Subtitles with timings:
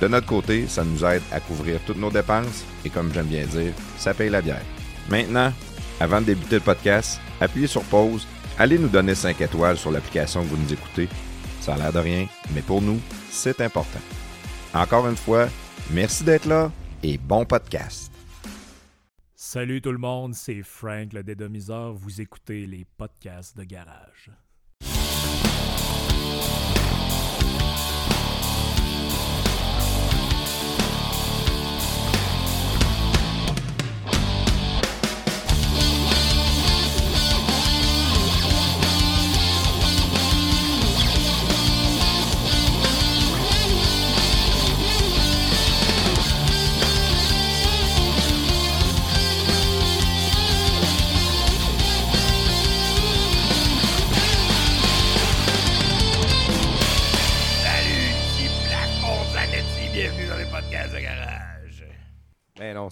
[0.00, 3.46] De notre côté, ça nous aide à couvrir toutes nos dépenses et comme j'aime bien
[3.46, 4.64] dire, ça paye la bière.
[5.08, 5.52] Maintenant,
[6.00, 8.26] avant de débuter le podcast, appuyez sur pause,
[8.58, 11.08] allez nous donner 5 étoiles sur l'application que vous nous écoutez.
[11.60, 14.00] Ça a l'air de rien, mais pour nous, c'est important.
[14.74, 15.48] Encore une fois,
[15.90, 16.70] merci d'être là
[17.02, 18.12] et bon podcast.
[19.34, 21.94] Salut tout le monde, c'est Frank le dédomiseur.
[21.94, 24.30] Vous écoutez les podcasts de garage.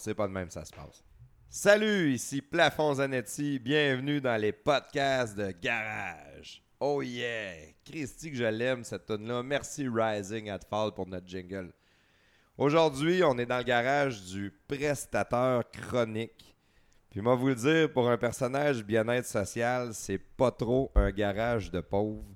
[0.04, 1.02] C'est pas de même ça se passe.
[1.48, 6.62] Salut, ici Plafond Zanetti, bienvenue dans les podcasts de Garage.
[6.78, 7.72] Oh yeah!
[7.86, 11.72] Christy que je l'aime cette tune là Merci Rising at Fall pour notre jingle.
[12.58, 16.54] Aujourd'hui, on est dans le garage du prestateur chronique.
[17.08, 21.70] Puis moi vous le dire, pour un personnage bien-être social, c'est pas trop un garage
[21.70, 22.28] de pauvres.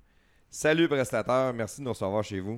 [0.48, 2.56] Salut prestateur, merci de nous recevoir chez vous.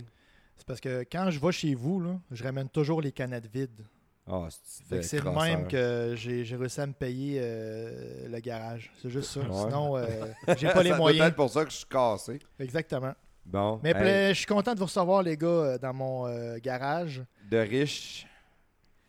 [0.56, 3.84] C'est parce que quand je vais chez vous, je ramène toujours les canettes vides.
[4.28, 8.92] Ah, c'est que c'est le même que j'ai réussi à me payer euh, le garage.
[9.02, 9.40] C'est juste ça.
[9.40, 9.46] Ouais.
[9.52, 10.06] Sinon, euh,
[10.56, 11.24] j'ai pas les C'est moyens.
[11.24, 12.38] peut-être pour ça que je suis cassé.
[12.58, 13.12] Exactement.
[13.44, 13.80] Bon.
[13.82, 17.22] Mais hey, je suis content de vous recevoir, les gars, euh, dans mon euh, garage.
[17.50, 18.26] de riche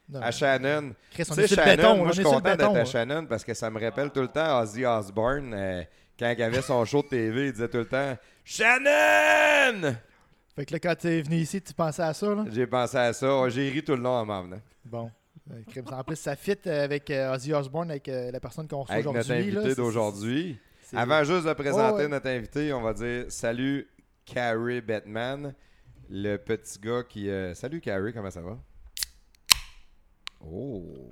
[0.09, 0.94] Non, à Shannon.
[1.12, 1.97] Chris, Tu sais, Shannon, béton.
[1.97, 2.86] moi, je suis content d'être à là.
[2.86, 5.86] Shannon parce que ça me rappelle tout le temps Ozzy Osbourne.
[6.18, 9.96] quand il avait son show de TV, il disait tout le temps Shannon!
[10.56, 12.45] Fait que là, quand tu es venu ici, tu pensais à ça, là?
[12.51, 13.50] J'ai pensé à ça.
[13.50, 14.62] J'ai ri tout le long en m'en venant.
[14.85, 15.09] Bon.
[15.50, 15.81] Euh.
[15.91, 19.07] En plus, ça fit euh, avec euh, Ozzy Osbourne, avec la personne qu'on reçoit Avec
[19.07, 19.45] aujourd'hui.
[19.47, 20.59] notre invité d'aujourd'hui.
[20.94, 22.07] Avant juste de présenter ouais.
[22.09, 23.88] notre invité, on va dire salut
[24.25, 25.53] Carrie Batman,
[26.09, 27.29] le petit gars qui.
[27.29, 28.57] euh, Salut Carrie, comment ça va?
[30.45, 31.12] Oh!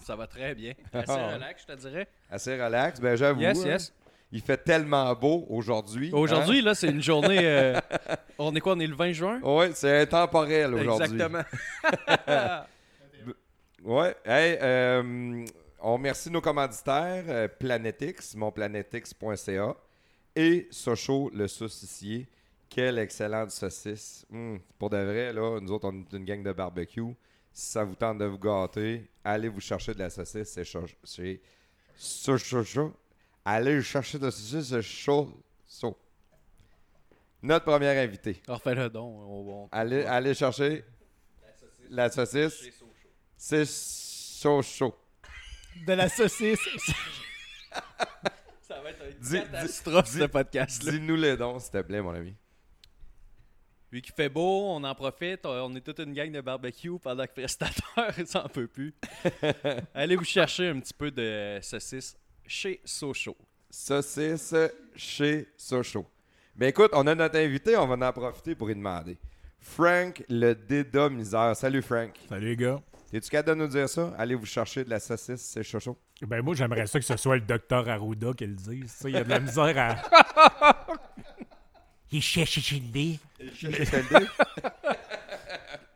[0.00, 0.72] Ça va très bien.
[0.92, 1.34] Assez Ah.
[1.34, 2.08] relax, je te dirais.
[2.30, 3.00] Assez relax.
[3.00, 3.40] Ben j'avoue.
[3.40, 3.92] Yes, hein, yes.
[4.34, 6.10] Il fait tellement beau aujourd'hui.
[6.12, 7.38] Aujourd'hui, là, c'est une journée.
[7.42, 7.78] euh,
[8.38, 9.40] on est quoi On est le 20 juin?
[9.42, 11.04] Oui, c'est intemporel aujourd'hui.
[11.04, 11.42] Exactement.
[14.24, 15.44] Hey, euh,
[15.80, 19.74] on remercie nos commanditaires, euh, Planetix, monplanetix.ca
[20.36, 22.28] et Socho, le saucissier.
[22.68, 24.24] Quelle excellente saucisse.
[24.32, 27.02] Hum, pour de vrai, là, nous autres, on est une gang de barbecue.
[27.52, 30.86] Si ça vous tente de vous gâter, allez vous chercher de la saucisse, c'est chaud,
[32.64, 32.92] chaud.
[33.44, 35.98] Allez chercher de la saucisse, c'est chaud, chaud.
[37.42, 38.40] Notre premier invité.
[38.46, 38.60] Donc.
[38.66, 40.84] On, on- Allez, allez chercher
[41.90, 42.64] la saucisse.
[43.36, 43.64] C'est
[44.40, 44.94] chaud, chaud.
[45.86, 46.60] De la saucisse.
[48.60, 50.92] Ça va être Dis- une catastrophe, dis- ce podcast-là.
[50.92, 52.34] Dis-nous les dons, s'il te plaît, mon ami.
[53.90, 55.44] Vu qu'il fait beau, on en profite.
[55.44, 58.94] On est toute une gang de barbecue pendant que prestataire, ça en peut plus.
[59.94, 62.16] Allez vous chercher un petit peu de saucisse
[62.52, 63.34] chez Socho.
[63.70, 64.54] Saucisse
[64.94, 66.06] chez Socho.
[66.54, 69.16] Ben écoute, on a notre invité, on va en profiter pour y demander.
[69.58, 71.56] Frank le dédomiseur.
[71.56, 72.10] Salut Frank.
[72.28, 72.78] Salut les gars.
[73.10, 74.12] Es-tu capable de nous dire ça?
[74.18, 75.96] Allez vous chercher de la saucisse, c'est Chocho.
[76.20, 78.98] Ben moi j'aimerais ça que ce soit le docteur Arruda qui le dise.
[79.04, 80.84] Il y a de la misère à.
[82.12, 83.18] Il cherche chez lui.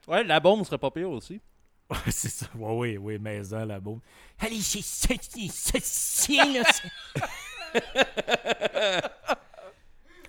[0.08, 1.40] Ouais, la bombe serait pas pire aussi.
[1.90, 2.46] Ouais, c'est ça.
[2.56, 3.92] Ouais, oui, oui, maison là-bas.
[4.40, 6.64] Allez, c'est c'est là.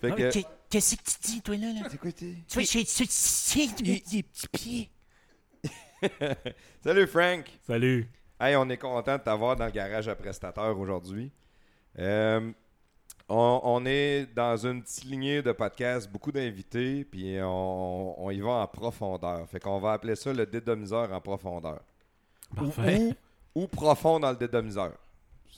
[0.01, 1.71] Fait que, Qu'est- Qu'est-ce que tu dis, toi, là?
[1.73, 1.87] là?
[1.89, 4.91] C'est quoi, Tu vois, c'est ça, c'est des petits pieds.
[6.83, 7.45] Salut Frank.
[7.65, 8.07] Salut.
[8.39, 11.31] Hey, on est content de t'avoir dans le garage à prestataire aujourd'hui.
[11.97, 12.51] Euh,
[13.29, 18.39] on, on est dans une petite lignée de podcasts, beaucoup d'invités, puis on, on y
[18.39, 19.47] va en profondeur.
[19.49, 21.81] Fait qu'on va appeler ça le dédomiseur en profondeur.
[22.55, 23.15] Parfait.
[23.53, 24.93] Ou, ou profond dans le dédomiseur.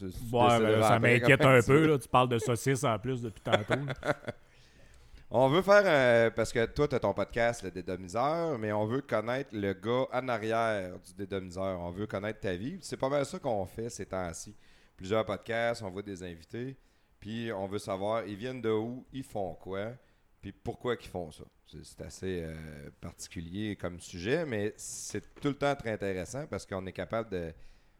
[0.01, 1.97] Ouais, ben, ça m'inquiète un peu, là.
[1.97, 3.73] Tu parles de saucisses en plus depuis tantôt.
[5.31, 6.31] On veut faire un.
[6.31, 10.07] Parce que toi, tu as ton podcast, le dédomiseur, mais on veut connaître le gars
[10.11, 11.79] en arrière du dédomiseur.
[11.81, 12.79] On veut connaître ta vie.
[12.81, 14.55] C'est pas mal ça qu'on fait ces temps-ci.
[14.97, 16.75] Plusieurs podcasts, on voit des invités,
[17.19, 19.93] puis on veut savoir, ils viennent de où, ils font quoi,
[20.41, 21.43] puis pourquoi ils font ça.
[21.67, 26.65] C'est c'est assez euh, particulier comme sujet, mais c'est tout le temps très intéressant parce
[26.65, 27.53] qu'on est capable de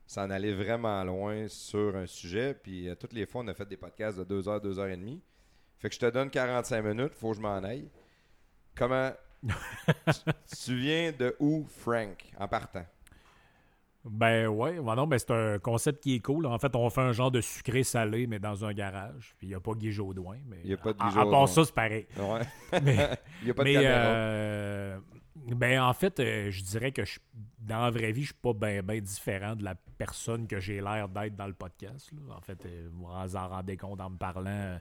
[0.07, 2.54] s'en aller vraiment loin sur un sujet.
[2.56, 4.88] Puis euh, toutes les fois, on a fait des podcasts de 2 heures, 2 heures
[4.88, 5.22] et demie.
[5.77, 7.89] Fait que je te donne 45 minutes, faut que je m'en aille.
[8.75, 9.12] Comment.
[9.44, 12.86] tu- tu viens de où, Frank, en partant?
[14.06, 16.46] Ben ouais, non, ben c'est un concept qui est cool.
[16.46, 19.36] En fait, on fait un genre de sucré-salé, mais dans un garage.
[19.38, 20.38] Puis il n'y a pas Guy Jodoin.
[20.48, 22.07] Mais Il y a pas de Guy à, part ça, c'est pareil.
[22.18, 22.42] Ouais.
[22.84, 23.10] Mais,
[23.42, 25.00] Il n'y a pas de mais, euh,
[25.48, 27.19] ben en fait, euh, je dirais que je-
[27.60, 30.80] dans la vraie vie, je suis pas bien ben différent de la personne que j'ai
[30.81, 32.12] l'air d'être dans le podcast.
[32.13, 32.36] là.
[32.36, 34.78] En fait, euh, vous vous en rendez compte en me parlant euh,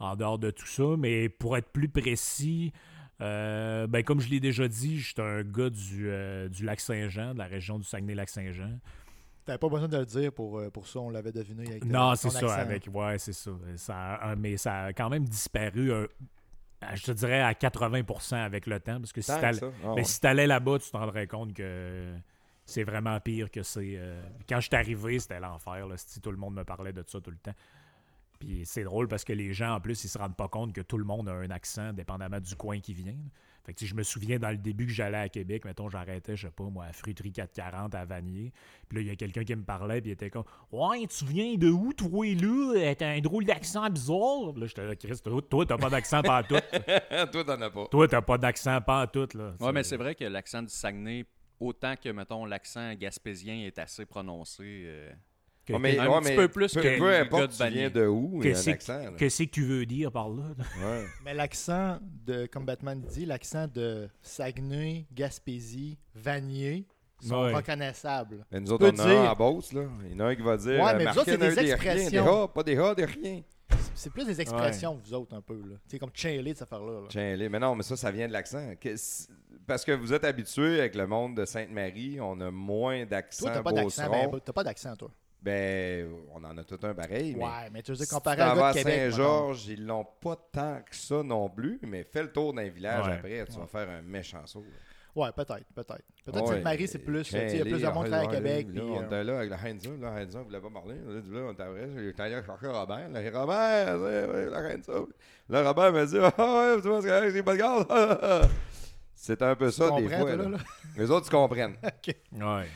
[0.00, 0.84] en dehors de tout ça.
[0.98, 2.72] Mais pour être plus précis,
[3.20, 6.80] euh, ben comme je l'ai déjà dit, je suis un gars du, euh, du lac
[6.80, 8.78] Saint-Jean, de la région du Saguenay-Lac-Saint-Jean.
[9.44, 12.14] T'avais pas besoin de le dire pour, euh, pour ça, on l'avait deviné avec Non,
[12.14, 12.48] c'est ça, accent.
[12.50, 12.88] avec.
[12.92, 13.50] Ouais, c'est ça.
[13.76, 16.06] ça mais ça a quand même disparu, un-
[16.82, 18.98] à- je te dirais, à 80% avec le temps.
[19.00, 19.58] Parce que si t'allais.
[19.84, 20.04] Ah ouais.
[20.04, 22.12] si t'allais là-bas, tu te rendrais compte que
[22.64, 23.94] c'est vraiment pire que c'est.
[23.96, 25.86] euh, Quand je suis arrivé, c'était l'enfer.
[25.96, 27.54] Si tout le monde me parlait de ça tout le temps.
[28.40, 30.80] Puis c'est drôle parce que les gens, en plus, ils se rendent pas compte que
[30.80, 33.14] tout le monde a un accent, dépendamment du coin qui vient.
[33.66, 36.34] Fait que, sais, je me souviens dans le début que j'allais à Québec, mettons, j'arrêtais,
[36.34, 38.50] je sais pas, moi, à Fruiterie 440 à Vanier.
[38.88, 41.26] Puis là, il y a quelqu'un qui me parlait, puis il était comme Ouais, tu
[41.26, 42.94] viens de où, toi, là?
[42.94, 44.54] T'as un drôle d'accent bizarre.
[44.56, 45.20] Là, j'étais là, Chris,
[45.50, 46.54] toi, t'as pas d'accent pas tout.
[47.32, 47.86] Toi, t'en as pas.
[47.90, 49.54] toi, t'as pas d'accent pas tout, là.
[49.60, 51.26] Ouais, mais c'est vrai que l'accent du Saguenay,
[51.60, 54.84] autant que, mettons, l'accent gaspésien est assez prononcé.
[54.86, 55.12] euh,
[55.70, 58.06] que- Ouais, mais, un ouais, petit peu plus peu, que peu importe tu viens de
[58.06, 60.44] où, que c'est que tu veux dire par là?
[60.82, 61.04] Ouais.
[61.24, 66.86] Mais l'accent de, comme Batman dit, l'accent de Saguenay, Gaspésie, Vanier
[67.20, 67.52] sont Ouais.
[67.54, 68.44] reconnaissables.
[68.50, 69.82] Mais nous autres, on en a dire- un en Beauce, là.
[70.06, 71.54] Il y en a un qui va dire Ouais, euh, mais vous autres, c'est des
[71.54, 72.24] des expressions.
[72.24, 73.42] Des A, pas des A, des rien.
[73.94, 75.54] C'est plus des expressions, vous autres, un peu.
[75.54, 75.76] là.
[75.86, 77.02] Sais, comme Chainley, de cette affaire-là.
[77.14, 77.48] là.
[77.50, 78.74] Mais non, mais ça, ça vient de l'accent.
[78.80, 78.94] Que-
[79.66, 83.54] Parce que vous êtes habitués avec le monde de Sainte-Marie, on a moins d'accent Toi,
[83.54, 85.10] t'as pas d'accent, ben, t'as pas d'accent, toi.
[85.42, 88.36] Ben, on en a tout un pareil, mais Ouais, mais tu veux dire, si comparé
[88.36, 88.72] tu à à.
[88.74, 93.06] Saint-Georges, ils l'ont pas tant que ça non plus, mais fais le tour d'un village
[93.06, 93.14] Ouais.
[93.14, 94.64] après, tu vas faire un méchant saut.
[95.16, 96.04] Ouais, peut-être, peut-être.
[96.24, 97.32] Peut-être Ouais, Sainte-Marie, c'est plus.
[97.32, 98.66] Il y a plus de monde à Québec.
[98.68, 100.68] Là, puis, on euh, était là avec la reine Zone, la reine Zone, vous l'avez
[100.68, 100.94] pas parlé.
[100.94, 103.08] Là, là, on était après, il était allé chercher Robert.
[103.08, 103.96] Là, Robert,
[104.50, 105.06] la reine Zone.
[105.48, 108.50] Là, Robert m'a dit, ah ouais, tu vois, c'est pas de garde.
[109.22, 110.18] C'est un peu ça, tu des fois.
[110.18, 110.36] toi, là.
[110.44, 110.58] là, là?
[110.96, 111.76] Les autres, tu comprennent.
[112.32, 112.66] Ouais.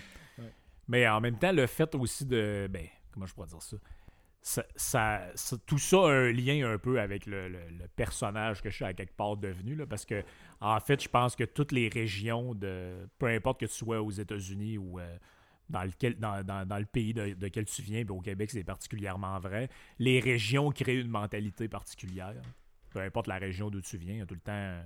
[0.88, 2.69] Mais en même temps, le fait aussi de.
[2.70, 3.76] Ben, comment je pourrais dire ça?
[4.76, 5.32] Ça,
[5.64, 7.50] tout ça a un lien un peu avec le,
[7.96, 9.75] personnage que je suis à quelque part devenu.
[9.75, 10.22] Là, parce que,
[10.60, 14.10] en fait, je pense que toutes les régions, de peu importe que tu sois aux
[14.10, 15.16] États-Unis ou euh,
[15.70, 18.50] dans, lequel, dans, dans- dans le pays de, de quel tu viens, puis au Québec,
[18.50, 22.34] c'est particulièrement vrai, les régions créent une mentalité particulière.
[22.90, 24.82] Peu importe la région d'où tu viens, il y a tout le temps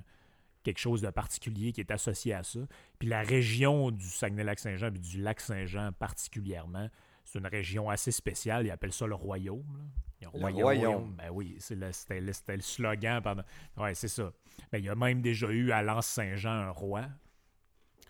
[0.62, 2.60] quelque chose de particulier qui est associé à ça.
[2.98, 6.88] Puis la région du Saguenay-Lac-Saint-Jean, puis du Lac-Saint-Jean particulièrement,
[7.24, 8.66] c'est une région assez spéciale.
[8.66, 9.64] Ils appellent ça le royaume.
[9.78, 9.84] là.
[10.20, 10.28] Le
[10.62, 11.14] royaume.
[11.16, 13.44] Ben oui, c'est le- c'était le, le slogan pendant.
[13.76, 14.32] Ouais, c'est ça.
[14.72, 17.02] Ben, il y a même déjà eu à Lens-Saint-Jean un roi.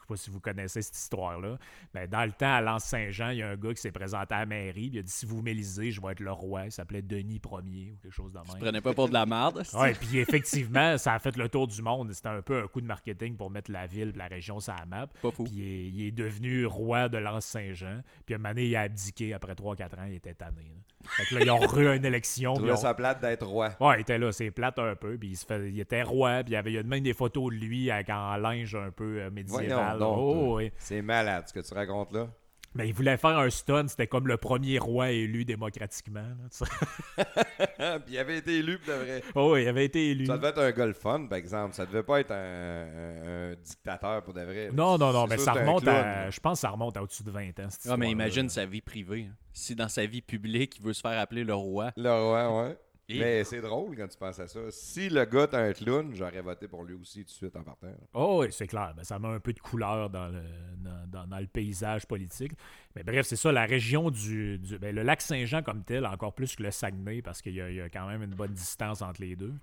[0.09, 1.59] Je sais pas si vous connaissez cette histoire-là.
[1.93, 4.41] Ben, dans le temps, à Lens-Saint-Jean, il y a un gars qui s'est présenté à
[4.41, 4.89] la mairie.
[4.89, 6.65] puis il a dit Si vous m'élisez, je vais être le roi.
[6.67, 8.59] Il s'appelait Denis Ier ou quelque chose de même.
[8.59, 9.63] Prenez pas pour de la merde.
[9.75, 12.13] Ouais, puis effectivement, ça a fait le tour du monde.
[12.13, 14.75] C'était un peu un coup de marketing pour mettre la ville et la région sur
[14.75, 15.07] la map.
[15.23, 15.45] Pas fou.
[15.45, 18.01] Puis il est, il est devenu roi de l'Anse-Saint-Jean.
[18.25, 20.63] Puis un moment donné, il a abdiqué après 3-4 ans, il était tanné.
[20.63, 20.75] là.
[21.05, 22.55] Fait que là, ils ont re une élection.
[22.63, 23.71] Ils ont- ça plate d'être roi.
[23.81, 25.17] Ouais, il était là, c'est plate un peu.
[25.17, 27.03] Puis il, se fait, il était roi, puis il y avait il y a même
[27.03, 29.99] des photos de lui avec en linge un peu euh, médiéval.
[30.03, 30.73] Oh, ouais.
[30.79, 32.29] C'est malade ce que tu racontes là.
[32.75, 36.21] Mais il voulait faire un stun, c'était comme le premier roi élu démocratiquement.
[36.23, 37.99] là.
[38.05, 39.23] Puis il avait été élu pour de vrai.
[39.35, 40.27] oh, il avait été élu.
[40.27, 41.75] Ça devait être un fun, par exemple.
[41.75, 44.71] Ça devait pas être un, un- un dictateur pour de vrai.
[44.73, 46.31] Non, non, non, mais ça remonte clown, à.
[46.31, 47.69] Je pense que ça remonte à au-dessus de 20 ans.
[47.71, 49.27] cette Ouais, mais imagine sa vie privée.
[49.31, 49.35] hein.
[49.53, 51.91] Si dans sa vie publique, il veut se faire appeler le roi.
[51.97, 52.79] Le roi, ouais.
[53.11, 54.61] Et- Mais c'est drôle quand tu penses à ça.
[54.71, 57.63] Si le gars est un clown, j'aurais voté pour lui aussi tout de suite en
[57.63, 57.89] partant.
[58.13, 58.93] Oh, oui, c'est clair.
[58.95, 60.43] Ben, ça met un peu de couleur dans le,
[60.77, 62.53] dans, dans- dans le paysage politique.
[62.95, 64.59] Mais bref, c'est ça, la région du.
[64.59, 67.57] du- ben, le lac Saint-Jean comme tel, encore plus que le Saguenay, parce qu'il y,
[67.77, 69.55] y a quand même une bonne distance entre les deux.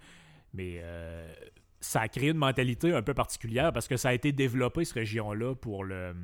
[0.53, 1.31] Mais euh,
[1.81, 4.95] ça a créé une mentalité un peu particulière parce que ça a été développé, cette
[4.95, 6.15] région-là, pour le.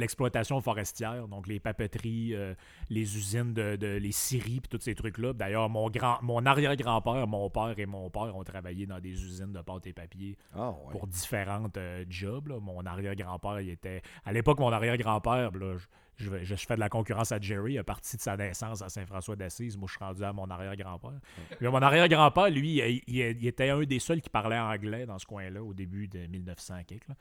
[0.00, 2.54] L'exploitation forestière, donc les papeteries, euh,
[2.90, 5.32] les usines de, de- les scieries, puis tous ces trucs-là.
[5.32, 9.52] D'ailleurs, mon grand, mon arrière-grand-père, mon père et mon père ont travaillé dans des usines
[9.52, 10.90] de pâte et papier Ah, ouais.
[10.92, 12.48] pour différentes euh, jobs.
[12.48, 12.58] là.
[12.60, 14.02] Mon arrière-grand-père, il était.
[14.24, 15.76] À l'époque, mon arrière-grand-père, je,
[16.16, 18.88] je, je fais de la concurrence à Jerry, il a parti de sa naissance à
[18.88, 19.76] Saint-François d'Assise.
[19.76, 21.20] Moi, je suis rendu à mon arrière-grand-père.
[21.60, 25.18] Mais mon arrière-grand-père, lui, il, il- il était un des seuls qui parlait anglais dans
[25.18, 27.14] ce coin-là au début de 1900 quelque, là.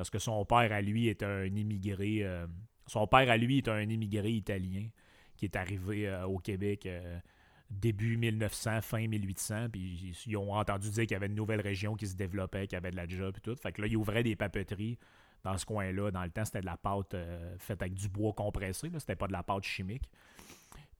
[0.00, 2.20] Parce que son père, à lui, était un immigré.
[2.22, 2.46] euh,
[2.86, 4.88] son père, à lui, est un immigré italien
[5.36, 6.86] qui est arrivé euh, au Québec.
[6.86, 7.20] euh,
[7.68, 11.96] début 1900, fin 1800, puis ils, ont entendu dire qu'il y avait une nouvelle région
[11.96, 13.54] qui se développait, qu'il y avait de la job et tout.
[13.56, 14.98] Fait que là, ils ouvraient des papeteries
[15.44, 16.10] dans ce coin-là.
[16.10, 17.14] Dans le temps, c'était de la pâte
[17.58, 20.08] faite avec du bois compressé, c'était pas de la pâte chimique.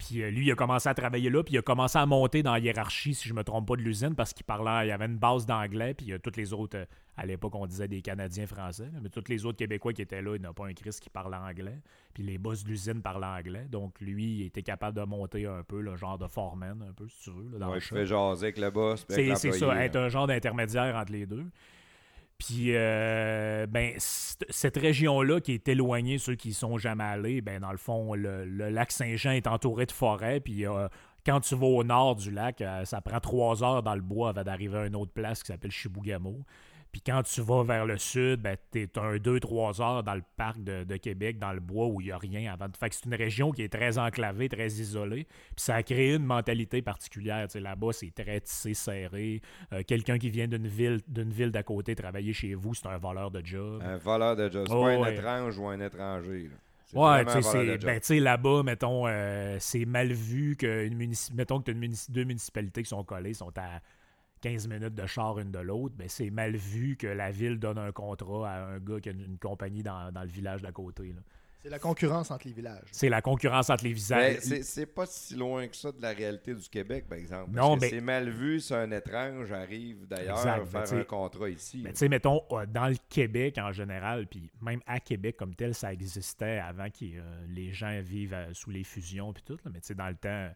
[0.01, 2.43] Puis euh, lui, il a commencé à travailler là, puis il a commencé à monter
[2.43, 5.05] dans la hiérarchie, si je me trompe pas, de l'usine, parce qu'il parlait, il avait
[5.05, 6.85] une base d'anglais, puis il y a toutes les autres, euh,
[7.19, 10.23] à l'époque, on disait des Canadiens français, là, mais tous les autres Québécois qui étaient
[10.23, 11.81] là, il n'y a pas un Christ qui parlait anglais.
[12.15, 15.63] Puis les boss de l'usine parlaient anglais, donc lui, il était capable de monter un
[15.63, 17.89] peu, le genre de foreman, un peu, si tu veux, là, dans Ouais, le je
[17.89, 19.05] fais jaser avec le boss.
[19.07, 21.45] C'est c'est ça, l'employé, être un genre d'intermédiaire entre les deux.
[22.41, 27.61] Puis, euh, ben, cette région-là qui est éloignée, ceux qui y sont jamais allés, ben,
[27.61, 30.41] dans le fond, le, le lac Saint-Jean est entouré de forêts.
[30.41, 30.89] Puis, euh,
[31.27, 34.31] quand tu vas au nord du lac, euh, ça prend trois heures dans le bois
[34.31, 36.39] avant d'arriver à une autre place qui s'appelle Chibougamau.
[36.93, 40.63] Puis quand tu vas vers le sud, ben, t'es un 2-3 heures dans le parc
[40.63, 42.67] de, de Québec, dans le bois où il n'y a rien avant.
[42.79, 45.25] Fait que c'est une région qui est très enclavée, très isolée.
[45.25, 47.47] Puis ça a créé une mentalité particulière.
[47.47, 49.41] Tu sais, Là-bas, c'est très tissé, serré.
[49.73, 52.99] Euh, Quelqu'un qui vient d'une ville d'une ville d'à côté travailler chez vous, c'est un
[52.99, 53.83] voleur de job.
[53.85, 54.65] Un voleur de job.
[54.69, 56.49] C'est Oh, pas un étrange ou un étranger.
[56.51, 56.57] là.
[56.93, 60.97] Ouais, tu sais, ben, tu sais, là-bas, mettons, euh, c'est mal vu que une
[61.35, 63.81] mettons que tu as une munici- deux municipalités qui sont collées, sont à
[64.41, 67.79] 15 minutes de char une de l'autre, ben, c'est mal vu que la ville donne
[67.79, 70.73] un contrat à un gars qui a une, une compagnie dans, dans le village d'à
[70.73, 71.09] côté.
[71.09, 71.21] là.
[71.63, 72.89] C'est la concurrence entre les villages.
[72.91, 74.39] C'est la concurrence entre les visages.
[74.41, 77.51] c'est c'est pas si loin que ça de la réalité du Québec, par exemple.
[77.51, 81.05] Non, Parce que mais- c'est mal vu si un étrange arrive d'ailleurs Exact, faire un
[81.05, 81.83] contrat ici.
[81.85, 85.55] Mais tu sais, mettons, euh, dans le Québec en général, puis même à Québec comme
[85.55, 89.59] tel, ça existait avant que euh, les gens vivent euh, sous les fusions puis tout.
[89.63, 89.71] là.
[89.71, 90.49] Mais tu sais, dans le temps,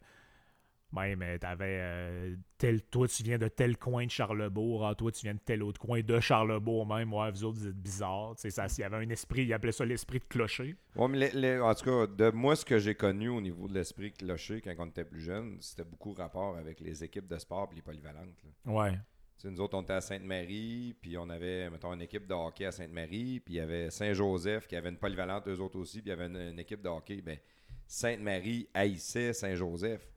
[0.91, 5.21] même, t'avais euh, tel, toi, tu viens de tel coin de Charlebourg, ah, toi, tu
[5.25, 8.35] viens de tel autre coin de Charlebourg même, ouais, vous autres, vous êtes bizarres.
[8.35, 10.75] Tu sais, ça, il y avait un esprit, ils appelaient ça l'esprit de clocher.
[10.95, 13.67] Ouais, mais les- les- en tout cas, de moi, ce que j'ai connu au niveau
[13.67, 17.37] de l'esprit clocher quand on était plus jeune, c'était beaucoup rapport avec les équipes de
[17.37, 18.37] sport et les polyvalentes.
[18.65, 18.71] là.
[18.71, 18.91] Ouais.
[19.37, 22.33] Tu sais, nous autres, on était à Sainte-Marie, puis on avait, mettons, une équipe de
[22.33, 26.01] hockey à Sainte-Marie, puis il y avait Saint-Joseph qui avait une polyvalente, eux autres aussi,
[26.01, 27.19] puis il y avait une, une équipe de hockey.
[27.21, 27.37] Ben,
[27.85, 30.07] Sainte-Marie haïssait Saint-Joseph.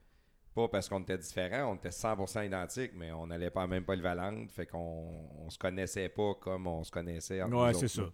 [0.59, 3.69] Pas parce qu'on était différents, on était 100% identiques, mais on n'allait pas à la
[3.69, 7.87] même polyvalente, fait qu'on on se connaissait pas comme on se connaissait entre Ouais, c'est
[7.87, 8.11] ça.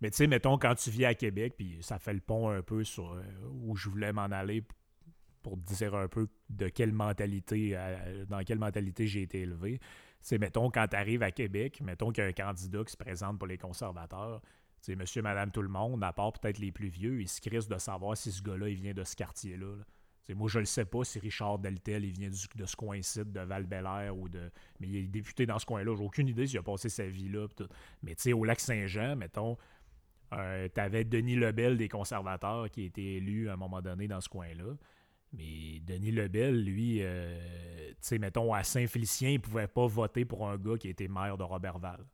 [0.00, 2.62] Mais tu sais, mettons, quand tu vis à Québec, puis ça fait le pont un
[2.62, 3.22] peu sur euh,
[3.62, 4.64] où je voulais m'en aller
[5.42, 7.78] pour te dire un peu de quelle mentalité,
[8.26, 9.78] dans quelle mentalité j'ai été élevé.
[10.22, 12.96] C'est, mettons, quand tu arrives à Québec, mettons qu'il y a un candidat qui se
[12.96, 14.40] présente pour les conservateurs,
[14.80, 17.68] c'est monsieur, madame, tout le monde, à part peut-être les plus vieux, ils se crissent
[17.68, 19.76] de savoir si ce gars-là, il vient de ce quartier-là.
[19.76, 19.84] là.
[20.34, 23.40] Moi, je le sais pas si Richard Deltel, il vient du- de ce coin-ci, de
[23.40, 23.66] val
[24.14, 24.50] ou de.
[24.80, 25.94] Mais il est député dans ce coin-là.
[25.96, 27.46] J'ai aucune idée s'il a passé sa vie là.
[27.56, 27.68] tout.
[28.02, 29.56] Mais tu sais, au lac Saint-Jean, mettons,
[30.32, 34.20] euh, t'avais Denis Lebel des conservateurs qui a été élu à un moment donné dans
[34.20, 34.76] ce coin-là.
[35.32, 40.46] Mais Denis Lebel, lui, euh, tu sais, mettons, à Saint-Félicien, il pouvait pas voter pour
[40.48, 42.04] un gars qui était maire de Robertval.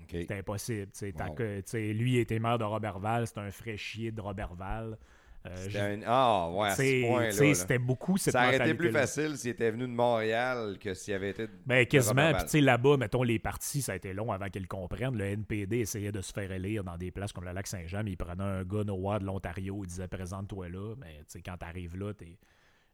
[0.00, 0.08] OK.
[0.10, 0.90] C'était impossible.
[1.28, 1.34] Wow.
[1.34, 4.98] que, lui, il était maire de Robertval, c'était un fraîchier de Robertval.
[5.46, 7.54] Euh, Ah, ouais, à ce point-là.
[7.54, 11.12] C'était beaucoup cette Ça aurait été plus facile s'il était venu de Montréal que s'il
[11.14, 11.46] avait été.
[11.46, 12.22] de- Ben, quasiment.
[12.38, 15.16] Puis, tu sais, là-bas, mettons, les partis, ça a été long avant qu'ils le comprennent.
[15.18, 18.12] Le NPD essayait de se faire élire dans des places comme le lac Saint-Jean, mais
[18.12, 20.94] il prenait un gars Noah de l'Ontario, il disait présente-toi là.
[20.98, 22.38] Mais, tu sais, quand t'arrives là, t'es.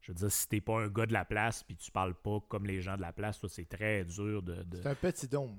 [0.01, 2.39] Je veux dire, si t'es pas un gars de la place, puis tu parles pas
[2.49, 4.63] comme les gens de la place, c'est très dur de.
[4.65, 5.59] de- C'est un petit dôme.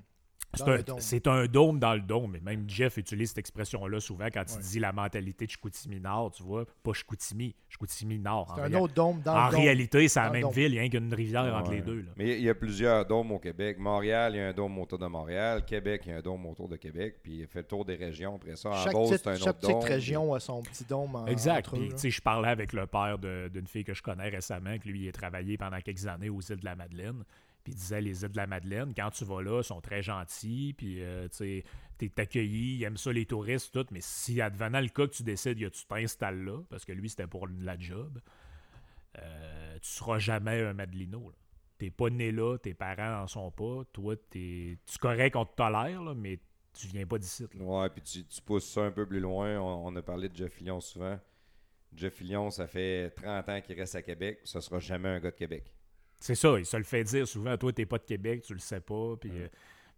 [0.54, 1.00] C'est un, dôme.
[1.00, 2.36] c'est un dôme dans le dôme.
[2.36, 4.62] Et même Jeff utilise cette expression-là souvent quand il Ouais.
[4.62, 6.64] dit la mentalité de Chicoutimi Nord, tu vois.
[6.82, 8.50] Pas Chicoutimi, Chicoutimi Nord.
[8.50, 9.60] En, C'est un autre dôme dans en le dôme.
[9.60, 10.52] réalité, c'est la même dôme.
[10.52, 12.00] ville, il y a qu'une rivière entre les deux.
[12.02, 12.10] là.
[12.16, 13.78] Mais il y a plusieurs dômes au Québec.
[13.78, 15.64] Montréal, il y a un dôme autour de Montréal.
[15.64, 17.16] Québec, il y a un dôme autour de Québec.
[17.22, 18.68] Puis il fait le tour des régions après ça.
[18.70, 19.84] En Chaque Beauce, petite, c'est un chaque autre petite dôme.
[19.84, 21.70] région a son petit dôme en, Exact.
[21.72, 24.86] Puis, tu sais, je parlais avec le père d'une fille que je connais récemment, que
[24.88, 27.24] lui, il a travaillé pendant quelques années aux îles de la Madeleine.
[27.64, 30.74] Puis disait, les îles de la Madeleine, quand tu vas là, ils sont très gentils.
[30.76, 31.62] Puis, euh, tu
[31.98, 33.86] t'es accueilli, ils aiment ça, les touristes, tout.
[33.92, 37.08] Mais si, advenant le cas que tu décides que tu t'installes là, parce que lui,
[37.08, 38.20] c'était pour la job,
[39.18, 41.28] euh, tu seras jamais un Madelino.
[41.28, 41.36] là.
[41.78, 43.82] T'es pas né là, tes parents en sont pas.
[43.92, 46.38] Toi, t'es, tu es correct, on te tolère, là, mais
[46.72, 47.44] tu viens pas d'ici.
[47.58, 49.60] Ouais, puis tu, tu pousses ça un peu plus loin.
[49.60, 51.18] On, a parlé de Jeff Fillion souvent.
[51.94, 54.40] Jeff Fillion, ça fait 30 ans qu'il reste à Québec.
[54.44, 55.72] Ça sera jamais un gars de Québec.
[56.22, 57.56] C'est ça, il se le fait dire souvent.
[57.56, 59.16] Toi, t'es pas de Québec, tu le sais pas.
[59.16, 59.48] Puis, euh,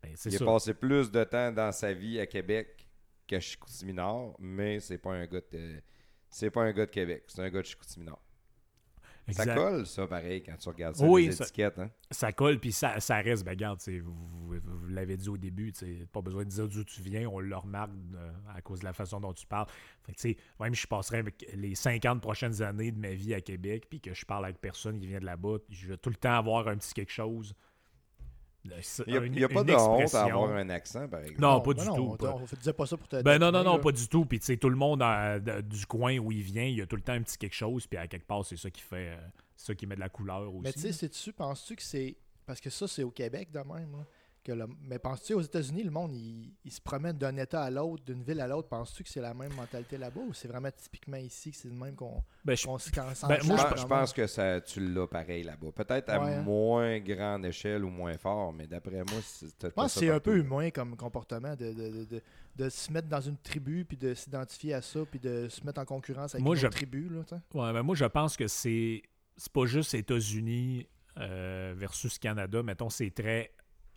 [0.02, 2.88] ben, c'est Il a passé plus de temps dans sa vie à Québec
[3.26, 5.82] qu'à Chicoutimi-Nord, mais c'est pas un gars de...
[6.30, 8.23] C'est pas un gars de Québec, c'est un gars de Chicoutimi-Nord.
[9.32, 11.78] Ça colle, ça, pareil, quand tu regardes ça, Oui, les ça- étiquettes.
[11.78, 11.90] Hein?
[12.10, 13.42] ça colle, puis ça, ça reste.
[13.44, 14.12] Ben, regarde, vous,
[14.48, 15.72] vous- vous l'avez dit au début,
[16.12, 18.92] pas besoin de dire d'où tu viens, on le remarque euh, à cause de la
[18.92, 19.66] façon dont tu parles.
[20.02, 23.40] Fait que, même si je passerais avec les 50 prochaines années de ma vie à
[23.40, 26.16] Québec, puis que je parle avec personne qui vient de là-bas, je vais tout le
[26.16, 27.54] temps avoir un petit quelque chose.
[28.64, 31.20] Il n'y a, une- il y a pas de honte à avoir un accent, par
[31.20, 31.40] exemple.
[31.40, 32.24] Non, pas ben du non, tout.
[32.24, 33.22] On, on disait pas ça pour te.
[33.22, 33.78] Ben non, non, non, là.
[33.78, 34.24] pas du tout.
[34.24, 36.80] Puis tu sais, tout le monde euh, de- du coin où il vient, il y
[36.82, 37.86] a tout le temps un petit quelque chose.
[37.86, 39.16] Puis à quelque part, c'est ça qui fait, euh,
[39.56, 40.62] c'est ça qui met de la couleur aussi.
[40.62, 42.16] Mais tu sais, c'est-tu, penses-tu que c'est.
[42.46, 44.04] Parce que ça, c'est au Québec de même.
[44.44, 47.70] Que le- Mais penses-tu aux États-Unis, le monde, il, il se promène d'un État à
[47.70, 48.68] l'autre, d'une ville à l'autre.
[48.68, 51.74] Penses-tu que c'est la même mentalité là-bas ou c'est vraiment typiquement ici que c'est le
[51.74, 55.06] même qu'on Ben, je- qu'on se Ben, moi, Je, je pense que ça, tu l'as
[55.08, 55.72] pareil là-bas.
[55.74, 56.42] Peut-être à Ouais, hein.
[56.42, 60.20] moins grande échelle ou moins fort, mais d'après moi, c'est Je pense que c'est un
[60.20, 62.22] peu humain comme comportement de, de, de, de,
[62.56, 65.80] de se mettre dans une tribu puis de s'identifier à ça puis de se mettre
[65.80, 67.08] en concurrence avec Moi, une je- autre tribu.
[67.08, 67.22] Là.
[67.54, 69.02] Ouais, ben moi, je pense que c'est
[69.36, 70.86] c'est pas juste États-Unis
[71.18, 72.62] euh, versus Canada.
[72.62, 73.50] Mettons, c'est très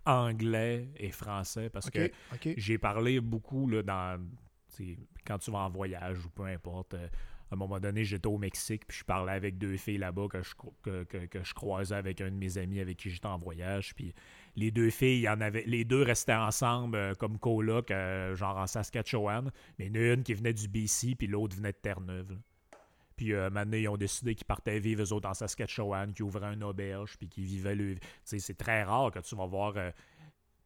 [0.08, 2.00] anglais et français parce que
[2.58, 4.20] j'ai parlé beaucoup là, dans
[5.26, 6.94] quand tu vas en voyage ou peu importe.
[6.94, 7.08] euh,
[7.50, 10.44] à un moment donné, j'étais au Mexique, puis je parlais avec deux filles là-bas que
[10.44, 13.38] je, que, que- que je croisais avec un de mes amis avec qui j'étais en
[13.38, 13.96] voyage.
[13.96, 14.14] Puis
[14.58, 18.36] les deux filles, il y en avait, les deux restaient ensemble euh, comme coloc, euh,
[18.36, 19.50] genre en Saskatchewan.
[19.80, 22.38] Mais a une qui venait du BC, puis l'autre venait de Terre-Neuve.
[23.18, 26.54] Puis euh, maintenant, ils ont décidé qu'ils partaient vivre eux autres en Saskatchewan, qu'ils ouvraient
[26.54, 27.96] une auberge, puis qu'ils vivaient le.
[27.96, 29.92] Tu sais, c'est très rare que tu vas voir euh,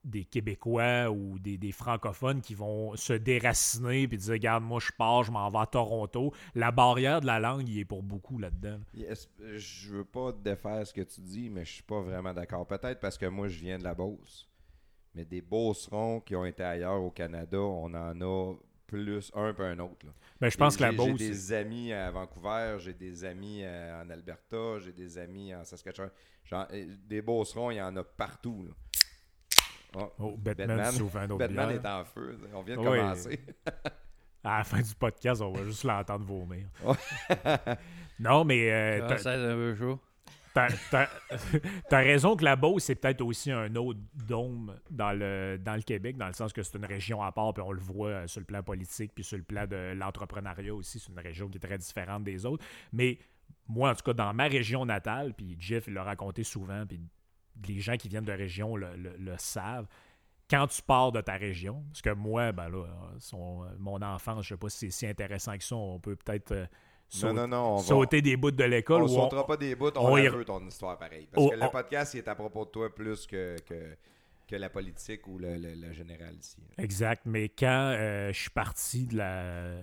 [0.04, 4.92] des Québécois ou des, des francophones qui vont se déraciner puis dire Regarde, moi, je
[4.98, 6.34] pars, je m'en vais à Toronto.
[6.54, 8.80] La barrière de la langue, il est pour beaucoup là-dedans.
[8.94, 12.68] Yes, je veux pas défaire ce que tu dis, mais je suis pas vraiment d'accord.
[12.68, 14.50] Peut-être parce que moi, je viens de la Beauce.
[15.16, 18.56] Mais des Beaucerons qui ont été ailleurs au Canada, on en a
[18.92, 20.06] plus un peu un autre.
[20.06, 20.12] là.
[20.40, 24.10] Ben, je pense que la J'ai- des amis à Vancouver, j'ai des amis euh, en
[24.10, 26.12] Alberta, j'ai des amis en Saskatchewan.
[26.44, 28.68] Genre, euh, des Beaucerons, il y en a partout.
[28.68, 28.74] là.
[29.96, 32.38] Oh, Oh, Batman, Batman- autre Batman est en feu.
[32.54, 32.98] On vient de Oui.
[33.00, 33.40] commencer.
[34.44, 36.66] À la fin du podcast, on va juste l'entendre vomir.
[38.20, 40.00] Non, mais euh, Ah, ça, c'est un peu chaud?
[40.54, 45.82] T'as raison que la Beauce, c'est peut-être aussi un autre dôme dans le, dans le
[45.82, 48.28] Québec, dans le sens que c'est une région à part, puis on le voit euh,
[48.28, 51.00] sur le plan politique, puis sur le plan de l'entrepreneuriat aussi.
[51.00, 52.66] C'est une région qui est très différente des autres.
[52.92, 53.18] Mais
[53.68, 57.00] moi, en tout cas, dans ma région natale, puis Jeff l'a raconté souvent, puis
[57.68, 59.88] les gens qui viennent de région le, le- savent.
[60.50, 64.50] Quand tu pars de ta région, parce que moi, ben là, euh, mon enfance, je
[64.50, 66.68] sais pas si c'est si intéressant que ça, on peut peut-être
[67.14, 67.64] Non, sauter, non, non.
[67.74, 69.02] On va, sauter des bouts de l'école.
[69.04, 71.28] on ou sautera pas des bouts, on, on la y- veut ton histoire pareil.
[71.32, 73.98] Parce Oh, que le on- podcast il est à propos de toi plus que, que,
[74.48, 76.58] que la politique ou le, le- le général ici.
[76.78, 79.76] Exact, mais quand euh, je suis parti de la,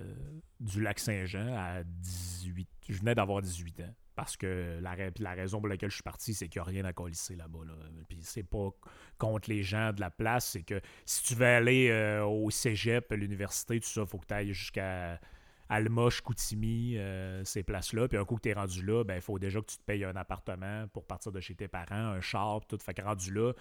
[0.61, 3.95] du lac Saint-Jean à 18, je venais d'avoir 18 ans.
[4.17, 6.85] Parce que la, la raison pour laquelle je suis parti, c'est qu'il n'y a rien
[6.87, 7.61] à colisser là-bas.
[7.65, 7.75] Là.
[8.09, 8.71] Puis c'est pas
[9.17, 13.13] contre les gens de la place, c'est que si tu veux aller euh, au cégep,
[13.13, 15.21] à l'université, tout ça, il faut que tu ailles jusqu'à
[15.69, 18.09] Alma, Chicoutimi, euh, ces places-là.
[18.09, 19.83] Puis un coup que tu es rendu là, ben il faut déjà que tu te
[19.83, 22.79] payes un appartement pour partir de chez tes parents, un char, tout.
[22.79, 23.53] Fait que rendu là,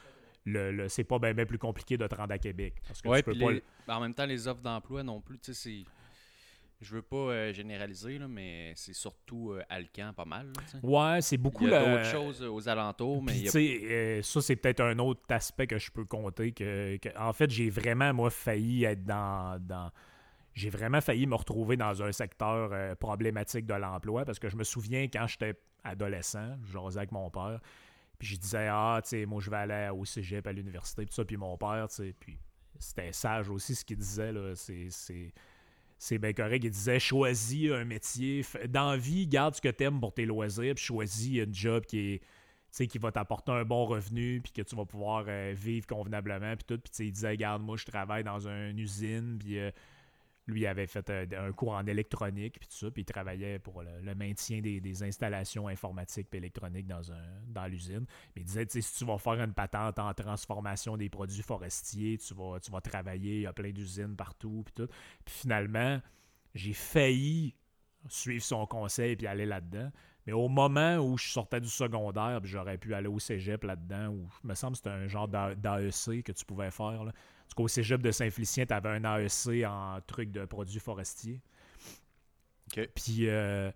[0.46, 2.76] le, le- c'est pas bien plus compliqué de te rendre à Québec.
[2.88, 5.20] Parce que Ouais, tu peux pas les- ben, en même temps, les offres d'emploi non
[5.22, 5.92] plus, tu sais, c'est.
[6.80, 10.46] Je veux pas euh, généraliser, là, mais c'est surtout euh, Alcan pas mal.
[10.56, 10.80] là.
[10.84, 13.46] Ouais, c'est beaucoup Il y a la- d'autres choses euh, aux alentours, mais Puis, il
[13.46, 16.52] y a tu sais, euh, ça, c'est peut-être un autre aspect que je peux compter.
[16.52, 19.60] Que, que- en fait, j'ai vraiment, moi, failli être dans.
[19.60, 19.92] dans
[20.58, 24.58] j'ai vraiment failli me retrouver dans un secteur euh, problématique de l'emploi parce que je
[24.58, 27.60] me souviens quand j'étais adolescent, je avec mon père,
[28.18, 31.14] puis je disais, ah, tu sais, moi, je vais aller au cégep, à l'université, puis
[31.14, 32.40] ça, puis mon père, tu sais, puis
[32.80, 34.90] c'était sage aussi ce qu'il disait, là, c'est-
[36.00, 36.64] c'est bien correct.
[36.64, 38.44] Il disait choisis un métier.
[38.68, 42.22] Dans vie, garde ce que t'aimes pour tes loisirs, puis choisis un job qui est.
[42.88, 46.66] qui va t'apporter un bon revenu, puis que tu vas pouvoir euh, vivre convenablement, puis
[46.66, 46.80] tout.
[46.80, 49.72] Puis il disait, regarde, moi, je travaille dans une usine, puis euh,
[50.48, 54.16] lui, avait fait euh, un cours en électronique, puis ça, puis il travaillait pour le,
[54.16, 57.02] maintien des, installations informatiques et électroniques dans,
[57.48, 58.06] dans l'usine.
[58.36, 62.34] Mais il disait, si tu vas faire une patente en transformation des produits forestiers, tu
[62.34, 64.92] vas, travailler, il y a plein d'usines partout, puis tout.
[65.26, 66.02] Puis finalement,
[66.56, 67.56] j'ai failli
[68.08, 69.92] suivre son conseil puis aller là-dedans.
[70.26, 74.30] Mais au moment où je sortais du secondaire, j'aurais pu aller au cégep là-dedans, où
[74.44, 77.06] me semble que c'était un genre d'A- d'AEC que tu pouvais faire.
[77.48, 81.40] Parce qu'au cégep de Saint-Félicien, tu avais un AEC en truc de produits forestiers.
[82.70, 83.72] Puis euh,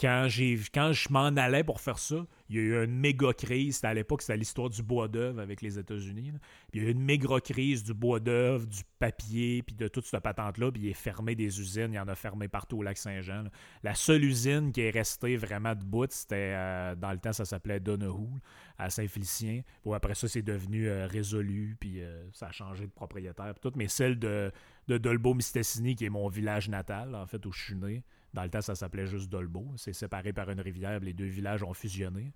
[0.00, 3.34] quand, j'ai, quand je m'en allais pour faire ça, il y a eu une méga
[3.34, 3.76] crise.
[3.76, 6.32] C'était à l'époque, c'était l'histoire du bois d'œuvre avec les États-Unis.
[6.72, 10.06] il y a eu une méga crise du bois d'œuvre, du papier, puis de toute
[10.06, 10.72] cette patente-là.
[10.72, 11.92] Puis il est fermé des usines.
[11.92, 13.44] Il y en a fermé partout au lac Saint-Jean.
[13.82, 17.78] La seule usine qui est restée vraiment debout, c'était euh, dans le temps, ça s'appelait
[17.78, 18.40] Donahue,
[18.78, 19.62] à Saint-Félicien.
[19.84, 23.52] Bon, après ça, c'est devenu euh, résolu, puis euh, ça a changé de propriétaire.
[23.52, 23.76] puis tout.
[23.76, 24.50] Mais celle de,
[24.88, 28.02] de Dolbeau-Mistassini, qui est mon village natal, en fait, où je suis né.
[28.32, 29.66] Dans le temps, ça s'appelait juste Dolbeau.
[29.76, 32.32] C'est séparé par une rivière, les deux villages ont fusionné.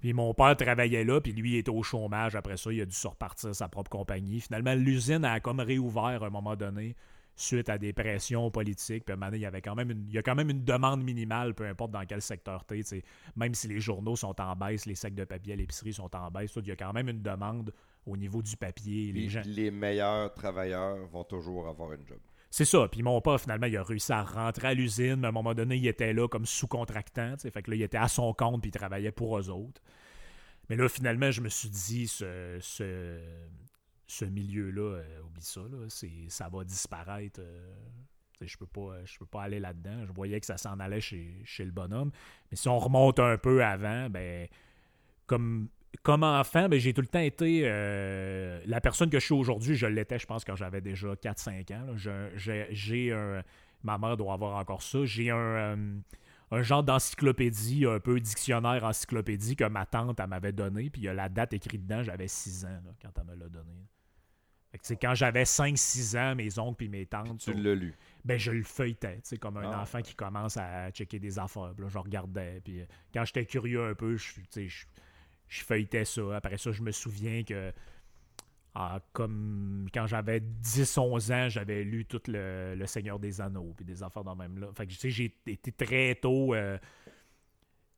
[0.00, 2.36] Puis mon père travaillait là, puis lui il était au chômage.
[2.36, 4.40] Après ça, il a dû se repartir sa propre compagnie.
[4.40, 6.94] Finalement, l'usine a comme réouvert à un moment donné
[7.36, 9.04] suite à des pressions politiques.
[9.04, 10.34] Puis à un moment donné, il y avait quand même une, il y a quand
[10.34, 13.04] même une demande minimale, peu importe dans quel secteur tu es.
[13.36, 16.30] Même si les journaux sont en baisse, les sacs de papier à l'épicerie sont en
[16.30, 17.72] baisse, tout, il y a quand même une demande
[18.06, 19.12] au niveau du papier.
[19.12, 19.42] Les gens...
[19.44, 22.18] les meilleurs travailleurs vont toujours avoir une job.
[22.56, 22.88] C'est ça.
[22.88, 25.16] Puis mon père, finalement, il a réussi à rentrer à l'usine.
[25.16, 27.34] Mais à un moment donné, il était là comme sous-contractant.
[27.36, 29.82] Fait que là, il était à son compte puis il travaillait pour eux autres.
[30.70, 32.56] Mais là, finalement, je me suis dit, ce,
[34.06, 35.86] ce, milieu-là, euh, oublie ça, là,
[36.30, 37.40] ça va disparaître.
[37.42, 37.74] euh,
[38.40, 40.06] je peux pas, peux pas aller là-dedans.
[40.06, 42.10] Je voyais que ça s'en allait chez, chez le bonhomme.
[42.50, 44.48] Mais si on remonte un peu avant, ben
[45.26, 45.68] comme,
[46.02, 47.62] comme enfant, ben, j'ai tout le temps été.
[47.64, 51.72] euh, la personne que je suis aujourd'hui, je l'étais, je pense, quand j'avais déjà 4-5
[51.74, 51.96] ans.
[52.36, 53.42] J'ai un.
[53.82, 55.04] Ma mère doit avoir encore ça.
[55.04, 55.36] J'ai un.
[55.36, 55.98] euh,
[56.52, 61.08] un genre d'encyclopédie, un peu dictionnaire encyclopédie que ma tante m'avait donné, puis il y
[61.08, 63.72] a la date écrite dedans, j'avais 6 ans là, quand elle me l'a donné.
[64.70, 67.94] Fait que, quand j'avais 5-6 ans, mes oncles puis mes tantes, Tu l'as lu.
[68.24, 69.82] ben je le feuilletais, comme un Ah.
[69.82, 71.74] enfant qui commence à checker des affaires.
[71.78, 74.86] Là, je regardais, puis euh, quand j'étais curieux un peu, je, tu sais,
[75.48, 76.36] je, feuilletais ça.
[76.36, 77.72] Après ça, je me souviens que
[78.74, 83.86] ah, comme quand j'avais 10-11 ans, j'avais lu tout le, le Seigneur des Anneaux, puis
[83.86, 84.68] des affaires dans même là.
[84.76, 86.54] Fait que tu sais, j'ai été très tôt.
[86.54, 86.76] euh,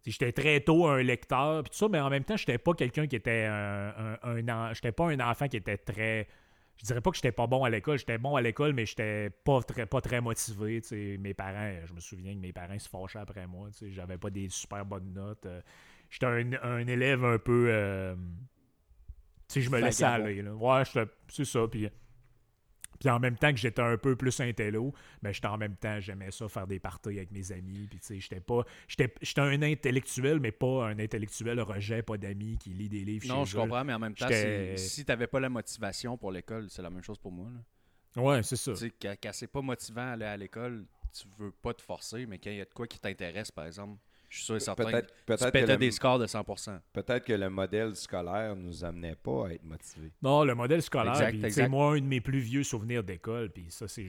[0.07, 3.07] J'étais très tôt un lecteur, puis tout ça, mais en même temps, j'étais pas quelqu'un
[3.07, 6.29] qui était un, un, j'étais pas un enfant qui était très.
[6.79, 9.29] Je dirais pas que j'étais pas bon à l'école, j'étais bon à l'école, mais j'étais
[9.31, 10.81] pas très, pas très motivé.
[11.19, 13.69] Mes parents, je me souviens que mes parents se fâchaient après moi.
[13.83, 15.45] J'avais pas des super bonnes notes.
[15.47, 15.61] euh.
[16.11, 17.67] J'étais un, un élève un peu.
[17.69, 18.15] euh,
[19.49, 20.43] tu sais, je me laissais aller.
[20.43, 20.55] Là.
[20.55, 20.83] Ouais,
[21.29, 21.67] c'est ça.
[21.69, 21.89] Puis,
[22.99, 24.93] puis en même temps que j'étais un peu plus intello,
[25.23, 27.87] mais j'étais en même temps, j'aimais ça, faire des parties avec mes amis.
[27.89, 28.65] Puis tu sais, j'étais pas.
[28.89, 33.27] J'étais j'étais un intellectuel, mais pas un intellectuel rejet, pas d'amis qui lit des livres
[33.29, 33.61] Non, chez je eux.
[33.61, 34.29] comprends, mais en même temps,
[34.77, 37.49] si t'avais pas la motivation pour l'école, c'est la même chose pour moi.
[37.51, 38.23] là.
[38.23, 38.73] Ouais, c'est ça.
[38.73, 42.27] Tu sais, quand, quand c'est pas motivant aller à l'école, tu veux pas te forcer,
[42.27, 44.61] mais quand il y a de quoi qui t'intéresse, par exemple, je suis sûr et
[44.61, 46.81] certain Peut-être que tu peut-être que, pétais le- des scores de 100%.
[46.93, 50.13] peut-être que le modèle scolaire nous amenait pas à être motivés.
[50.23, 51.69] Non, le modèle scolaire, exact.
[51.69, 54.07] moi, un de mes plus vieux souvenirs d'école, puis ça, c'est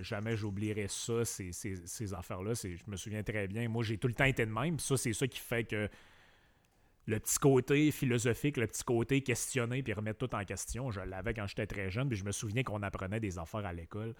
[0.00, 2.54] jamais j'oublierai ça, ces, ces, ces affaires-là.
[2.54, 3.68] c'est- Je me souviens très bien.
[3.68, 5.88] Moi, j'ai tout le temps été de même, puis ça, c'est ça qui fait que
[7.06, 11.34] le petit côté philosophique, le petit côté questionner puis remettre tout en question, je l'avais
[11.34, 14.14] quand j'étais très jeune, puis je me souviens qu'on apprenait des affaires à l'école.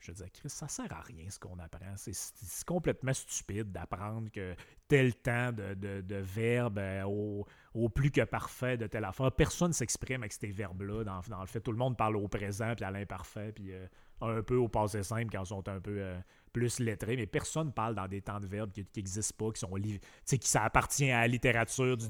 [0.00, 1.94] Je disais, Chris, ça sert à rien ce qu'on apprend.
[1.96, 4.54] C'est complètement stupide d'apprendre que
[4.86, 9.32] tel temps de, de, de verbe euh, au, au plus que parfait de telle affaire.
[9.32, 11.02] Personne ne s'exprime avec ces verbes-là.
[11.04, 13.86] Dans, dans le fait, tout le monde parle au présent puis à l'imparfait, puis euh,
[14.20, 16.18] un peu au passé simple quand ils sont un peu euh,
[16.52, 19.74] plus lettrés, mais personne parle dans des temps de verbes qui n'existent pas, qui sont
[19.74, 22.06] li- tu sais, qui ça appartient à la littérature du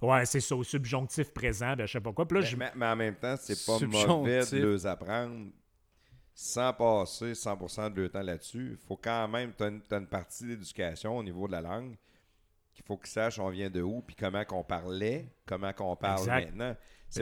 [0.00, 2.26] Ouais, c'est ça, au subjonctif présent, ben, je sais pas quoi.
[2.28, 4.06] Puis là, Mais, je- mais- mais en même temps, c'est pas Subjonctif.
[4.06, 5.50] mauvais de les apprendre
[6.40, 8.68] sans passer 100% de leur temps là-dessus.
[8.80, 11.96] Il faut quand même, tu as, une partie d'éducation au niveau de la langue
[12.72, 16.20] qu'il faut qu'ils sachent on vient de où, puis comment qu'on parlait, comment qu'on parle
[16.20, 16.44] Exact.
[16.54, 16.76] maintenant.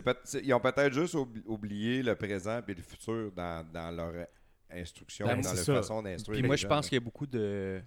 [0.05, 4.27] Peut- ils ont peut-être juste oubli- oublié le présent et le futur dans, dans leur
[4.71, 5.75] instruction, Ben, dans leur ça.
[5.77, 6.39] façon d'instruire.
[6.41, 7.81] Puis moi, je pense qu'il y a beaucoup de.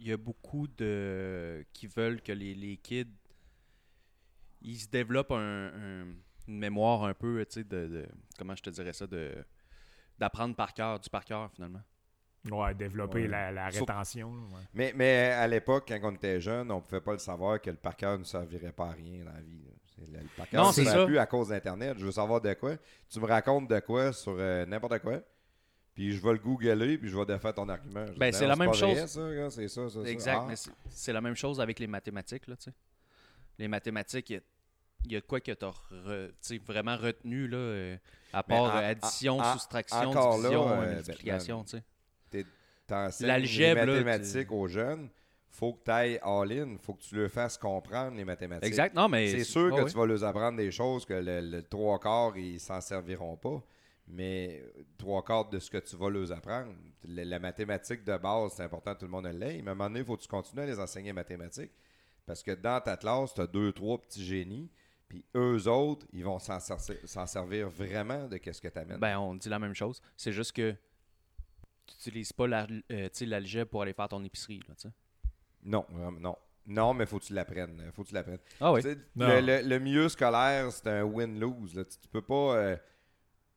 [0.00, 1.64] Il y a beaucoup de.
[1.72, 3.06] qui veulent que les, les kids.
[4.62, 6.06] Ils se développent un, un-
[6.48, 9.32] une mémoire un peu, tu sais, de, de- Comment je te dirais ça de
[10.18, 11.82] D'apprendre par cœur, du par cœur, finalement.
[12.50, 13.28] ouais, développer Ouais.
[13.28, 14.30] la, la rétention.
[14.30, 14.62] ouais.
[14.72, 17.76] Mais, mais à l'époque, quand on était jeune, on pouvait pas le savoir que le
[17.76, 19.60] par cœur ne servirait pas à rien dans la vie.
[19.98, 21.06] Le, le par cœur Non, ne c'est sert ça.
[21.06, 21.96] plus à cause d'Internet.
[21.98, 22.76] Je veux savoir de quoi.
[23.10, 25.20] Tu me racontes de quoi sur euh, n'importe quoi.
[25.94, 28.04] Puis je vais le googler, puis je vais défaire ton argument.
[28.18, 28.96] Ben, c'est la même chose.
[29.50, 30.08] c'est ça, ça, ça.
[30.08, 30.46] Exact, Ah.
[30.46, 32.72] mais c'est- c'est la même chose avec les mathématiques, là, tu sais.
[33.58, 34.34] Les mathématiques,
[35.04, 37.96] il y a, quoi que tu as vraiment retenu, là, euh,
[38.32, 42.44] à part en- addition, en- soustraction, là, division, ben, multiplication, tu sais.
[43.20, 45.08] L'algèbre, les là, mathématiques aux jeunes,
[45.50, 48.66] faut que tu ailles all-in, faut que tu le fasses comprendre les mathématiques.
[48.66, 48.94] Exact.
[48.94, 49.28] Non, mais.
[49.28, 49.90] C'est sûr Ah que oui.
[49.90, 53.62] tu vas leur apprendre des choses que le, le trois quarts, ils s'en serviront pas.
[54.08, 54.62] Mais
[54.98, 56.72] trois quarts de ce que tu vas leur apprendre.
[57.08, 59.60] La, la mathématique de base, c'est important tout le monde l'ait.
[59.62, 61.72] Mais à un moment donné, il faut que tu continues à les enseigner mathématiques.
[62.24, 64.70] Parce que dans ta classe, tu as deux, trois petits génies.
[65.08, 68.98] Puis eux autres, ils vont s'en ser- s'en servir vraiment de ce que tu amènes.
[68.98, 70.00] Ben, on dit la même chose.
[70.16, 70.72] C'est juste que
[71.86, 74.60] tu n'utilises pas la- euh, l'algèbre pour aller faire ton épicerie.
[74.68, 74.74] Là,
[75.62, 75.86] non,
[76.20, 76.36] non.
[76.68, 77.90] Non, mais faut que tu l'apprennes.
[77.94, 78.40] Faut que tu l'apprennes.
[78.60, 78.80] ah oui?
[79.14, 81.76] Le, le- le milieu scolaire, c'est un win-lose.
[81.76, 81.84] là.
[81.84, 82.76] Tu, tu peux pas euh,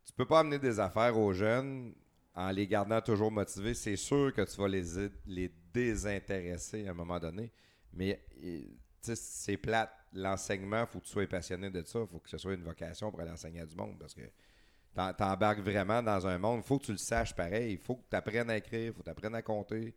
[0.06, 1.94] tu peux pas amener des affaires aux jeunes
[2.36, 3.74] en les gardant toujours motivés.
[3.74, 4.84] C'est sûr que tu vas les,
[5.26, 7.52] les désintéresser à un moment donné.
[7.94, 8.68] Mais euh, tu
[9.02, 9.92] sais, c'est plate.
[10.14, 12.00] L'enseignement, faut que tu sois passionné de ça.
[12.06, 13.98] faut que ce soit une vocation pour aller enseigner à du monde.
[14.00, 14.22] Parce que
[15.18, 16.64] t'embarques vraiment dans un monde.
[16.64, 17.74] faut que tu le saches pareil.
[17.74, 18.94] Il faut que tu apprennes à écrire.
[18.94, 19.96] faut que tu apprennes à compter.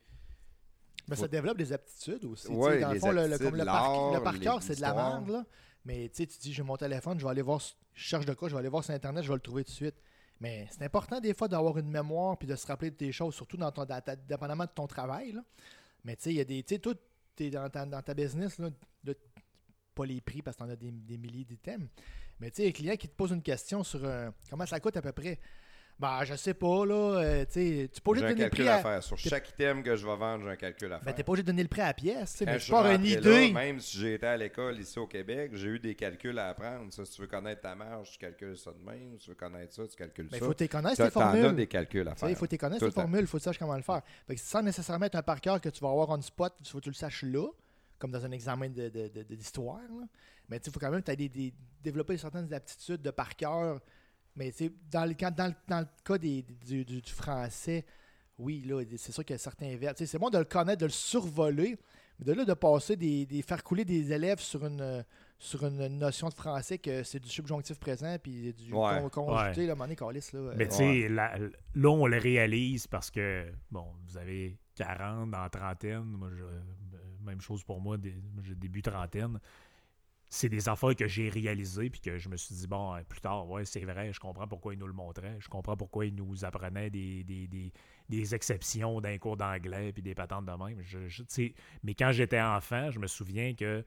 [1.08, 2.48] Mais ça Faut- développe des aptitudes aussi.
[2.48, 4.76] Ouais, dans le les fond, le, comme le, par, le l'art, par cœur, les- c'est
[4.76, 5.44] de la merde, là.
[5.84, 8.54] Mais tu dis, j'ai mon téléphone, je vais aller voir, je cherche de quoi, je
[8.54, 9.96] vais aller voir sur Internet, je vais le trouver tout de suite.
[10.38, 13.34] Mais c'est important des fois d'avoir une mémoire puis de se rappeler de tes choses,
[13.34, 15.32] surtout dans ton, dans ta- dépendamment de ton travail.
[15.32, 15.40] là.
[16.04, 16.62] Mais tu sais, il y a des.
[16.62, 16.94] Tu sais, toi,
[17.34, 18.70] tu es dans ta, dans ta business, là,
[19.02, 19.16] de-
[19.94, 21.86] pas les prix parce que tu en as des, des milliers d'items.
[22.40, 24.96] Mais tu sais, un client qui te pose une question sur euh, comment ça coûte
[24.96, 25.38] à peu près?
[25.98, 26.94] Ben, je sais pas, là.
[26.94, 28.82] euh, tu peux pas juste un donner le prix à à.
[28.82, 29.02] faire.
[29.04, 31.04] Sur chaque item que je vais vendre, j'ai un calcul à faire.
[31.04, 32.86] Ben, t'es pas obligé de donner le prix à la pièce, Quand mais je pars
[32.86, 33.52] une rentré là, idée.
[33.52, 36.92] même si j'ai été à l'école ici au Québec, j'ai eu des calculs à apprendre.
[36.92, 39.12] Ça, si tu veux connaître ta marge, tu calcules ça de même.
[39.18, 40.46] Si tu veux connaître ça, tu calcules Mais il ça.
[40.46, 41.54] faut que tu connaisses tes T'en as formules.
[41.56, 42.28] des calculs à faire.
[42.30, 44.02] Il faut que tu connaisses tes formules, il faut que tu saches comment le faire.
[44.26, 46.66] Fait que sans nécessairement être un par cœur que tu vas avoir on spot, il
[46.66, 47.46] faut que tu le saches là,
[48.02, 49.78] comme dans un examen de- de- de- de- d'histoire.
[49.78, 50.06] là.
[50.48, 51.12] Mais il faut quand même que tu
[51.82, 53.80] développer certaines aptitudes de par cœur.
[54.34, 57.84] Mais tu sais, dans le, dans, le, dans le cas des, du, du- du français,
[58.38, 59.94] oui, là, c'est sûr qu'il y a certains verbes.
[59.96, 61.78] Tu sais, C'est bon de le connaître, de le survoler,
[62.18, 65.04] mais de là de passer des, des faire couler des élèves sur une
[65.38, 69.00] sur une notion de français que c'est du subjonctif présent puis du Ouais.
[69.10, 69.66] con- conjugué, Ouais.
[69.66, 71.36] là, donné, là, euh, Mais tu sais, là,
[71.74, 76.04] là, on le réalise parce que, bon, vous avez 40 dans la trentaine.
[76.04, 76.60] Moi, je- euh,
[77.22, 77.96] même chose pour moi,
[78.42, 79.38] j'ai début trentaine.
[80.28, 83.20] C'est des affaires que j'ai réalisées puis que je me suis dit, bon, euh, plus
[83.20, 85.36] tard, ouais, c'est vrai, je comprends pourquoi ils nous le montraient.
[85.40, 87.70] Je comprends pourquoi ils nous apprenaient des, des, des,
[88.08, 90.82] des exceptions d'un cours d'anglais puis des patentes de même.
[91.82, 93.84] Mais quand j'étais enfant, je me souviens que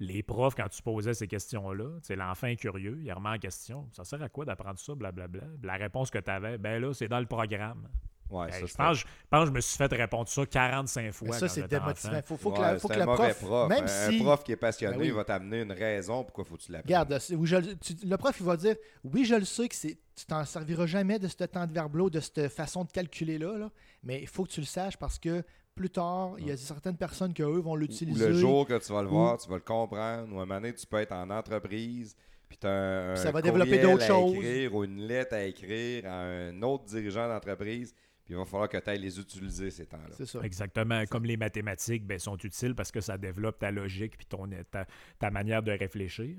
[0.00, 3.88] les profs, quand tu posais ces questions-là, sais, l'enfant curieux, il remet en question.
[3.92, 5.44] Ça sert à quoi d'apprendre ça, blablabla?
[5.62, 7.88] La réponse que tu avais, ben là, c'est dans le programme.
[8.30, 11.12] Ouais, Ben, ça, je, pense, je pense que je me suis fait répondre ça 45
[11.12, 11.28] fois.
[11.28, 12.12] Mais ça, c'est démotivant.
[12.12, 12.20] enfant.
[12.26, 14.18] Faut, faut que Ouais, la, faut que un prof, même un, si.
[14.20, 15.10] prof qui est passionné Ben oui.
[15.10, 16.96] va t'amener une raison pourquoi faut que tu l'apprennes.
[16.98, 19.98] Regarde, je le- tu- le prof, il va dire Oui, je le sais que c'est,
[20.14, 23.70] tu t'en serviras jamais de ce temps de verbe-là, de cette façon de calculer-là, là,
[24.02, 25.42] mais il faut que tu le saches parce que
[25.74, 28.28] plus tard, il y a certaines personnes qui, eux, vont Ou l'utiliser.
[28.28, 30.32] le jour que tu vas le Ou- voir, tu vas le comprendre.
[30.34, 32.16] Ou à un moment donné, tu peux être en entreprise,
[32.48, 32.70] puis tu as
[33.12, 34.34] un, Ça va un développer d'autres choses.
[34.34, 37.94] écrire ou une lettre à écrire à un autre dirigeant d'entreprise,
[38.28, 40.10] puis il va falloir que tu ailles les utiliser ces temps-là.
[40.14, 40.40] C'est ça.
[40.42, 41.02] Exactement.
[41.06, 44.84] Comme les mathématiques ben, sont utiles parce que ça développe ta logique puis ton, ta,
[45.18, 46.36] ta manière de réfléchir.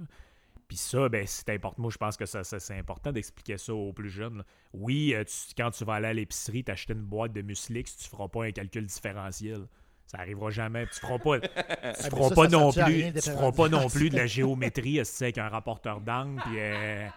[0.68, 1.82] Puis ça, ben, c'est important.
[1.82, 4.38] Moi, je pense que ça, ça- c'est important d'expliquer ça aux plus jeunes.
[4.38, 4.44] là.
[4.72, 8.08] Oui, euh, tu- quand tu vas aller à l'épicerie, t'acheter une boîte de Muslix, tu
[8.08, 9.66] feras pas un calcul différentiel.
[10.06, 10.86] Ça arrivera jamais.
[10.86, 13.88] Tu feras pas, tu mais feras ça, pas ça non plus, tu feras pas non
[13.90, 16.40] plus de la géométrie c'est avec un rapporteur d'angle.
[16.44, 17.08] Puis euh,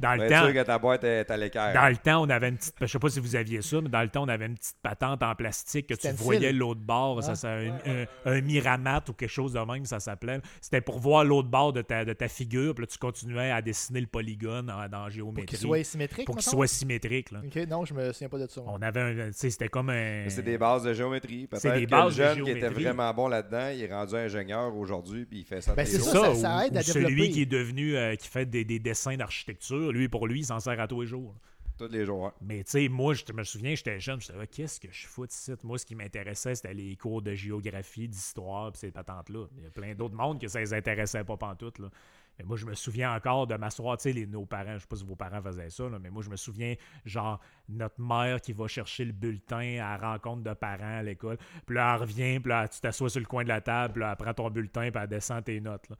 [0.00, 1.72] dans le temps, sûr que ta boîte est à l'équerre.
[1.74, 2.74] dans le temps, on avait une petite.
[2.80, 4.76] Je sais pas si vous aviez ça, mais dans le temps, on avait une petite
[4.82, 7.22] patente en plastique que tu voyais l'autre bord.
[7.22, 10.40] Ça, Ah, ça, un, un- un miramat ou quelque chose de même, ça s'appelait.
[10.60, 12.74] C'était pour voir l'autre bord de ta, de ta figure.
[12.74, 15.46] Puis là, tu continuais à dessiner le polygone en- dans la Pour géométrie.
[15.46, 16.26] qu'il soit symétrique.
[16.26, 17.30] Pour qu'il soit symétrique.
[17.30, 17.40] Là.
[17.44, 18.60] Ok, non, je me souviens pas de ça.
[18.66, 19.92] On avait c'était comme un.
[20.24, 21.48] Mais C'est des bases de géométrie.
[21.52, 22.84] C'est Peut-être des que bases de le jeune qui était géométrie.
[22.84, 26.34] vraiment bon là-dedans, il est rendu ingénieur aujourd'hui, puis il fait ça Ben, c'est ça,
[26.34, 27.30] ça- aide à ou celui développer.
[27.30, 27.96] qui est devenu.
[27.96, 29.87] euh, qui fait des, des dessins d'architecture.
[29.92, 31.34] Lui, pour lui, il s'en sert à tous les jours.
[31.78, 32.26] Tous les jours.
[32.26, 32.32] hein.
[32.40, 35.26] Mais tu sais, moi, je me souviens, j'étais jeune, je disais, qu'est-ce que je fous
[35.26, 35.62] de site?
[35.62, 39.46] Moi, ce qui m'intéressait, c'était les cours de géographie, d'histoire, puis ces patentes-là.
[39.56, 41.88] Il y a plein d'autres mondes que ça les intéressait pas pantoute, là.
[42.36, 44.86] Mais moi, je me souviens encore de m'asseoir, tu sais, les- nos parents, je sais
[44.88, 46.74] pas si vos parents faisaient ça, là, mais moi, je me souviens,
[47.04, 51.36] genre, notre mère qui va chercher le bulletin à la rencontre de parents à l'école,
[51.66, 54.00] puis là, elle revient, puis là, tu t'assois sur le coin de la table, puis
[54.02, 55.96] là, elle prend ton bulletin, puis elle descend tes notes, là.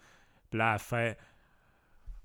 [0.51, 1.19] Puis là, elle fait...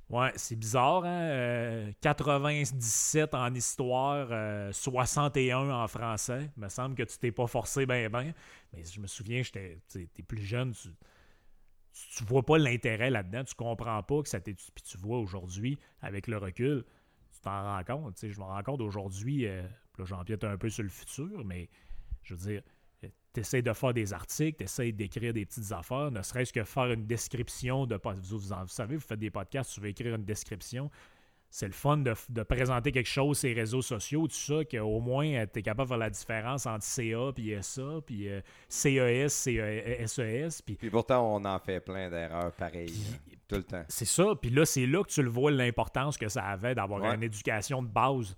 [0.09, 1.21] Ouais, c'est bizarre, hein?
[1.21, 6.51] euh, 97 en histoire, euh, 61 en français.
[6.55, 8.33] Il me semble que tu t'es pas forcé ben ben.
[8.73, 9.79] Mais je me souviens, j'étais.
[10.27, 10.89] Plus jeune, tu,
[12.15, 14.53] tu, vois pas l'intérêt là-dedans, tu comprends pas que ça t'est.
[14.53, 16.83] Puis tu vois aujourd'hui, avec le recul,
[17.33, 18.19] tu t'en rends compte.
[18.21, 19.63] Je me rends compte aujourd'hui, euh,
[19.97, 21.69] là j'empiète un peu sur le futur, mais
[22.23, 22.61] je veux dire,
[23.33, 26.63] tu essaies de faire des articles, tu essaies d'écrire des petites affaires, ne serait-ce que
[26.63, 30.25] faire une description de vous, vous, savez, vous faites des podcasts, tu veux écrire une
[30.25, 30.89] description.
[31.55, 34.99] C'est le fun de, de présenter quelque chose sur les réseaux sociaux, tout ça, qu'au
[34.99, 39.29] moins tu es capable de faire la différence entre CA puis SA, puis euh, CES,
[40.07, 42.91] CES, puis Puis pourtant, on en fait plein d'erreurs pareilles.
[43.13, 43.83] hein, tout le temps.
[43.87, 44.33] c'est ça.
[44.41, 47.13] Puis là, c'est là que tu le vois l'importance que ça avait d'avoir Ouais.
[47.13, 48.35] une éducation de base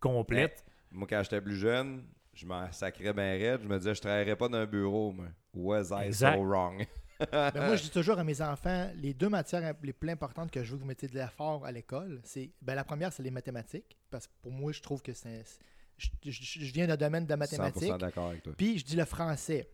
[0.00, 0.64] complète.
[0.90, 2.02] Moi, quand j'étais plus jeune,
[2.34, 3.60] je m'en sacrais bien raide.
[3.62, 5.26] Je me disais, je travaillerais pas dans un bureau, moi.
[5.54, 6.36] Was I Exact.
[6.36, 6.84] so wrong?
[7.30, 10.64] Ben, moi, je dis toujours à mes enfants, les deux matières les plus importantes que
[10.64, 13.30] je veux que vous mettiez de l'effort à l'école, c'est ben, la première, c'est les
[13.30, 13.96] mathématiques.
[14.10, 15.44] Parce que pour moi, je trouve que c'est.
[15.96, 17.96] Je, je- je viens d'un domaine de 100% mathématiques.
[17.98, 18.52] d'accord avec toi.
[18.58, 19.70] Puis je dis le français.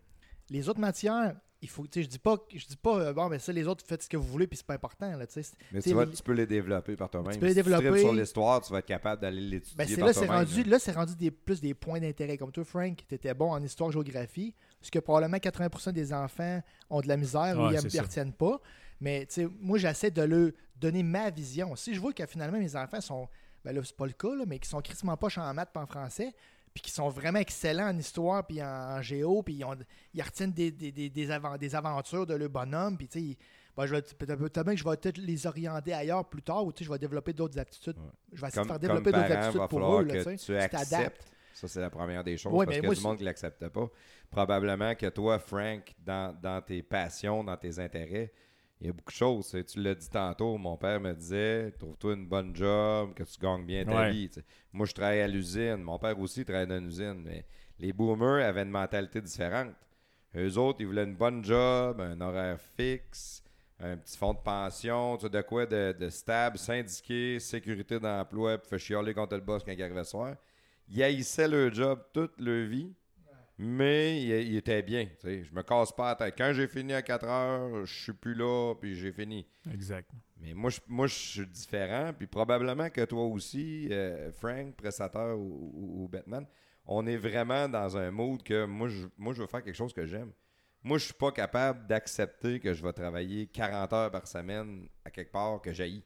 [0.50, 1.84] Les autres matières, il faut.
[1.86, 4.02] Tu sais, je dis pas, je dis pas, euh, bon, ben ça, les autres, faites
[4.02, 5.14] ce que vous voulez, puis c'est pas important.
[5.16, 5.52] Là, tu sais.
[5.72, 7.32] Mais t'sais, tu, vois, les- tu peux les développer par toi-même.
[7.32, 7.88] Tu peux les Si développer.
[7.90, 10.62] tripes sur l'histoire, tu vas être capable d'aller l'étudier Ben, par là, c'est toi-même, rendu,
[10.64, 10.70] là.
[10.70, 12.36] là, c'est rendu des, plus des points d'intérêt.
[12.36, 17.00] Comme toi, Frank, tu étais bon en histoire-géographie, ce que probablement 80% des enfants ont
[17.00, 18.60] de la misère ou Ouais, ils ne retiennent pas.
[19.00, 21.76] Mais tu sais, moi, j'essaie de leur donner ma vision.
[21.76, 23.28] Si je vois que finalement mes enfants sont,
[23.64, 25.82] ben là, c'est pas le cas, là, mais qui sont crissement poches en maths pas
[25.82, 26.32] en français,
[26.74, 29.76] puis qui sont vraiment excellents en histoire puis en, en géo, puis ils, ont-
[30.14, 33.38] ils retiennent des, des, des, des aventures de leur bonhomme, puis tu sais,
[33.76, 36.78] ben, je vais- peut-être que je vais peut-être les orienter ailleurs plus tard, ou tu
[36.78, 37.96] sais, je vais développer d'autres aptitudes.
[38.32, 40.04] Je vais essayer de faire développer d'autres aptitudes pour eux.
[40.04, 40.68] Là, tu sais.
[40.68, 41.26] t'adaptes.
[41.54, 42.52] Ça, c'est la première des choses.
[42.52, 43.90] Ouais, parce qu'il y a du monde qui ne l'accepte pas.
[44.30, 48.32] Probablement que toi, Frank, dans, dans tes passions, dans tes intérêts,
[48.80, 49.56] il y a beaucoup de choses.
[49.68, 53.64] Tu l'as dit tantôt, mon père me disait trouve-toi une bonne job, que tu gagnes
[53.66, 54.10] bien ta Ouais.
[54.12, 54.30] vie.
[54.72, 55.76] Moi, je travaille à l'usine.
[55.78, 57.22] Mon père aussi travaille dans une usine.
[57.24, 57.44] Mais
[57.78, 59.74] les boomers avaient une mentalité différente.
[60.36, 63.42] Eux autres, ils voulaient une bonne job, un horaire fixe,
[63.80, 68.56] un petit fonds de pension, tu sais, de quoi de, de stable, syndiqué, sécurité d'emploi,
[68.58, 70.36] puis fait chialer contre le boss quand il arrivait le soir.
[70.88, 72.92] Ils haïssaient leur job toute leur vie,
[73.62, 75.04] mais ils étaient bien.
[75.04, 75.44] tu sais.
[75.44, 76.34] Je me casse pas la tête.
[76.38, 79.46] Quand j'ai fini à 4 heures, je suis plus là, puis j'ai fini.
[79.70, 80.10] Exact.
[80.38, 85.38] Mais moi, je, moi, je suis différent, puis probablement que toi aussi, euh, Frank, prestateur
[85.38, 86.46] ou, ou- ou Batman,
[86.86, 89.92] on est vraiment dans un mood que moi, je, moi, je veux faire quelque chose
[89.92, 90.32] que j'aime.
[90.82, 95.10] Moi, je suis pas capable d'accepter que je vais travailler 40 heures par semaine à
[95.10, 96.02] quelque part que j'haïs.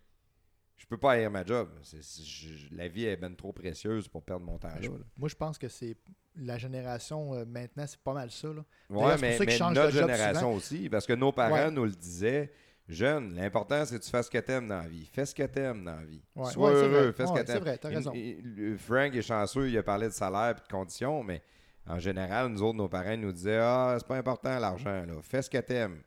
[0.77, 1.69] Je peux pas haïr ma job.
[1.83, 4.81] Je- la vie est ben trop précieuse pour perdre mon temps là.
[4.81, 4.89] Là.
[5.17, 5.97] moi, je pense que c'est
[6.37, 8.49] la génération euh, maintenant, c'est pas mal ça.
[8.49, 8.65] Là.
[8.91, 11.71] Ouais, mais, notre génération aussi, parce que nos parents Ouais.
[11.71, 12.53] nous le disaient,
[12.89, 15.07] jeune, l'important c'est que tu fasses ce que t'aimes dans la vie.
[15.13, 16.21] Fais ce que t'aimes dans la vie.
[16.35, 16.51] Ouais.
[16.51, 17.59] Sois heureux, fais ce que c'est t'aimes.
[17.61, 18.13] vrai, t'as Il- raison.
[18.15, 21.41] il- Frank est chanceux, il a parlé de salaire et de conditions, mais
[21.87, 25.15] en général, nous autres, nos parents nous disaient Ah, c'est pas important l'argent, là.
[25.23, 26.03] fais ce que t'aimes.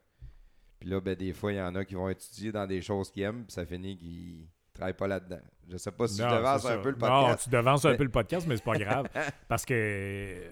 [0.80, 3.10] Puis là, ben, des fois, il y en a qui vont étudier dans des choses
[3.10, 4.46] qu'ils aiment, puis ça finit qu'ils
[4.78, 5.40] travaillent pas là-dedans.
[5.70, 7.44] Je sais pas si Non, je devance un peu le Non, podcast.
[7.44, 9.08] tu devances un peu le podcast, mais c'est pas grave.
[9.50, 10.50] parce que,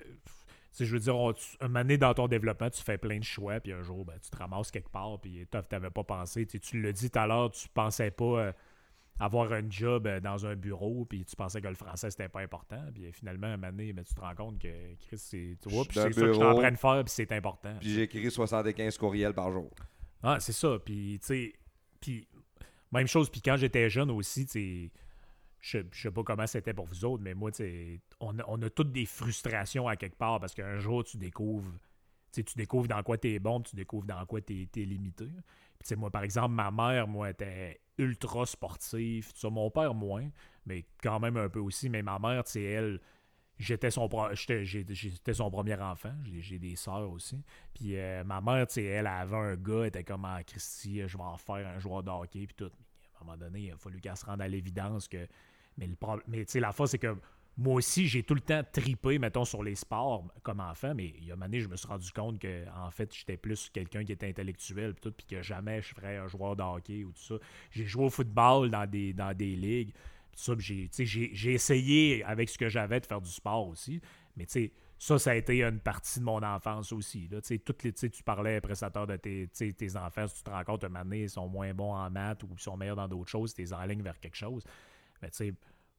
[0.72, 3.18] sais, je veux dire, on- tu- un moment donné dans ton développement, tu fais plein
[3.20, 6.04] de choix, puis un jour, ben, tu te ramasses quelque part, puis tu n'avais pas
[6.04, 6.46] pensé.
[6.46, 8.52] Tu tu l'as dit tout à l'heure, tu pensais pas euh,
[9.20, 12.42] avoir un job euh, dans un bureau, puis tu pensais que le français, c'était pas
[12.42, 12.84] important.
[12.94, 14.68] Puis finalement, un moment donné, ben, tu te rends compte que,
[15.08, 17.74] Chris, c'est puis c'est ça que je suis en train de faire, puis c'est important.
[17.80, 19.72] Puis j'écris 75 courriels par jour.
[20.22, 20.78] Ah, c'est ça.
[20.84, 21.54] Puis, tu sais,
[22.02, 22.28] puis
[22.92, 24.92] même chose, puis quand j'étais jeune aussi, tu
[25.62, 28.62] je je sais pas comment c'était pour vous autres, mais moi, tu on a, on
[28.62, 31.72] a toutes des frustrations à quelque part parce qu'un jour, tu découvres,
[32.32, 35.26] tu tu découvres dans quoi t'es bon, puis tu découvres dans quoi t'es es limité.
[35.26, 39.32] Puis, tu sais, moi, par exemple, ma mère, moi, était ultra sportive.
[39.44, 40.30] Mon père, moins,
[40.66, 41.90] mais quand même un peu aussi.
[41.90, 43.02] Mais ma mère, tu elle,
[43.58, 46.14] j'étais son, j'étais, son premier enfant.
[46.40, 47.42] J'ai, des sœurs aussi.
[47.74, 51.08] Puis euh, ma mère, tu sais, elle avait un gars, elle était comme ah, Christy,
[51.08, 52.72] je vais en faire un joueur de hockey, puis tout.
[53.18, 55.28] À un moment donné, il a fallu qu'elle se rende à l'évidence que.
[55.78, 57.18] Mais, le problème, mais tu sais, la fois, c'est que
[57.58, 61.26] moi aussi, j'ai tout le temps tripé, mettons, sur les sports comme enfant, mais il
[61.26, 63.70] y a un moment donné, je me suis rendu compte que, en fait, j'étais plus
[63.70, 67.06] quelqu'un qui était intellectuel, puis tout, puis que jamais je ferais un joueur de hockey
[67.06, 67.36] ou tout ça.
[67.72, 69.94] J'ai joué au football dans des, dans des ligues,
[70.36, 70.90] ça, j'ai,
[71.46, 74.02] essayé avec ce que j'avais de faire du sport aussi,
[74.36, 77.28] mais tu sais, ça, ça a été une partie de mon enfance aussi.
[77.30, 77.40] Là.
[77.42, 80.90] Toutes les, tu parlais prestataire de tes, tes enfants, si tu te rends compte, un
[80.90, 83.54] moment donné, ils sont moins bons en maths ou ils sont meilleurs dans d'autres choses,
[83.54, 84.64] tu les enlignes vers quelque chose.
[85.22, 85.54] Mais tu sais,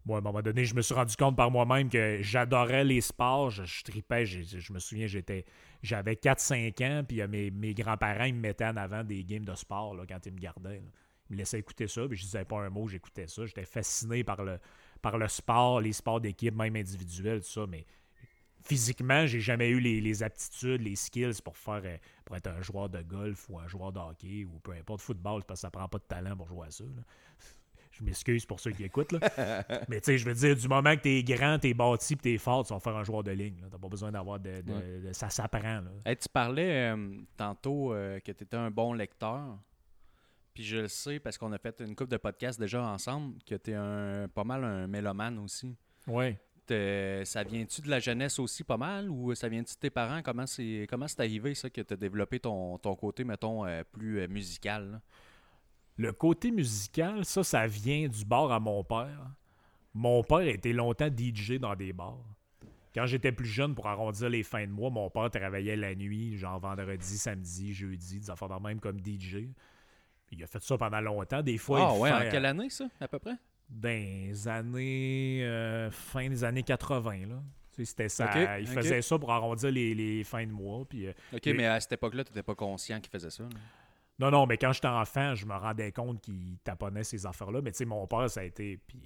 [0.05, 3.01] moi, à un moment donné, je me suis rendu compte par moi-même que j'adorais les
[3.01, 5.45] sports, je, tripais, je, je me souviens, j'étais
[5.83, 9.45] j'avais 4-5 ans, puis euh, mes, mes grands-parents ils me mettaient en avant des games
[9.45, 10.83] de sport là, quand ils me gardaient.
[11.31, 13.45] Me laissaient écouter ça, puis je disais pas un mot, j'écoutais ça.
[13.47, 14.59] J'étais fasciné par le,
[15.03, 17.85] par le sport, les sports d'équipe, même individuels, tout ça, mais
[18.65, 22.61] physiquement, j'ai jamais eu les, les aptitudes, les skills pour faire euh, pour être un
[22.63, 25.71] joueur de golf ou un joueur de hockey ou peu importe football, parce que ça
[25.71, 26.85] prend pas de talent pour jouer à ça.
[26.85, 27.03] là.
[27.93, 29.13] Je m'excuse pour ceux qui écoutent.
[29.13, 29.21] Là.
[29.89, 32.39] Mais tu sais, je veux dire, du moment que t'es grand, t'es bâti puis t'es
[32.39, 33.65] fort, tu vas faire un joueur de ligne.
[33.71, 34.99] T'as pas besoin d'avoir de, de- Ouais.
[35.07, 35.81] de- Ça s'apprend.
[36.05, 39.59] Hey, tu parlais euh, tantôt euh, que tu étais un bon lecteur.
[40.57, 43.55] Puis je le sais parce qu'on a fait une couple de podcasts déjà ensemble, que
[43.57, 45.77] tu es un, pas mal un mélomane aussi.
[46.67, 50.23] T'es- Ça vient-tu de la jeunesse aussi pas mal ou ça vient-tu de tes parents?
[50.23, 53.85] Comment c'est comment c'est arrivé ça que tu as développé ton, ton côté, mettons, euh,
[53.93, 54.91] plus euh, musical?
[54.93, 55.01] là?
[55.99, 59.31] Le côté musical, ça, ça vient du bar à mon père.
[59.95, 62.19] Mon père était longtemps DJ dans des bars.
[62.95, 66.37] Quand j'étais plus jeune, pour arrondir les fins de mois, mon père travaillait la nuit,
[66.39, 69.49] genre vendredi, samedi, jeudi, des affaires de même comme DJ.
[70.33, 71.43] Il a fait ça pendant longtemps.
[71.43, 73.35] Des fois, Ah il ouais, en quelle année ça, à peu près?
[73.83, 77.43] les années euh, fin des années 80 là.
[77.75, 78.27] Tu sais, C'était ça.
[78.27, 78.75] Ok, il ok.
[78.75, 80.85] faisait ça pour arrondir les, les fins de mois.
[80.89, 83.43] Puis, euh, Ok, mais à cette époque-là, tu n'étais pas conscient qu'il faisait ça.
[83.43, 83.49] là.
[84.19, 87.61] non, non, mais quand j'étais enfant, je me rendais compte qu'il taponnait ces affaires-là.
[87.63, 89.01] Mais tu sais, mon père, ça a été puis,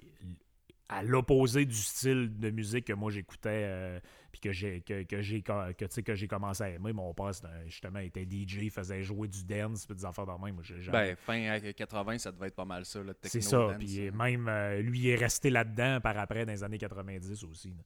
[0.89, 3.99] à l'opposé du style de musique que moi j'écoutais, euh,
[4.31, 6.93] puis que j'ai que, que j'ai que, tu sais, que j'ai commencé à aimer.
[6.93, 10.25] Mon père, c'était un- justement, était DJ, il faisait jouer du dance, puis des affaires
[10.25, 10.55] de même.
[10.55, 13.29] Moi, j'ai jamais- Ben, fin à 80, ça devait être pas mal ça, le techno
[13.29, 13.75] C'est ça.
[13.77, 14.11] Puis là.
[14.11, 17.69] même euh, lui il est resté là-dedans par après dans les années 90 aussi.
[17.69, 17.83] là.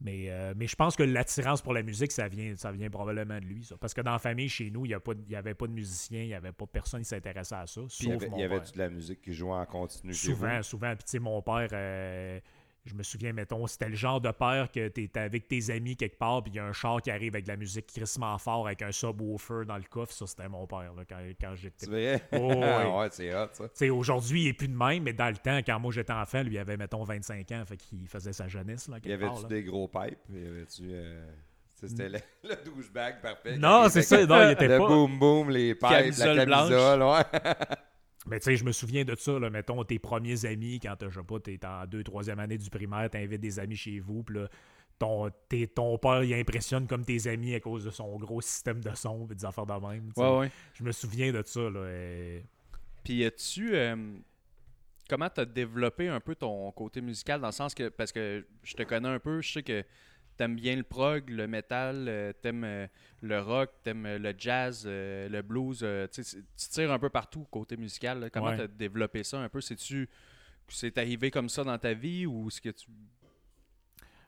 [0.00, 3.40] Mais, euh, mais je pense que l'attirance pour la musique, ça vient, ça vient probablement
[3.40, 3.64] de lui.
[3.64, 3.76] Ça.
[3.78, 4.90] Parce que dans la famille, chez nous, il
[5.28, 7.80] n'y avait pas de musicien, il n'y avait pas personne qui s'intéressait à ça.
[7.98, 8.72] Il y avait, mon il y avait père.
[8.72, 10.14] de la musique qui jouait en continu?
[10.14, 10.94] Souvent, souvent.
[10.94, 12.38] Puis tu sais, mon père, euh,
[12.88, 15.96] je me souviens, mettons, c'était le genre de père que tu es avec tes amis
[15.96, 18.36] quelque part, puis il y a un char qui arrive avec de la musique crissement
[18.38, 20.12] fort, avec un subwoofer dans le coffre.
[20.12, 22.22] Ça, c'était mon père, là, quand, quand j'étais C'est vrai?
[22.32, 22.86] Oh, ouais.
[22.98, 23.86] ouais, c'est hot, ça.
[23.92, 26.54] Aujourd'hui, il est plus de même, mais dans le temps, quand moi j'étais enfant, lui
[26.54, 29.46] il avait, mettons, 25 ans, fait qu'il faisait sa jeunesse, là, Y quelque part, avait-tu
[29.48, 30.18] des gros pipes?
[30.32, 30.82] Y avait-tu...
[30.92, 31.24] euh,
[31.74, 32.18] C'était le,
[32.48, 33.56] le douchebag parfait.
[33.56, 34.86] Non, c'est ça, non, il était Le pas.
[34.88, 35.82] boom boom, les pipes,
[36.18, 37.22] la camisole, ouais.
[38.26, 41.08] Mais tu sais, je me souviens de ça, là, mettons, tes premiers amis, quand, t'as,
[41.08, 44.22] je sais pas, t'es en deux, troisième année du primaire, t'invites des amis chez vous,
[44.24, 44.48] puis là,
[44.98, 48.80] ton, t'es- ton père, il impressionne comme tes amis à cause de son gros système
[48.82, 50.12] de son, puis des affaires de même.
[50.12, 50.20] tu.
[50.20, 50.50] Ouais, ouais.
[50.74, 51.86] Je me souviens de ça, là.
[51.88, 52.44] et-
[53.04, 53.74] Puis as-tu.
[53.74, 53.96] euh,
[55.08, 57.88] comment tu as développé un peu ton côté musical dans le sens que.
[57.88, 59.84] Parce que je te connais un peu, je sais que
[60.38, 62.86] t'aimes bien le prog, le metal, euh, t'aimes euh,
[63.20, 65.84] le rock, t'aimes euh, le jazz, le blues.
[66.10, 66.22] tu
[66.70, 68.20] tires un peu partout côté musical.
[68.20, 68.30] là.
[68.30, 68.56] Comment Ouais.
[68.56, 69.60] tu as développé ça un peu?
[69.60, 70.08] C'est-tu.
[70.68, 72.86] C'est arrivé comme ça dans ta vie ou est-ce que tu.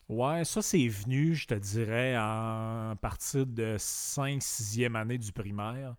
[0.08, 5.94] Ouais, ça, c'est venu, je te dirais, en partir de 5-6e année du primaire.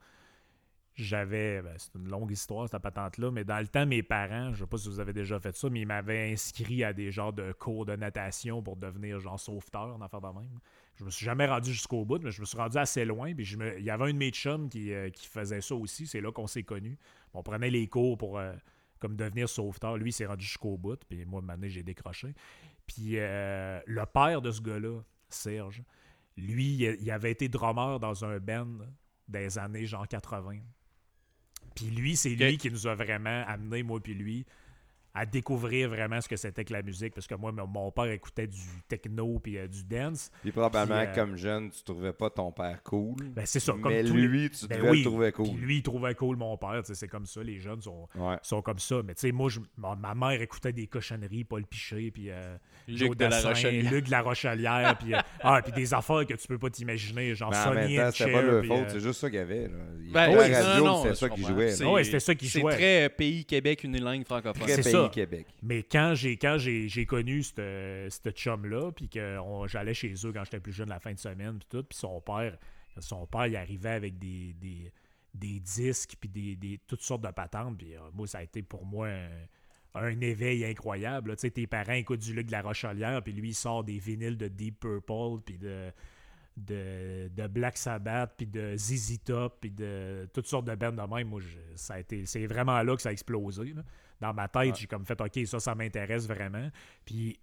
[1.02, 4.60] J'avais, ben, c'est une longue histoire, cette patente-là, mais dans le temps, mes parents, je
[4.60, 7.34] sais pas si vous avez déjà fait ça, mais ils m'avaient inscrit à des genres
[7.34, 10.60] de cours de natation pour devenir genre sauveteur, en affaire de même.
[10.96, 13.34] Je me suis jamais rendu jusqu'au bout, mais je me suis rendu assez loin.
[13.34, 15.74] Puis je me- il y avait un de mes chums qui, euh, qui faisait ça
[15.76, 16.06] aussi.
[16.06, 16.98] C'est là qu'on s'est connus.
[17.34, 18.54] On prenait les cours pour euh,
[19.00, 19.98] comme devenir sauveteur.
[19.98, 21.00] Lui, il s'est rendu jusqu'au bout.
[21.10, 22.34] Puis moi, maintenant, j'ai décroché.
[22.86, 25.00] Puis euh, le père de ce gars-là,
[25.30, 25.82] Serge,
[26.38, 28.68] lui, il avait été drummer dans un band
[29.28, 30.58] des années genre 80.
[31.76, 34.46] Puis lui, c'est lui qui nous a vraiment amené, moi puis lui,
[35.14, 37.14] à découvrir vraiment ce que c'était que la musique.
[37.14, 38.58] Parce que moi, mon- père écoutait du
[38.88, 40.32] techno puis euh, du dance.
[40.42, 43.16] Puis probablement, euh, comme jeune, tu trouvais pas ton père cool.
[43.36, 43.74] Ben, c'est ça.
[43.74, 45.50] Comme mais les- lui, tu Ben devais oui, le trouver cool.
[45.58, 46.82] lui, il trouvait cool mon père.
[46.84, 48.38] C'est comme ça, les jeunes sont, Ouais.
[48.42, 49.02] sont comme ça.
[49.06, 52.56] Mais tu sais, moi, je- ma, ma mère écoutait des cochonneries, Paul Piché, puis euh,
[52.88, 53.92] Luc de la Dassin, Rochelière.
[53.92, 57.36] Luc de la Rochelière, puis, euh, ah, puis des affaires que tu peux pas t'imaginer,
[57.36, 59.30] genre Mais en même Sonny c'était pas Cher, leur puis, faute, euh, c'est juste ça
[59.30, 59.68] qu'il y avait.
[59.68, 59.78] Là.
[60.04, 61.54] Il Ben, oui, la radio, c'était ça qu'il comprends.
[61.56, 61.72] jouait.
[61.72, 62.74] C'est- ouais, c'était ça qui C'est jouait.
[62.76, 64.62] très euh, pays Québec unilingue francophone.
[64.64, 65.10] Très c'est pays ça.
[65.10, 65.48] Québec.
[65.64, 69.38] Mais quand j'ai quand j'ai, connu ce chum-là, puis que
[69.68, 72.20] j'allais chez eux quand j'étais plus jeune la fin de semaine, puis tout, puis son
[72.22, 72.58] père,
[73.00, 74.92] son père, il arrivait avec des, des,
[75.34, 78.62] des disques, puis des, des- toutes sortes de patentes, puis euh, moi, ça a été
[78.62, 79.30] pour moi un,
[79.96, 81.36] un éveil incroyable.
[81.36, 83.98] Tu sais, tes parents écoutent du Luc de la Rochelière, puis lui, il sort des
[84.00, 85.92] vinyles de Deep Purple, puis de,
[86.58, 91.16] de, de Black Sabbath, puis de ZZ Top, puis de toutes sortes de bandes de
[91.16, 91.28] même.
[91.30, 93.74] Moi, je- ça a été, c'est vraiment là que ça a explosé.
[93.74, 93.84] là.
[94.22, 94.74] Dans ma tête, Ouais.
[94.80, 96.70] j'ai comme fait, OK, ça, ça m'intéresse vraiment.
[97.04, 97.40] Puis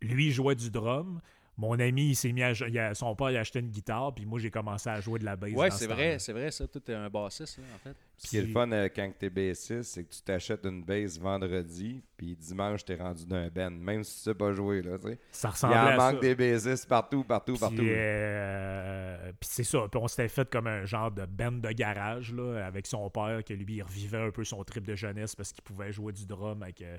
[0.00, 1.20] lui, il jouait du drum.
[1.56, 4.12] Mon ami, il s'est mis à, il a- son père, il a acheté une guitare,
[4.12, 5.52] puis moi, j'ai commencé à jouer de la bass.
[5.52, 6.66] Ouais, dans c'est ce vrai, c'est vrai, ça.
[6.66, 7.96] Tout est un bassiste, là, en fait.
[8.16, 10.82] Ce qui est le Puis- fun euh, quand t'es bassiste, c'est que tu t'achètes une
[10.82, 14.82] bass vendredi, puis dimanche, t'es rendu d'un band, même si tu sais pas jouer.
[14.82, 15.18] Là, tu sais.
[15.30, 16.20] Ça Il ressemblait en à manque ça.
[16.20, 17.82] des bassistes partout, partout, Puis, partout.
[17.82, 19.86] euh, puis c'est ça.
[19.90, 23.42] Puis on s'était fait comme un genre de band de garage là, avec son père,
[23.44, 26.26] que lui, il revivait un peu son trip de jeunesse parce qu'il pouvait jouer du
[26.26, 26.98] drum avec, euh,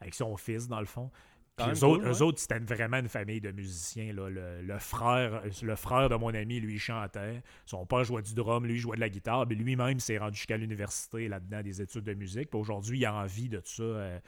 [0.00, 1.10] avec son fils, dans le fond.
[1.58, 4.12] Quand eux, autres, eux c'était vraiment une famille de musiciens.
[4.12, 4.28] là.
[4.28, 7.42] Le, le frère, le frère de mon ami, lui, il chantait.
[7.64, 9.46] Son père jouait du drum, lui, il jouait de la guitare.
[9.46, 12.50] Lui-même s'est rendu jusqu'à l'université là-dedans, des études de musique.
[12.50, 13.82] Puis aujourd'hui, il a envie de tout ça.
[13.82, 14.18] euh,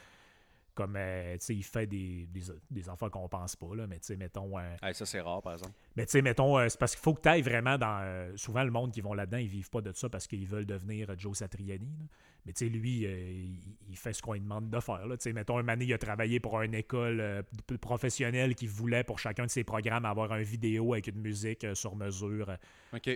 [0.74, 3.99] comme, euh, tu sais, il fait des, des, des affaires qu'on pense pas, là, mais
[3.99, 4.57] tu sais, mettons...
[4.61, 5.72] euh, Hey, ça, c'est rare, par exemple.
[5.97, 8.33] mais tu sais, mettons, c'est parce qu'il faut que tu ailles vraiment dans.
[8.37, 11.18] souvent, le monde qui vont là-dedans, ils vivent pas de ça parce qu'ils veulent devenir
[11.18, 11.85] Joe Satriani.
[11.99, 12.05] là.
[12.47, 13.47] Mais tu sais, lui, euh,
[13.91, 15.07] il, fait ce qu'on lui demande de faire.
[15.07, 15.16] là.
[15.16, 17.43] Tu sais, mettons, un donné, il a travaillé pour une école euh,
[17.80, 21.74] professionnelle qui voulait pour chacun de ses programmes avoir un vidéo avec une musique euh,
[21.74, 22.57] sur mesure.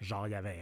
[0.03, 0.61] Genre, il y avait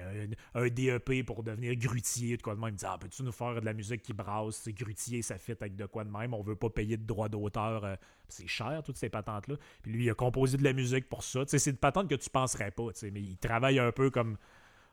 [0.54, 2.74] un, un DEP pour devenir grutier, de quoi de même.
[2.74, 4.56] Il dit Ah, peux-tu nous faire de la musique qui brasse?
[4.56, 6.32] C'est grutier, ça fit avec de quoi de même.
[6.32, 7.96] On veut pas payer de droits d'auteur.
[8.28, 9.56] c'est cher, toutes ces patentes-là.
[9.82, 11.44] Puis lui, il a composé de la musique pour ça.
[11.44, 13.90] Tu sais, c'est une patente que tu penserais pas, tu sais, mais il travaille un
[13.90, 14.36] peu comme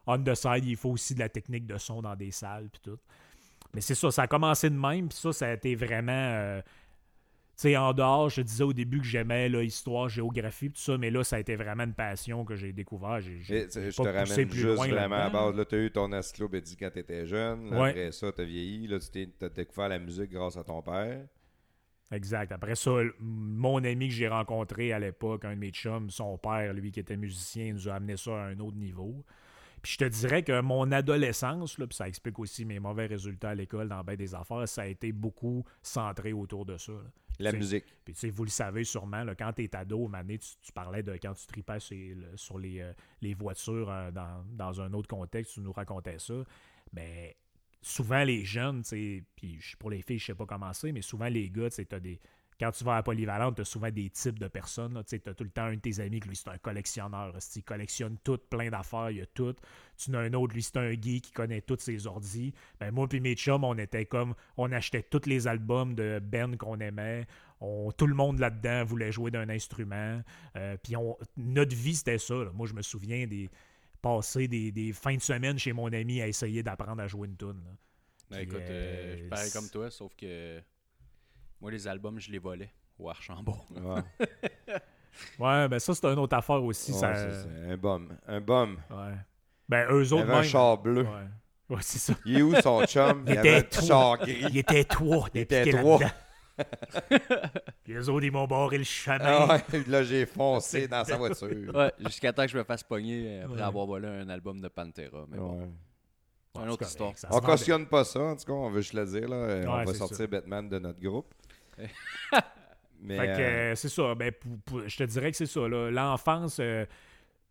[0.07, 0.65] on the side.
[0.65, 2.99] Il faut aussi de la technique de son dans des salles, puis tout.
[3.77, 6.11] Mais c'est ça, ça a commencé de même, puis ça, ça a été vraiment.
[6.11, 6.65] euh, tu
[7.57, 10.97] sais, en dehors, je te disais au début que j'aimais là, histoire, géographie, tout ça,
[10.97, 13.19] mais là, ça a été vraiment une passion que j'ai découvert.
[13.21, 15.55] J'ai, je pas te ramène plus juste loin vraiment à base.
[15.55, 17.69] Là, tu as eu ton asclopédie quand tu étais jeune.
[17.69, 17.89] Là, Ouais.
[17.91, 18.87] Après ça, tu as vieilli.
[18.87, 21.19] Là, tu as découvert la musique grâce à ton père.
[22.11, 22.51] Exact.
[22.51, 26.73] Après ça, mon ami que j'ai rencontré à l'époque, un de mes chums, son père,
[26.73, 29.23] lui qui était musicien, nous a amené ça à un autre niveau.
[29.81, 33.49] Puis je te dirais que mon adolescence, là, puis ça explique aussi mes mauvais résultats
[33.51, 36.91] à l'école dans bien des affaires, ça a été beaucoup centré autour de ça.
[36.91, 36.99] là.
[37.39, 37.85] La musique.
[38.03, 40.71] Puis tu sais, vous le savez sûrement, là, quand tu es ado, Mané, tu, tu
[40.71, 44.81] parlais de quand tu tripais sur, le- sur les, euh, les voitures euh, dans, dans
[44.81, 46.33] un autre contexte, tu nous racontais ça.
[46.91, 47.31] Ben,
[47.81, 51.03] souvent les jeunes, tu sais, puis pour les filles, je sais pas comment c'est, mais
[51.03, 52.19] souvent les gars, tu sais, t'as des.
[52.59, 55.01] Quand tu vas à la polyvalente, tu as souvent des types de personnes.
[55.07, 57.35] Tu as tout le temps un de tes amis que lui, c'est un collectionneur.
[57.55, 59.53] Il collectionne tout, plein d'affaires, il y a tout.
[59.97, 62.53] Tu as un autre, lui, c'est un geek qui connaît tous ses ordis.
[62.79, 64.33] Ben, moi puis mes chums, on était comme.
[64.57, 67.27] On achetait tous les albums de Ben qu'on aimait.
[67.61, 70.21] On, tout le monde là-dedans voulait jouer d'un instrument.
[70.55, 70.95] Euh, puis
[71.37, 72.35] notre vie, c'était ça.
[72.35, 72.51] là.
[72.53, 73.49] Moi, je me souviens des
[74.01, 77.35] passer des, des fins de semaine chez mon ami à essayer d'apprendre à jouer une
[77.37, 77.61] tune.
[78.29, 80.59] Ben, écoute, euh, euh, je c'est- comme toi, sauf que
[81.61, 83.57] moi, les albums, je les volais au Archambault.
[83.75, 84.01] Ouais.
[85.39, 86.91] Ouais, ben ça, c'est une autre affaire aussi.
[86.91, 87.15] Ouais, ça...
[87.67, 88.15] Un bum.
[88.27, 88.77] Un bum.
[88.91, 89.15] Ouais.
[89.67, 91.01] Ben, eux Il autres, avait un char bleu.
[91.03, 92.13] Ouais, Ouais, c'est ça.
[92.23, 93.23] Il est où son chum?
[93.25, 94.45] Il Il avait était un char gris.
[94.51, 95.27] Il était trois.
[95.33, 95.99] Il était trois.
[97.83, 99.17] Puis les autres, ils m'ont barré le chemin.
[99.21, 101.75] Ah ouais, là, j'ai foncé dans sa voiture.
[101.75, 103.61] Ouais, jusqu'à temps que je me fasse pogner euh, après Ouais.
[103.63, 105.25] avoir volé un album de Pantera.
[105.29, 105.67] Mais bon, Ouais.
[106.55, 107.13] c'est une autre histoire.
[107.31, 109.27] On cautionne pas ça, en tout cas, on veut juste le dire.
[109.27, 109.63] Là.
[109.67, 110.27] On va sortir.
[110.27, 111.33] Batman de notre groupe.
[113.01, 114.15] Mais Fait que euh, euh, c'est ça.
[114.15, 115.67] Ben, pour- pour- je te dirais que c'est ça.
[115.67, 116.85] L'enfance, euh,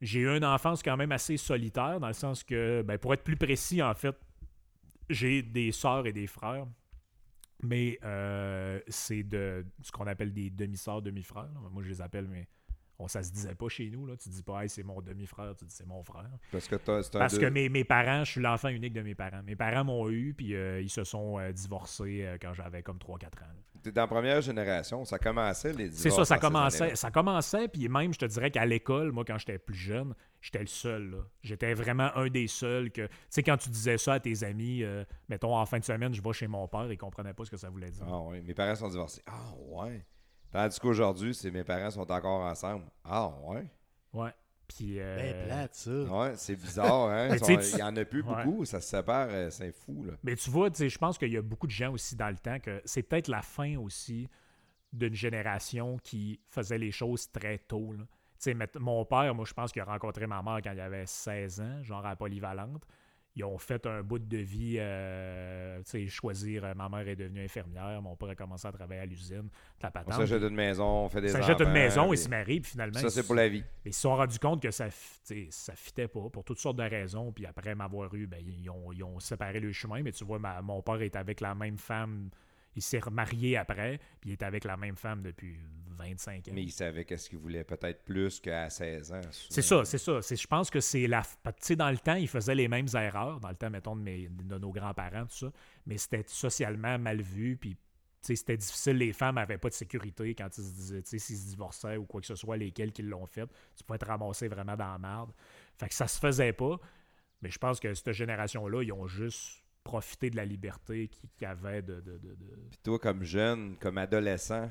[0.01, 3.23] j'ai eu une enfance quand même assez solitaire, dans le sens que, ben, pour être
[3.23, 4.17] plus précis, en fait,
[5.09, 6.67] j'ai des sœurs et des frères.
[7.63, 11.49] Mais euh, c'est de ce qu'on appelle des demi-sœurs, demi-frères.
[11.71, 12.49] Moi, je les appelle, mais
[12.99, 14.07] on, ça se disait pas chez nous.
[14.07, 14.17] Là.
[14.17, 16.31] Tu dis pas, hey, c'est mon demi-frère, tu dis c'est mon frère.
[16.51, 19.43] parce que Parce deux- que mes, mes parents, je suis l'enfant unique de mes parents.
[19.45, 22.99] Mes parents m'ont eu, puis euh, ils se sont euh, divorcés euh, quand j'avais comme
[22.99, 23.47] 3-4 ans.
[23.83, 27.69] t'es dans la première génération, ça commençait les C'est ça, divorces ça commençait, ça commençait,
[27.69, 31.23] puis même, je te dirais qu'à l'école, moi, quand j'étais plus jeune, j'étais le seul.
[31.43, 33.03] J'étais vraiment un des seuls que.
[33.03, 34.83] Tu sais, quand tu disais ça à tes amis,
[35.29, 37.57] mettons, en fin de semaine, je vais chez mon père, ils comprenaient pas ce que
[37.57, 38.05] ça voulait dire.
[38.09, 39.23] Ah ouais, mes parents sont divorcés.
[39.27, 40.05] Ah ouais.
[40.57, 42.85] Tandis qu'aujourd'hui, c'est mes parents sont encore ensemble.
[43.05, 43.67] Ah ouais?
[44.13, 44.31] Ouais.
[44.69, 44.99] Puis.
[44.99, 45.91] euh, Ben, plate, ça.
[45.91, 47.29] Ouais, c'est bizarre, hein?
[47.39, 48.45] Tu sais, tu- Il y en a plus Ouais.
[48.45, 50.15] beaucoup, ça se sépare, euh, c'est fou, là.
[50.23, 52.29] Mais tu vois, tu sais, je pense qu'il y a beaucoup de gens aussi dans
[52.31, 54.29] le temps que c'est peut-être la fin aussi
[54.93, 57.93] d'une génération qui faisait les choses très tôt.
[57.93, 58.05] là.
[58.43, 61.07] Tu sais, mon père, moi, je pense qu'il a rencontré ma mère quand il avait
[61.07, 62.83] 16 ans, genre à la polyvalente.
[63.39, 66.65] Ils ont fait un bout de vie, euh, tu sais, choisir.
[66.65, 69.49] euh, ma mère est devenue infirmière, mon père a commencé à travailler à l'usine,
[69.83, 70.15] la On patente.
[70.15, 72.99] s'achète une maison, on fait des jette une maison, ils se marient, puis finalement.
[72.99, 73.63] Ça, c'est pour la vie.
[73.85, 74.87] mais ils se sont rendus compte que ça,
[75.51, 77.31] ça fitait pas pour toutes sortes de raisons.
[77.31, 80.03] Puis après m'avoir eu, ben, ils, ont, ils ont séparé le chemin.
[80.03, 82.31] Mais tu vois, ma- mon père est avec la même femme.
[82.77, 85.59] Il s'est remarié après, puis il est avec la même femme depuis
[85.97, 86.51] 25 ans.
[86.55, 89.21] Mais il savait qu'est-ce qu'il voulait, peut-être plus qu'à 16 ans.
[89.31, 90.21] C'est ça, c'est ça.
[90.21, 91.23] Je pense que c'est la.
[91.23, 94.03] Tu sais, dans le temps, ils faisaient les mêmes erreurs, dans le temps, mettons, de,
[94.03, 95.53] mes- de nos grands-parents, tout ça.
[95.87, 97.77] Mais c'était socialement mal vu, puis.
[98.23, 101.37] C'était difficile, les femmes n'avaient pas de sécurité quand ils se disaient, tu sais, s'ils
[101.37, 103.47] se divorçaient ou quoi que ce soit, lesquels qui l'ont fait.
[103.77, 105.31] Tu pouvais te ramasser vraiment dans la merde.
[105.79, 106.77] Fait que ça se faisait pas.
[107.41, 111.47] Mais je pense que cette génération-là, ils ont juste profité de la liberté qu'ils qu'ils
[111.47, 112.01] avaient de.
[112.01, 114.69] de- de- de- Puis toi, comme jeune, comme adolescent,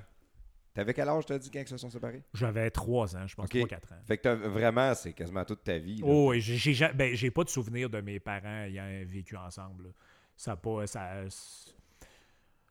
[0.74, 2.22] t'avais quel âge, t'as dit, quand ils se sont séparés?
[2.34, 3.55] J'avais 3 ans, je pense, Ok.
[3.55, 4.01] 3-4 ans.
[4.05, 5.97] Fait que t'as vraiment, c'est quasiment toute ta vie.
[5.97, 6.07] là.
[6.07, 9.86] Oh, et j'ai, j'ai, ja- ben, pas de souvenir de mes parents ayant vécu ensemble.
[9.86, 9.89] là.
[10.36, 10.86] Ça pas.
[10.86, 11.24] Ça,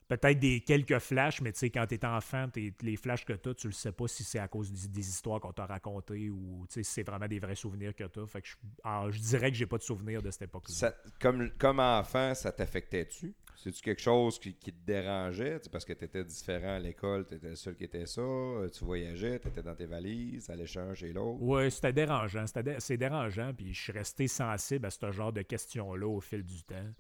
[0.09, 2.47] peut-être des quelques flashs, mais tu sais, quand t'es enfant,
[2.83, 5.41] les flashs que t'as, tu le sais pas si c'est à cause des, des histoires
[5.41, 8.27] qu'on t'a racontées ou si c'est vraiment des vrais souvenirs que t'as.
[8.27, 10.93] Fait que je, alors, je dirais que j'ai pas de souvenirs de cette époque-là.
[11.21, 13.35] Comme, comme enfant, ça t'affectait-tu?
[13.57, 15.59] C'est-tu quelque chose qui, qui te dérangeait?
[15.73, 18.69] Parce que tu étais différent à l'école, tu étais le seul qui était ça, euh,
[18.69, 21.41] tu voyageais, tu étais dans tes valises, à l'échange chez l'autre.
[21.41, 22.45] Ouais, c'était dérangeant.
[22.79, 26.63] C'est dérangeant, puis je suis resté sensible à ce genre de questions-là au fil du
[26.65, 26.93] temps.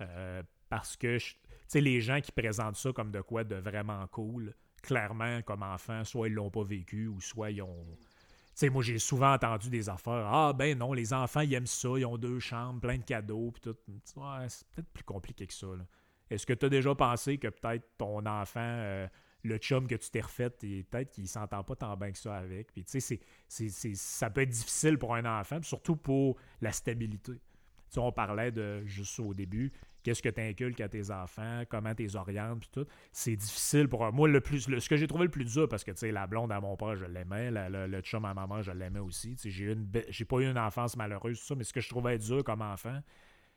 [0.00, 1.34] Euh, parce que, je-
[1.70, 6.04] sais, les gens qui présentent ça comme de quoi de vraiment cool, clairement, comme enfant,
[6.04, 7.86] soit ils l'ont pas vécu, ou soit ils ont.
[7.96, 10.26] Tu sais, moi, j'ai souvent entendu des affaires.
[10.26, 13.52] Ah, ben non, les enfants, ils aiment ça, ils ont deux chambres, plein de cadeaux,
[13.52, 13.76] puis tout.
[14.16, 15.68] Ouais, c'est peut-être plus compliqué que ça.
[16.28, 19.08] Est-ce que tu as déjà pensé que peut-être ton enfant, euh,
[19.42, 22.72] le chum que tu t'es refait, peut-être qu'il s'entend pas tant bien que ça avec.
[22.72, 27.32] Puis tu sais, ça peut être difficile pour un enfant, surtout pour la stabilité.
[27.32, 27.40] Tu
[27.94, 29.72] sais, on parlait de, juste au début,
[30.02, 32.86] qu'est-ce que tu inculques à tes enfants, comment tu les orientes, puis tout.
[33.12, 34.10] C'est difficile pour.
[34.12, 36.12] Moi, le plus, le- ce que j'ai trouvé le plus dur, parce que tu sais,
[36.12, 38.72] la blonde à mon père, je l'aimais, la- la- le chum à ma mère, je
[38.72, 39.36] l'aimais aussi.
[39.44, 42.18] J'ai une j'ai pas eu une enfance malheureuse, tout ça, mais ce que je trouvais
[42.18, 43.00] dur comme enfant,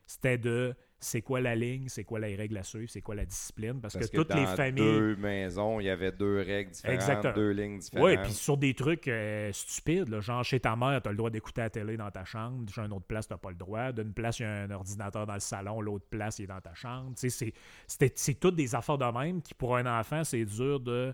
[0.06, 3.26] c'était de c'est quoi la ligne, c'est quoi les règles à suivre, c'est quoi la
[3.26, 4.76] discipline, parce, Parce que, que, toutes dans les familles.
[4.76, 7.34] deux maisons, il y avait deux règles différentes, Exactement.
[7.34, 8.08] deux lignes différentes.
[8.08, 11.18] Oui, puis sur des trucs euh, stupides, là, genre chez ta mère, tu as le
[11.18, 13.92] droit d'écouter la télé dans ta chambre, chez une autre place, tu pas le droit.
[13.92, 16.62] D'une place, il y a un ordinateur dans le salon, l'autre place, il est dans
[16.62, 17.12] ta chambre.
[17.20, 17.54] Tu sais,
[17.90, 21.14] c'est- c'est toutes des affaires de même qui, pour un enfant, c'est dur de.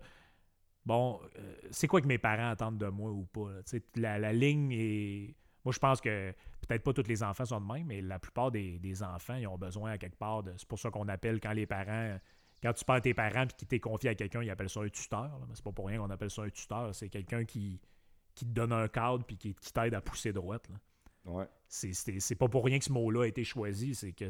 [0.86, 3.52] Bon, euh, c'est quoi que mes parents attendent de moi ou pas?
[3.54, 3.64] là?
[3.64, 5.36] Tu sais, La, la ligne est.
[5.70, 6.34] Moi, je pense que
[6.68, 9.46] peut-être pas tous les enfants sont de même, mais la plupart des, des enfants, ils
[9.48, 10.52] ont besoin à quelque part de.
[10.58, 12.18] C'est pour ça qu'on appelle quand les parents.
[12.64, 14.90] Quand tu perds tes parents et qu'ils t'es confié à quelqu'un, ils appellent ça un
[14.90, 15.22] tuteur.
[15.24, 15.46] là.
[15.48, 16.94] Mais c'est pas pour rien qu'on appelle ça un tuteur.
[16.94, 17.80] C'est quelqu'un qui,
[18.36, 20.68] qui te donne un cadre puis qui, qui t'aide à pousser droite.
[20.70, 20.76] là.
[21.32, 21.46] Ouais.
[21.68, 23.94] C'est- C'est c'est pas pour rien que ce mot-là a été choisi.
[23.96, 24.28] C'est que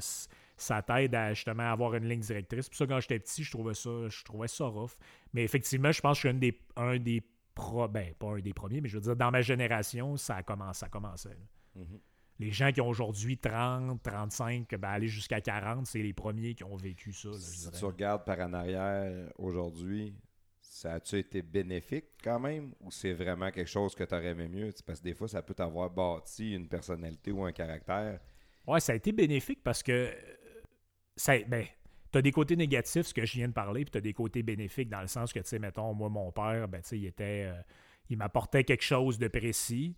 [0.58, 2.68] ça t'aide à justement avoir une ligne directrice.
[2.70, 4.92] Puis ça, quand j'étais petit, je trouvais ça, je trouvais ça rough.
[5.34, 7.24] Mais effectivement, je pense que je suis un des, un des
[7.60, 10.44] pro, ben, pas un des premiers, mais je veux dire, dans ma génération, ça a
[10.44, 11.38] commencé, ça commençait.
[11.76, 12.00] Mhm.
[12.40, 16.64] Les gens qui ont aujourd'hui 30, 35, ben, aller jusqu'à 40, c'est les premiers qui
[16.64, 17.30] ont vécu ça.
[17.30, 20.16] là, Si tu regardes par en arrière aujourd'hui,
[20.62, 24.48] ça a-tu été bénéfique quand même ou c'est vraiment quelque chose que tu aurais aimé
[24.48, 24.70] mieux?
[24.86, 28.22] Parce que des fois, ça peut t'avoir bâti une personnalité ou un caractère.
[28.66, 30.14] Ouais, ça a été bénéfique parce que euh,
[31.18, 31.66] ça, ben,
[32.12, 34.90] t'as des côtés négatifs, ce que je viens de parler, puis t'as des côtés bénéfiques
[34.90, 37.46] dans le sens que, tu sais, mettons, moi, mon père, ben, tu sais, il était.
[37.48, 37.62] euh,
[38.10, 39.96] il m'apportait quelque chose de précis.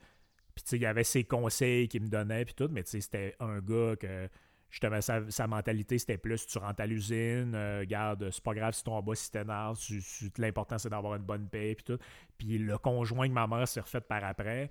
[0.55, 2.91] Puis, tu sais, il y avait ses conseils qu'il me donnait, puis tout, mais, tu
[2.91, 4.30] sais, c'était un gars que.
[4.70, 8.74] Justement, sa, sa mentalité, c'était plus tu rentres à l'usine, euh, garde, c'est pas grave
[8.74, 11.97] si ton boss si t'énerve, tu- tu- l'important c'est d'avoir une bonne paix, puis tout.
[12.38, 14.70] Puis le conjoint que ma mère s'est refait par après,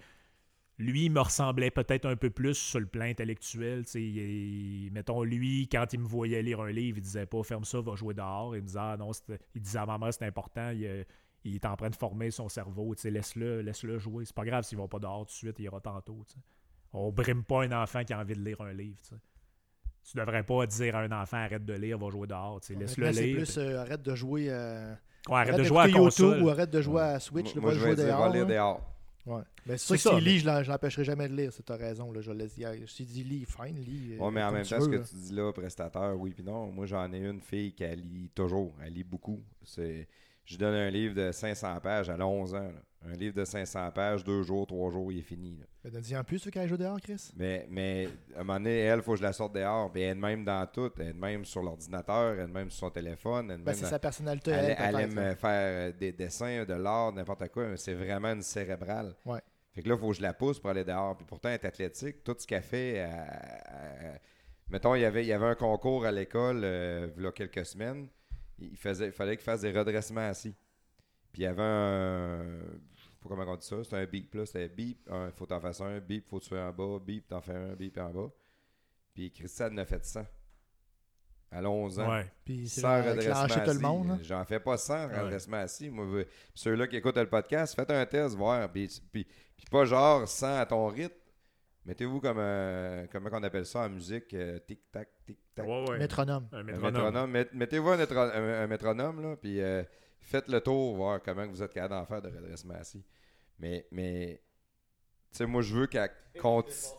[0.80, 3.84] lui, il me ressemblait peut-être un peu plus sur le plan intellectuel.
[3.94, 7.80] il- mettons, lui, quand il me voyait lire un livre, il disait pas ferme ça,
[7.80, 8.56] va jouer dehors.
[8.56, 9.10] Il me disait, ah non,
[9.54, 11.04] il disait à ma mère, c'est important, il, euh,
[11.44, 14.24] il est en train de former son cerveau, tu sais, laisse-le laisse-le jouer.
[14.24, 16.24] C'est pas grave s'il va pas dehors tout de suite, il ira tantôt.
[16.26, 16.40] tu sais.
[16.92, 18.98] On brime pas un enfant qui a envie de lire un livre.
[19.02, 19.20] Tu sais.
[20.10, 22.60] Tu devrais pas dire à un enfant arrête de lire, va jouer dehors.
[22.62, 23.36] tu sais, Laisse-le lire.
[23.36, 24.46] plus euh, arrête de jouer.
[24.48, 24.94] euh,
[25.28, 26.42] Ouais, arrête de jouer à YouTube console.
[26.42, 27.54] ou arrête de jouer à Switch.
[27.54, 28.80] Moi, là, moi, va je jouer dire, va lire dehors.
[29.36, 29.42] Ouais.
[29.66, 31.52] C'est C'est sûr que mais- lit, je l'empêcherai jamais de lire.
[31.52, 32.10] C'est ta raison.
[32.12, 32.70] Là, je laisse dire.
[32.86, 34.14] Si dit lis, fine, lis.
[34.14, 36.72] euh, Ouais, mais en même temps, ce que tu dis là, prestateur, oui puis non,
[36.72, 39.42] moi j'en ai une fille qui lit toujours, elle lit beaucoup.
[39.62, 40.08] C'est,
[40.44, 42.58] je donne un livre de 500 pages, elle a 11 ans.
[42.58, 42.82] là.
[43.02, 45.56] Un livre de 500 pages, deux jours, trois jours, il est fini.
[45.58, 45.64] là.
[45.84, 47.30] Ben, donne-y en plus, tu veux qu'elle joue dehors, Chris?
[47.34, 49.90] Mais, mais à un moment donné, elle, il faut que je la sorte dehors.
[49.90, 50.90] Puis elle est même dans tout.
[50.98, 53.50] Elle est même sur l'ordinateur, elle est même sur son téléphone.
[53.52, 54.50] Elle Ben, c'est dans- sa personnalité.
[54.50, 57.68] elle, Elle, elle aime faire euh, des dessins, de l'art, n'importe quoi.
[57.68, 59.14] mais C'est vraiment une cérébrale.
[59.24, 59.40] Ouais.
[59.72, 61.16] Fait que là, il faut que je la pousse pour aller dehors.
[61.16, 62.22] Puis pourtant, elle est athlétique.
[62.22, 63.08] Tout ce qu'elle fait, elle-
[64.02, 64.20] elle-
[64.68, 67.32] mettons, il y avait, il y avait un concours à l'école euh, il y a
[67.32, 68.08] quelques semaines.
[68.58, 70.54] Il, faisait, il fallait qu'il fasse des redressements assis.
[71.32, 72.42] Puis il y avait un.
[72.94, 73.82] Je sais pas comment on dit ça?
[73.84, 74.34] C'était un beep.
[74.34, 74.46] Là.
[74.46, 76.00] C'était beep, il faut t'en faire un.
[76.00, 76.98] Beep, faut que tu fasses en bas.
[77.04, 77.74] Beep, t'en fais un.
[77.74, 78.30] Beep en bas.
[79.14, 80.24] Puis Christiane a fait 100.
[81.52, 82.08] À 11 ans.
[82.10, 82.30] Ouais.
[82.44, 84.24] Puis c'est 100 genre redressements clencher tout le assis.
[84.24, 85.20] J'en fais pas 100 Ouais.
[85.20, 85.90] redressements assis.
[85.90, 88.70] Moi, veux- ceux-là qui écoutent le podcast, faites un test, voir.
[88.70, 89.24] Puis, puis,
[89.56, 91.14] puis pas genre 100 à ton rythme.
[91.86, 95.66] Mettez-vous comme un, comment on appelle ça en musique, euh, tic-tac, tic-tac.
[95.66, 95.98] Ouais, ouais.
[95.98, 96.46] Métronome.
[96.52, 96.92] Un Un métronome.
[96.92, 97.30] métronome.
[97.32, 99.82] Met- Mettez-vous un, métro- un- un métronome, là, puis euh,
[100.20, 103.02] faites le tour, voir comment vous êtes capable d'en faire de redressement assis.
[103.58, 104.40] Mais, mais
[105.30, 106.10] tu sais, moi, je veux qu'elle
[106.40, 106.94] continue.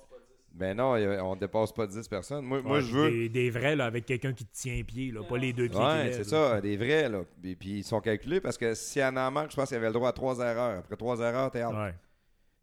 [0.53, 0.95] Ben non,
[1.25, 2.43] on dépasse pas 10 personnes.
[2.43, 3.09] Moi, moi je veux.
[3.09, 5.79] Des, des vrais, là, avec quelqu'un qui te tient pied, là, pas les deux pieds
[5.79, 7.21] Ouais, c'est ça, des vrais, là.
[7.41, 9.77] Puis, puis ils sont calculés parce que si elle en manque, je pense qu'il y
[9.77, 10.79] avait le droit à trois erreurs.
[10.79, 11.73] Après trois erreurs, t'es out.
[11.73, 11.95] Ouais.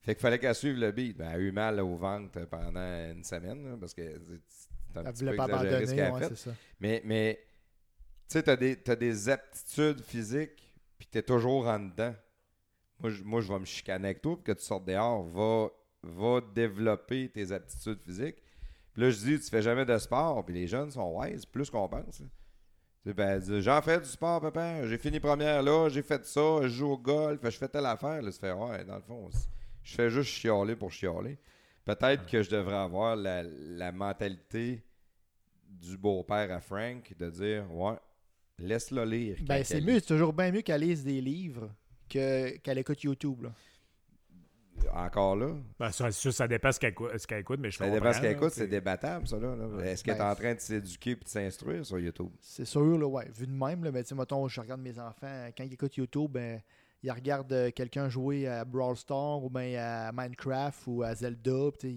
[0.02, 1.16] Fait qu'il fallait qu'elle suive le beat.
[1.16, 2.78] Ben, elle a eu mal là, au ventre pendant
[3.10, 4.02] une semaine, là, parce que
[4.46, 5.96] c'est un Elle petit voulait peu pas exagéré ce abandonner.
[5.96, 6.28] qu'elle a Ouais, fait.
[6.28, 6.56] c'est ça.
[6.80, 7.40] Mais, mais
[8.28, 12.14] sais, t'as des, t'as des aptitudes physiques, puis t'es toujours en dedans.
[13.00, 15.68] Moi, je, moi, je vais me chicaner avec toi, pour que tu sortes dehors, va,
[16.02, 18.42] va développer tes aptitudes physiques.
[18.92, 21.70] Puis là, je dis, tu fais jamais de sport, puis les jeunes sont wise, plus
[21.70, 22.16] qu'on pense.
[22.16, 22.24] Tu
[23.04, 26.68] sais, ben, j'en fais du sport, papa, j'ai fini première là, j'ai fait ça, je
[26.68, 28.20] joue au golf, je fais telle affaire.
[28.20, 29.30] Là, tu fais, ouais, dans le fond,
[29.82, 31.38] je fais juste chialer pour chialer.
[31.84, 34.82] Peut-être que je devrais avoir la, la mentalité
[35.68, 37.96] du beau-père à Frank de dire, ouais,
[38.58, 39.36] laisse-le lire.
[39.42, 41.70] Ben, c'est mieux, c'est toujours bien mieux qu'elle lise des livres
[42.08, 43.42] que- qu'elle écoute YouTube.
[43.42, 43.52] Là.
[44.94, 47.78] Encore là, Ben, ça, ça, ça dépend ce qu'elle écoute, ce qu'elle écoute, mais je
[47.78, 49.36] ça dépend ce qu'elle écoute, c'est- débattable, ça.
[49.38, 49.84] Là, là.
[49.84, 52.30] Est-ce qu'elle est Ben, en train de s'éduquer et de s'instruire sur YouTube?
[52.40, 53.28] C'est sûr, là, ouais.
[53.34, 55.96] Vu de même, là, mais tu sais, mettons, je regarde mes enfants, quand ils écoutent
[55.96, 56.60] YouTube, ben,
[57.02, 61.70] ils regardent euh, quelqu'un jouer à Brawl Stars ou bien à Minecraft ou à Zelda,
[61.80, 61.96] sais,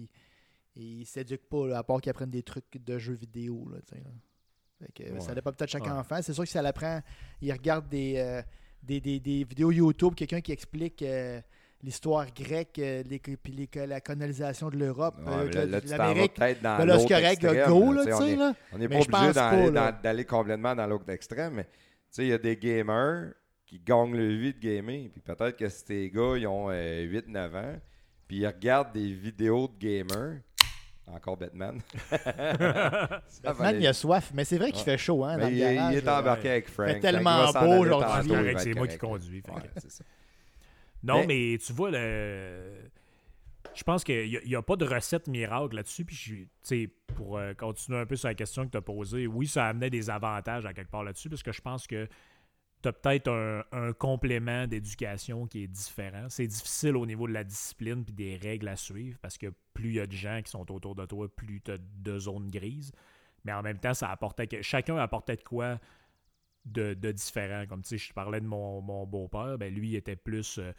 [0.74, 3.78] ils, s'éduquent pas, là, à part qu'ils apprennent des trucs de jeux vidéo, là.
[4.94, 5.34] Que, euh, Ça Ouais.
[5.36, 5.90] dépend peut-être de chaque Ouais.
[5.90, 6.18] enfant.
[6.22, 7.00] C'est sûr que ça l'apprend,
[7.40, 8.42] ils regardent des, euh,
[8.82, 11.40] des, des- des vidéos YouTube, quelqu'un qui explique euh,
[11.82, 15.50] l'histoire grecque, euh, les- puis les- la colonisation de l'Europe, Ouais,
[15.86, 16.34] l'Amérique.
[16.34, 18.54] peut-être dans Ben là, c'est l'autre correct, go, là, tu sais, on là.
[18.78, 21.70] N'est pas obligé d'aller complètement dans l'autre extrême, mais tu
[22.10, 23.32] sais, il y a des gamers
[23.66, 27.78] qui gagnent le vie de gamer, puis peut-être que ces gars, ils ont 8-9 ans,
[28.28, 30.40] puis ils regardent des vidéos de gamers.
[31.06, 31.80] Encore Batman.
[33.42, 34.84] Batman, il a soif, mais c'est vrai qu'il Ouais.
[34.84, 35.94] fait chaud, hein, dans le il, garage.
[35.94, 36.88] il est embarqué avec Frank.
[36.88, 38.32] fait il tellement va s'en beau aujourd'hui.
[38.58, 39.42] C'est il moi qui conduis.
[39.42, 40.04] fait Ouais, ça.
[41.02, 42.72] Non, Mais- mais, tu vois, le...
[43.74, 46.04] je pense qu'il n'y a, pas de recette miracle là-dessus.
[46.04, 48.82] Puis, je- tu sais, pour euh, continuer un peu sur la question que tu as
[48.82, 52.06] posée, oui, ça amenait des avantages à quelque part là-dessus, parce que je pense que
[52.82, 56.26] tu as peut-être un, complément d'éducation qui est différent.
[56.28, 59.90] C'est difficile au niveau de la discipline puis des règles à suivre, parce que plus
[59.90, 62.50] il y a de gens qui sont autour de toi, plus tu as de zones
[62.50, 62.92] grises.
[63.44, 65.78] Mais en même temps, ça apportait chacun apportait de quoi
[66.64, 67.66] de, différent.
[67.68, 70.72] Comme tu sais, je parlais de mon, mon beau-père, ben lui il était plus, euh,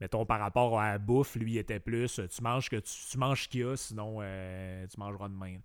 [0.00, 3.44] mettons par rapport à la bouffe, lui il était plus, euh, tu manges tu manges
[3.44, 5.58] ce qu'il y a, sinon euh, tu mangeras demain.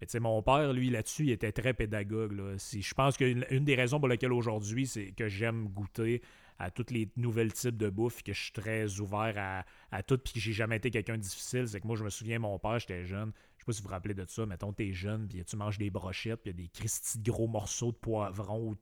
[0.00, 2.32] Mais tu sais, mon père, lui, là-dessus, il était très pédagogue.
[2.32, 2.54] Là.
[2.58, 6.22] Si- Je pense qu'une une des raisons pour lesquelles aujourd'hui, c'est que j'aime goûter
[6.60, 9.64] à tous les nouvelles types de bouffe, que je suis très ouvert à,
[9.96, 11.68] à tout, puis que j'ai jamais été quelqu'un de difficile.
[11.68, 13.30] C'est que moi, je me souviens, mon père, j'étais jeune.
[13.58, 14.44] Je sais pas si vous vous rappelez de ça.
[14.44, 17.30] Mettons, t'es jeune, puis tu manges des brochettes, puis il y a des cristis de
[17.30, 18.76] gros morceaux de poivron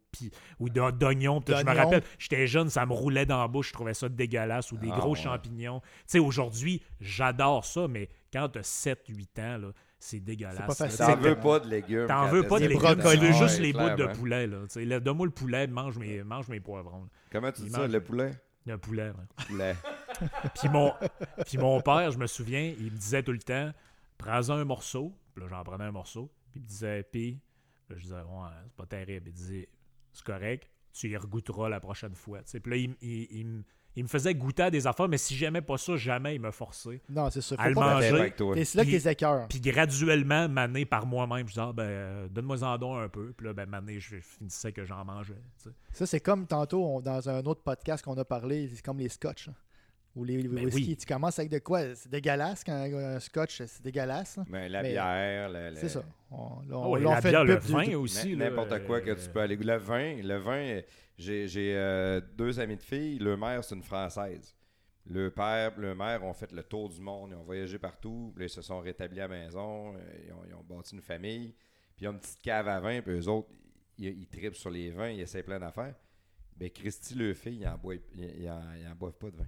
[0.59, 1.43] ou, d'oignons.
[1.47, 4.73] Je me rappelle, j'étais jeune, ça me roulait dans la bouche, je trouvais ça dégueulasse,
[4.73, 5.21] ou des Ah, gros ouais.
[5.21, 5.81] champignons.
[5.81, 10.57] Tu sais, aujourd'hui, j'adore ça, mais quand t'as 7-8 ans, là, c'est dégueulasse.
[10.59, 10.99] C'est pas facile.
[11.07, 12.07] T'en veux pas de légumes.
[12.07, 14.47] T'en veux pas de légumes, tu veux juste Ouais, les bouts de poulet.
[14.47, 15.01] Là.
[15.01, 17.09] Donne-moi le poulet, mange mes, mange mes poivrons.
[17.33, 17.91] Comment tu Il dis ça, mange.
[17.91, 18.33] le poulet?
[18.67, 19.45] Le poulet, ouais.
[19.47, 19.77] Poulet.
[20.59, 20.93] Puis mon,
[21.47, 23.71] puis mon père, je me souviens, il me disait tout le temps
[24.17, 25.15] prends-en un morceau.
[25.35, 26.33] Puis là, j'en prenais un morceau.
[26.53, 27.39] Puis il me disait puis
[27.91, 29.29] là, je disais ouais, c'est pas terrible.
[29.29, 29.69] Il disait
[30.13, 32.39] c'est correct, tu y regoutteras la prochaine fois.
[32.39, 33.63] Tu sais, Puis là, il, il- il me-
[33.97, 36.51] il me faisait goûter à des affaires, mais si j'aimais pas ça, jamais il me
[36.51, 37.01] forçait.
[37.09, 37.55] Non, c'est ça.
[37.59, 38.09] À le Faut pas manger.
[38.11, 38.57] Peut-être avec toi.
[38.57, 39.49] Et c'est là que Puis- les écœurs.
[39.49, 43.33] Puis graduellement, mané par moi-même, je disais, ah, ben, euh, donne-moi en don un peu.
[43.37, 45.41] Puis là, ben, mané, je finissais que j'en mangeais.
[45.93, 49.09] Ça, c'est comme tantôt, on- dans un autre podcast qu'on a parlé, c'est comme les
[49.09, 49.49] scotch.
[49.49, 49.55] là.
[50.17, 50.83] Ou les, les Ben whisky.
[50.89, 50.97] oui.
[50.97, 51.95] Tu commences avec de quoi?
[51.95, 54.37] C'est dégueulasse quand un scotch, c'est dégueulasse.
[54.39, 54.45] là.
[54.49, 56.03] Ben, la Mais- bière, le- le- C'est ça.
[56.31, 58.35] On, là, on- ouais, là, on la fait bière, le vin du- aussi.
[58.35, 59.57] N'importe quoi que euh, tu peux aller.
[59.57, 60.83] Le vin, le vin, euh,
[61.19, 63.19] j'ai euh, deux amis de filles.
[63.19, 64.55] Le mère, c'est une Française.
[65.09, 67.31] Le père le mère ont fait le tour du monde.
[67.33, 68.35] Ils ont voyagé partout.
[68.41, 69.95] Ils se sont rétablis à la maison.
[69.95, 71.55] euh, Ils ont, ils ont bâti une famille.
[71.95, 73.03] Puis ils ont une petite cave à vin.
[73.03, 73.49] Puis eux autres,
[73.99, 75.11] ils, ils tripent sur les vins.
[75.11, 75.95] Ils essaient plein d'affaires.
[76.59, 78.01] Mais Christy, le fille, il en, boit, il,
[78.41, 79.47] il en, il en boivent pas de vin.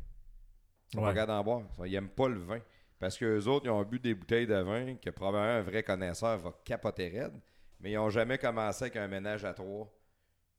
[0.94, 1.14] Ils Ouais.
[1.14, 1.62] capables d'en boire.
[1.84, 2.60] Ils n'aiment pas le vin.
[2.98, 6.38] Parce qu'eux autres, ils ont bu des bouteilles de vin que probablement un vrai connaisseur
[6.38, 7.40] va capoter raide.
[7.80, 9.88] Mais ils n'ont jamais commencé avec un ménage à trois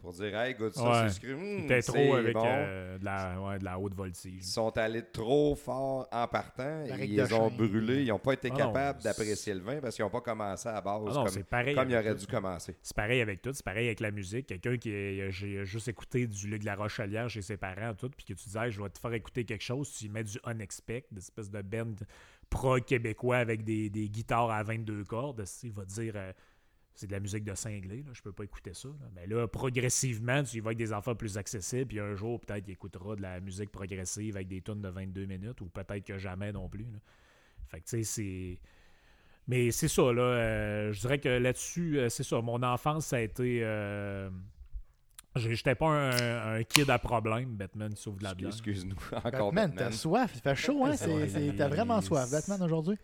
[0.02, 1.10] pour dire Hey, goûte ça, Ouais.
[1.10, 1.66] c'est sucré.
[1.68, 2.44] T'es c'est trop avec bon.
[2.46, 4.34] euh, de, la, ouais, de la haute voltige.
[4.38, 6.84] Ils sont allés trop fort en partant.
[7.00, 8.04] Ils les ont brûlés.
[8.04, 10.74] Ils n'ont pas été Ah capables d'apprécier le vin parce qu'ils n'ont pas commencé à
[10.74, 11.76] la base Ah non, comme, c'est pareil.
[11.76, 12.76] comme ils auraient dû commencer.
[12.82, 14.48] C'est pareil avec tout, c'est pareil avec la musique.
[14.48, 14.90] Quelqu'un qui
[15.32, 18.46] j'ai juste écouté du Luc de la Rochelière chez ses parents, tout, puis que tu
[18.46, 21.20] disais, Hey, je vais te faire écouter quelque chose, tu y mets du Unexpect, des
[21.20, 21.94] espèces de band
[22.50, 26.32] pro québécois avec des, des guitares à 22 cordes, il va te dire euh,
[27.00, 28.90] c'est de la musique de cinglé, là, je peux pas écouter ça.
[28.90, 29.08] là.
[29.16, 32.68] Mais là, progressivement, tu y vas avec des enfants plus accessibles, puis un jour, peut-être,
[32.68, 36.18] il écoutera de la musique progressive avec des tunes de 22 minutes, ou peut-être que
[36.18, 36.84] jamais non plus.
[36.84, 37.00] là.
[37.68, 38.60] Fait que, tu sais, c'est.
[39.48, 40.22] Mais c'est ça, là.
[40.22, 42.42] euh, je dirais que là-dessus, euh, c'est ça.
[42.42, 43.62] Mon enfance, ça a été.
[43.64, 44.30] euh,
[45.36, 48.50] J'étais pas un, un kid à problème, Batman qui sauve de la bière.
[48.50, 48.96] Excuse-nous.
[49.24, 49.90] Encore Batman, Batman.
[49.92, 50.32] t'as soif.
[50.36, 50.96] Il fait chaud, hein?
[51.58, 52.98] T'as vraiment soif, Batman, aujourd'hui?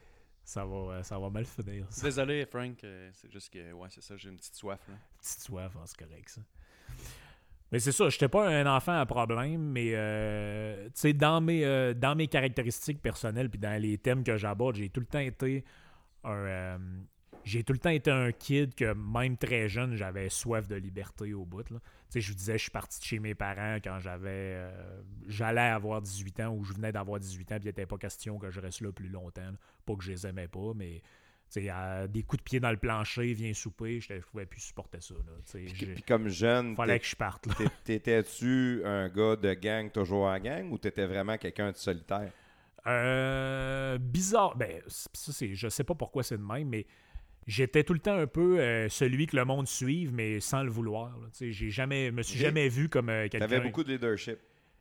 [0.46, 1.86] Ça va, euh, ça va mal finir.
[1.90, 2.04] ça.
[2.04, 2.82] Désolé, Frank.
[2.84, 4.80] euh, c'est juste que, ouais, c'est ça, j'ai une petite soif.
[4.88, 4.94] Là.
[5.20, 6.42] Petite soif, hein, c'est correct, ça.
[7.72, 11.66] Mais c'est ça, j'étais pas un enfant à problème, mais euh, tu sais, dans mes,
[11.66, 15.20] euh, dans mes caractéristiques personnelles puis dans les thèmes que j'aborde, j'ai tout le temps
[15.20, 15.66] été
[16.24, 16.30] un.
[16.32, 16.78] euh,
[17.44, 21.34] j'ai tout le temps été un kid que même très jeune, j'avais soif de liberté
[21.34, 21.70] au bout.
[21.72, 21.80] là.
[22.10, 24.30] Sais, je vous disais, je suis parti de chez mes parents quand j'avais.
[24.30, 27.98] euh, J'allais avoir 18 ans ou je venais d'avoir 18 ans, puis il n'était pas
[27.98, 29.42] question que je reste là plus longtemps.
[29.42, 29.58] là.
[29.86, 31.02] Pas que je les aimais pas, mais.
[31.58, 35.00] euh, des coups de pied dans le plancher, viens souper, je ne pouvais plus supporter
[35.02, 35.14] ça.
[35.16, 37.48] Là, Puis, comme jeune, fallait que je parte.
[37.84, 42.32] t'étais-tu un gars de gang toujours en gang ou t'étais vraiment quelqu'un de solitaire?
[42.88, 44.56] Euh, bizarre.
[44.56, 46.86] Ben, ça, c'est, je sais pas pourquoi c'est de même, mais
[47.48, 50.70] j'étais tout le temps un peu euh, celui que le monde suive, mais sans le
[50.72, 51.18] vouloir.
[51.20, 51.28] là.
[51.32, 53.48] Tu sais, J'ai jamais, me suis jamais vu comme euh, quelqu'un.
[53.48, 54.38] T'avais beaucoup de leadership.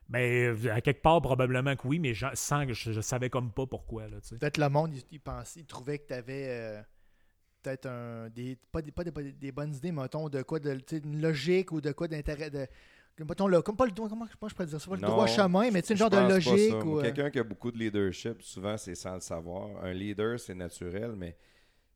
[0.09, 3.51] Ben, à quelque part, probablement que oui, mais j'en- sans que je, je savais comme
[3.53, 4.07] pas pourquoi.
[4.09, 4.37] Là, tu sais.
[4.39, 6.85] Peut-être le monde, il, il pensait, il trouvait que tu avais
[7.62, 10.97] peut-être un, des, pas, des, pas des, des bonnes idées, mettons, de quoi, de, tu
[10.97, 12.51] sais, une logique ou de quoi d'intérêt.
[12.51, 12.67] De,
[13.27, 14.89] mettons, le, comme pas le droit, comment, comment je pourrais dire ça?
[14.91, 16.85] Pas le Non, droit chemin, mais tu sais, une Je genre de logique.
[16.85, 19.83] Ou, euh, Quelqu'un qui a beaucoup de leadership, souvent, c'est sans le savoir.
[19.83, 21.35] Un leader, c'est naturel, mais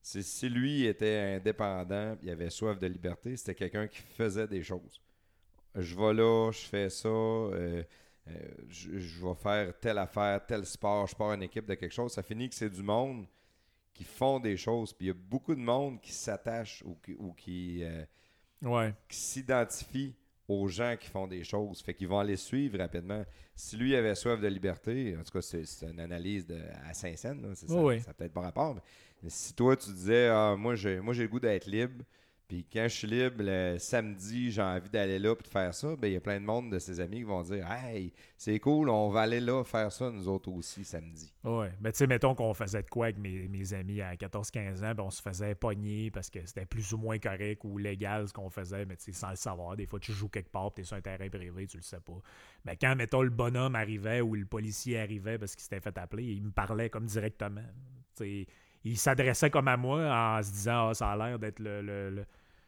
[0.03, 5.01] si lui était indépendant, il avait soif de liberté, c'était quelqu'un qui faisait des choses.
[5.75, 7.83] Je vais là, je fais ça, euh,
[8.29, 8.33] euh,
[8.69, 12.13] je, je vais faire telle affaire, tel sport, je pars une équipe de quelque chose.
[12.13, 13.27] Ça finit que c'est du monde
[13.93, 14.93] qui font des choses.
[14.93, 18.05] Puis il y a beaucoup de monde qui s'attache ou qui, ou qui, euh,
[18.63, 18.93] Ouais.
[19.09, 20.15] qui s'identifient
[20.49, 21.83] aux gens qui font des choses.
[21.83, 23.25] Fait qu'ils vont aller suivre rapidement.
[23.55, 27.55] Si lui avait soif de liberté, en tout cas, c'est une analyse de, à Saint-Saëns,
[27.55, 28.75] ça, Oui, ça peut-être pas rapport.
[28.75, 28.81] Mais,
[29.27, 32.05] si toi, tu disais, ah, moi, j'ai moi j'ai le goût d'être libre,
[32.49, 35.95] puis quand je suis libre, le samedi, j'ai envie d'aller là puis de faire ça,
[35.97, 38.59] ben il y a plein de monde de ses amis qui vont dire, hey, c'est
[38.59, 41.31] cool, on va aller là faire ça, nous autres aussi, samedi.
[41.45, 41.71] Ouais.
[41.83, 44.95] Mais tu sais, mettons qu'on faisait de quoi avec mes, mes amis à 14-15 ans,
[44.95, 48.33] ben on se faisait pogner parce que c'était plus ou moins correct ou légal ce
[48.33, 49.77] qu'on faisait, mais tu sais, sans le savoir.
[49.77, 52.01] Des fois, tu joues quelque part, tu es sur un terrain privé, tu le sais
[52.01, 52.19] pas.
[52.65, 56.25] Mais quand, mettons, le bonhomme arrivait ou le policier arrivait parce qu'il s'était fait appeler,
[56.25, 57.61] il me parlait comme directement.
[58.17, 58.47] Tu sais,
[58.91, 60.01] il s'adressait comme à moi
[60.39, 62.25] en se disant Ah, ça a l'air d'être le- le- le,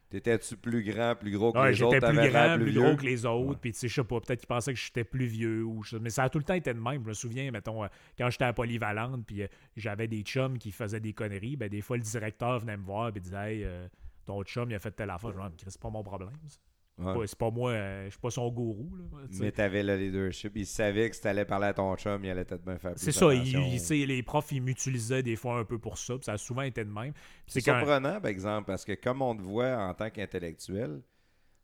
[0.08, 1.94] T'étais-tu plus grand, plus gros que Ouais, les autres?
[1.94, 3.50] j'étais plus grand, plus, gros que les autres.
[3.50, 3.56] Ouais.
[3.60, 5.62] Puis, tu sais, je sais pas, peut-être qu'ils pensaient que j'étais plus vieux.
[5.62, 7.04] ou Mais ça a tout le temps été de même.
[7.04, 9.46] Je me souviens, mettons, euh, quand j'étais à Polyvalente, puis euh,
[9.76, 11.54] j'avais des chums qui faisaient des conneries.
[11.56, 13.86] Ben, des fois, le directeur venait me voir et disait Hey, euh,
[14.26, 15.30] ton chum, il a fait telle affaire.
[15.30, 16.30] Je dis, Ah, c'est pas mon problème.
[16.48, 16.58] ça.
[16.98, 17.26] Ouais.
[17.26, 18.94] C'est pas moi, euh, je suis pas son gourou.
[18.96, 19.04] là.
[19.40, 20.52] Mais t'avais le leadership.
[20.54, 23.00] Il savait que si t'allais parler à ton chum, il allait peut-être bien faire plus
[23.02, 23.56] C'est ça, il-
[24.00, 26.60] il- les profs, ils m'utilisaient des fois un peu pour ça, puis ça a souvent
[26.62, 27.14] été de même.
[27.46, 31.00] C'est quand- surprenant, par exemple, parce que comme on te voit en tant qu'intellectuel,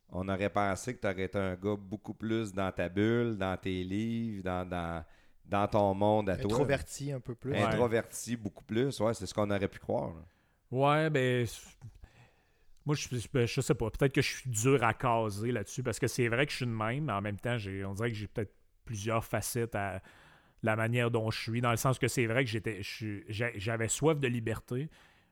[0.09, 3.57] on aurait pensé que tu aurais été un gars beaucoup plus dans ta bulle, dans
[3.59, 5.05] tes livres, dans, dans,
[5.45, 6.45] dans ton monde à toi.
[6.51, 7.53] Introverti un peu plus.
[7.53, 7.63] Ouais.
[7.63, 8.99] Introverti beaucoup plus.
[9.01, 10.15] Ouais, c'est ce qu'on aurait pu croire.
[10.15, 10.23] là.
[10.71, 11.47] Ouais, ben.
[12.87, 13.09] Moi, je,
[13.47, 13.91] je, sais pas.
[13.91, 16.67] Peut-être que je suis dur à caser là-dessus parce que c'est vrai que je suis
[16.67, 20.01] de même, mais en même temps, on dirait que j'ai peut-être plusieurs facettes à
[20.63, 21.61] la manière dont je suis.
[21.61, 22.81] Dans le sens que c'est vrai que j'étais,
[23.29, 24.89] j'avais soif de liberté,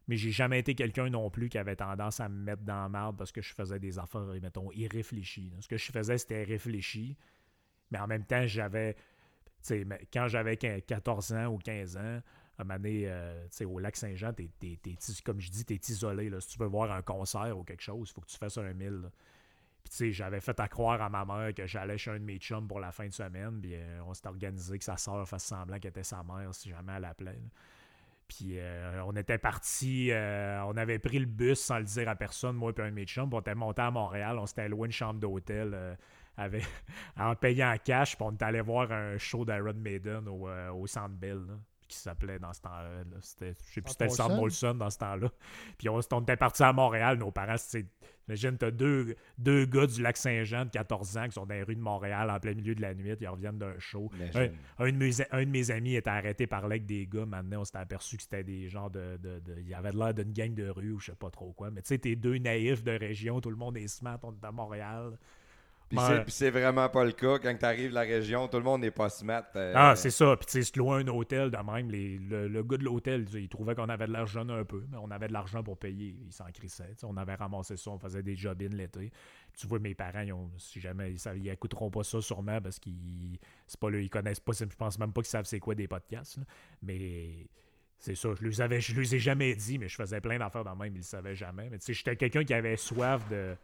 [0.08, 2.88] mais j'ai jamais été quelqu'un non plus qui avait tendance à me mettre dans la
[2.88, 5.52] merde parce que je faisais des affaires, mettons, irréfléchies.
[5.60, 7.16] Ce que je faisais, c'était réfléchi,
[7.92, 8.96] mais en même temps, j'avais.
[10.12, 12.20] quand j'avais quin- 14 ans ou 15 ans,
[12.58, 14.32] un moment euh, au lac Saint-Jean,
[15.24, 16.30] comme je dis, t'es isolé.
[16.30, 16.40] Là.
[16.40, 18.72] Si tu veux voir un concert ou quelque chose, il faut que tu fasses un
[18.72, 19.10] mille.
[19.82, 22.24] Puis tu sais, j'avais fait à croire à ma mère que j'allais chez un de
[22.24, 23.60] mes chums pour la fin de semaine.
[23.60, 26.70] Puis euh, on s'était organisé que sa soeur fasse semblant qu'elle était sa mère si
[26.70, 27.32] jamais elle appelait.
[27.32, 27.48] là.
[28.26, 32.56] Puis euh, on était parti, on avait pris le bus sans le dire à personne,
[32.56, 33.28] moi et un de mes chums.
[33.30, 35.98] On était monté à Montréal, on s'était loué une chambre d'hôtel
[37.18, 38.16] en payant en cash.
[38.16, 41.42] Puis on était allé voir un show d'Iron Maiden au, au Centre Bell,
[41.88, 42.98] qui s'appelait dans ce temps-là.
[43.04, 43.16] là.
[43.20, 44.74] C'était, je sais plus c'était Centre Molson?
[44.74, 45.28] Dans ce temps-là.
[45.78, 47.86] Puis on, on était parti à Montréal, nos parents, c'est
[48.26, 51.62] Imagine, t'as deux, deux gars du lac Saint-Jean de 14 ans qui sont dans les
[51.62, 54.10] rues de Montréal en plein milieu de la nuit, ils reviennent d'un show.
[54.78, 57.26] Un de mes, un de mes amis était arrêté par là avec des gars.
[57.26, 59.18] Maintenant, on s'était aperçu que c'était des gens de.
[59.18, 61.70] de, de- il avait l'air d'une gang de rue ou je sais pas trop quoi.
[61.70, 64.44] Mais tu sais, t'es deux naïfs de région, tout le monde est smart, on est
[64.46, 65.18] à Montréal.
[65.88, 67.38] Puis c'est- c'est vraiment pas le cas.
[67.38, 69.44] Quand tu arrives la région, tout le monde n'est pas smart.
[69.54, 70.34] euh, Ah, c'est ça.
[70.36, 73.26] Puis, tu sais, se louer un hôtel de même, les- le, le gars de l'hôtel,
[73.34, 76.16] il trouvait qu'on avait de l'argent un peu, mais on avait de l'argent pour payer.
[76.26, 76.94] Il s'en crissait.
[77.04, 79.12] On avait ramassé ça, on faisait des job-in l'été.
[79.56, 82.60] Tu vois, mes parents, ils ont- si jamais, ils, savent- ils écouteront pas ça sûrement
[82.60, 85.60] parce qu'ils c'est pas là, ils connaissent pas, je pense même pas qu'ils savent c'est
[85.60, 86.38] quoi des podcasts.
[86.38, 86.44] là.
[86.82, 87.46] Mais.
[87.96, 90.64] C'est ça, je les avais, je les ai jamais dit, mais je faisais plein d'affaires
[90.64, 91.70] dans le même, ils le savaient jamais.
[91.70, 93.56] Mais tu sais, j'étais quelqu'un qui avait soif de,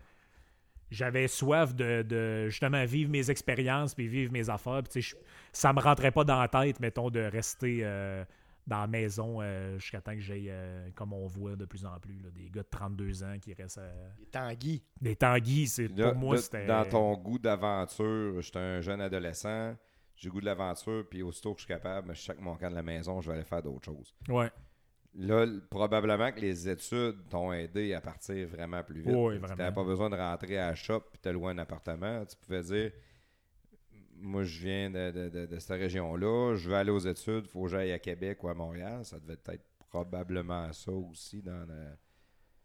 [0.91, 4.82] j'avais soif de, de, justement vivre mes expériences puis vivre mes affaires.
[4.82, 5.16] Puis, je-
[5.53, 8.24] ça me rentrait pas dans la tête, mettons, de rester euh,
[8.66, 11.99] dans la maison euh, jusqu'à temps que j'aille, euh, comme on voit de plus en
[11.99, 13.78] plus, là, des gars de 32 ans qui restent.
[13.78, 14.82] euh, Les Tanguy.
[15.01, 16.66] des tanguis, c'est, Là, pour moi, là, c'était.
[16.66, 19.74] Dans ton goût d'aventure, j'étais un jeune adolescent,
[20.16, 22.68] j'ai le goût de l'aventure, puis aussitôt que je suis capable, je sac mon camp
[22.70, 24.14] de la maison, je vais aller faire d'autres choses.
[24.28, 24.51] Ouais,
[25.14, 29.12] Là, probablement que les études t'ont aidé à partir vraiment plus vite.
[29.14, 29.56] Oui, Tu vraiment.
[29.56, 32.24] n'avais pas besoin de rentrer à la shop et te louer un appartement.
[32.24, 32.92] Tu pouvais dire
[34.22, 37.48] Moi, je viens de, de- de- de cette région-là, je veux aller aux études, il
[37.48, 39.04] faut que j'aille à Québec ou à Montréal.
[39.04, 41.86] Ça devait être probablement ça aussi dans le.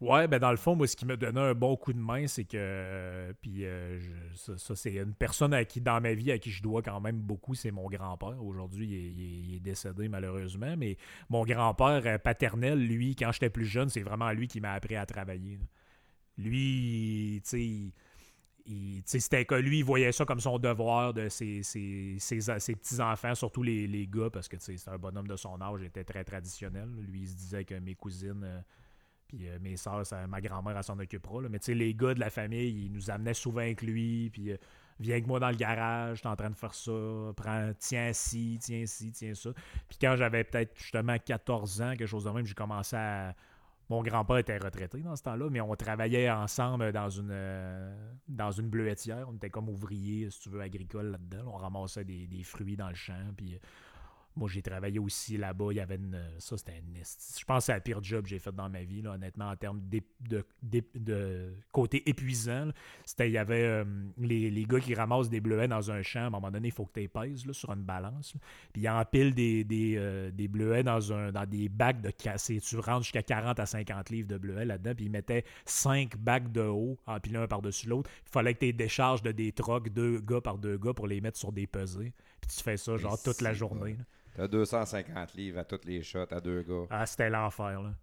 [0.02, 2.28] Ouais, ben dans le fond, moi, ce qui me donnait un bon coup de main,
[2.28, 2.58] c'est que.
[2.58, 3.98] euh, puis euh,
[4.36, 7.18] ça, c'est une personne à qui, dans ma vie, à qui je dois quand même
[7.22, 8.44] beaucoup, c'est mon grand-père.
[8.44, 10.98] Aujourd'hui, il est, décédé malheureusement, mais
[11.30, 14.98] mon grand-père euh, paternel, lui, quand j'étais plus jeune, c'est vraiment lui qui m'a appris
[14.98, 15.60] à travailler.
[16.38, 17.94] Lui, tu
[19.06, 23.64] sais, c'était que lui, il voyait ça comme son devoir de ses, ses- petits-enfants, surtout
[23.64, 26.90] les, les gars, parce que c'est un bonhomme de son âge, il était très traditionnel.
[27.08, 28.64] Lui, il se disait que mes cousines.
[29.28, 31.42] Puis euh, mes soeurs, ma grand-mère, elle s'en occupera.
[31.50, 34.30] Mais tu sais, les gars de la famille, ils nous amenaient souvent avec lui.
[34.30, 34.58] Puis euh,
[35.00, 36.92] viens avec moi dans le garage, t'es en train de faire ça.
[37.36, 39.52] Prends, tiens ci, tiens ci, tiens ça.
[39.90, 43.36] Puis quand j'avais peut-être justement 14 ans, quelque chose de même, j'ai commencé à.
[43.88, 47.96] Mon grand-père était retraité dans ce temps-là, mais on travaillait ensemble dans une, euh,
[48.28, 49.28] dans une bleuetière.
[49.30, 51.52] On était comme ouvriers, si tu veux, agricoles là-dedans.
[51.54, 53.14] On ramassait des, des fruits dans le champ.
[53.38, 53.60] Puis
[54.36, 55.68] moi, j'ai travaillé aussi là-bas.
[55.72, 56.22] Il y avait une.
[56.40, 58.70] Ça, c'était un esti- Je pense que c'est la pire job que j'ai fait dans
[58.70, 60.04] ma vie, là, honnêtement, en termes de,
[61.72, 62.70] côté épuisant.
[63.06, 63.86] C'était, il y avait euh,
[64.18, 66.22] les, les gars qui ramassent des bleuets dans un champ.
[66.22, 68.34] À un moment donné, il faut que tu pèses là, sur une balance.
[68.34, 68.40] là.
[68.74, 72.12] Puis ils empilent des, des, euh, des bleuets dans, un, dans des bacs de.
[72.12, 74.94] Tu rentres jusqu'à 40 à 50 livres de bleuets là-dedans.
[74.96, 78.10] Puis ils mettaient 5 bacs de haut, empilés un par-dessus l'autre.
[78.26, 81.22] Il fallait que tu décharges de des trocs, deux gars par deux gars, pour les
[81.22, 82.14] mettre sur des pesées.
[82.42, 83.94] Puis tu fais ça, genre, toute la journée.
[83.94, 84.04] là.
[84.36, 86.86] T'as 250 livres à toutes les shots, à deux gars.
[86.90, 87.94] Ah, c'était l'enfer, là.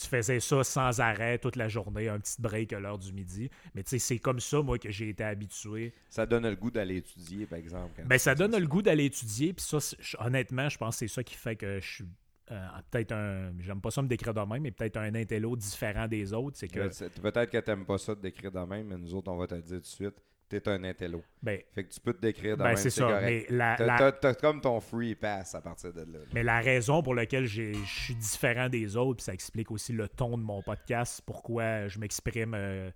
[0.00, 3.50] Tu faisais ça sans arrêt toute la journée, un petit break à l'heure du midi.
[3.74, 5.92] Mais tu sais, c'est comme ça, moi, que j'ai été habitué.
[6.08, 8.02] Ça donne le goût d'aller étudier, par exemple.
[8.06, 9.52] Ben, ça donne le goût d'aller étudier.
[9.52, 9.78] Puis ça,
[10.20, 12.04] honnêtement, je pense que c'est ça qui fait que je suis
[12.50, 13.52] euh, peut-être un.
[13.60, 16.56] J'aime pas ça me décrire de même, mais peut-être un intello différent des autres.
[16.56, 16.88] C'est que.
[17.20, 19.54] Peut-être que t'aimes pas ça de décrire de même, mais nous autres, on va te
[19.54, 20.16] le dire tout de suite.
[20.50, 21.22] T'es un intello.
[21.42, 23.06] Ben, Fait que tu peux te décrire de ben c'est c'est ça.
[23.06, 23.46] correct.
[23.50, 26.18] Mais la, T'as la- t'as- t'as comme ton free pass à partir de là.
[26.34, 30.08] Mais la raison pour laquelle je suis différent des autres, puis ça explique aussi le
[30.08, 32.90] ton de mon podcast, pourquoi je m'exprime euh,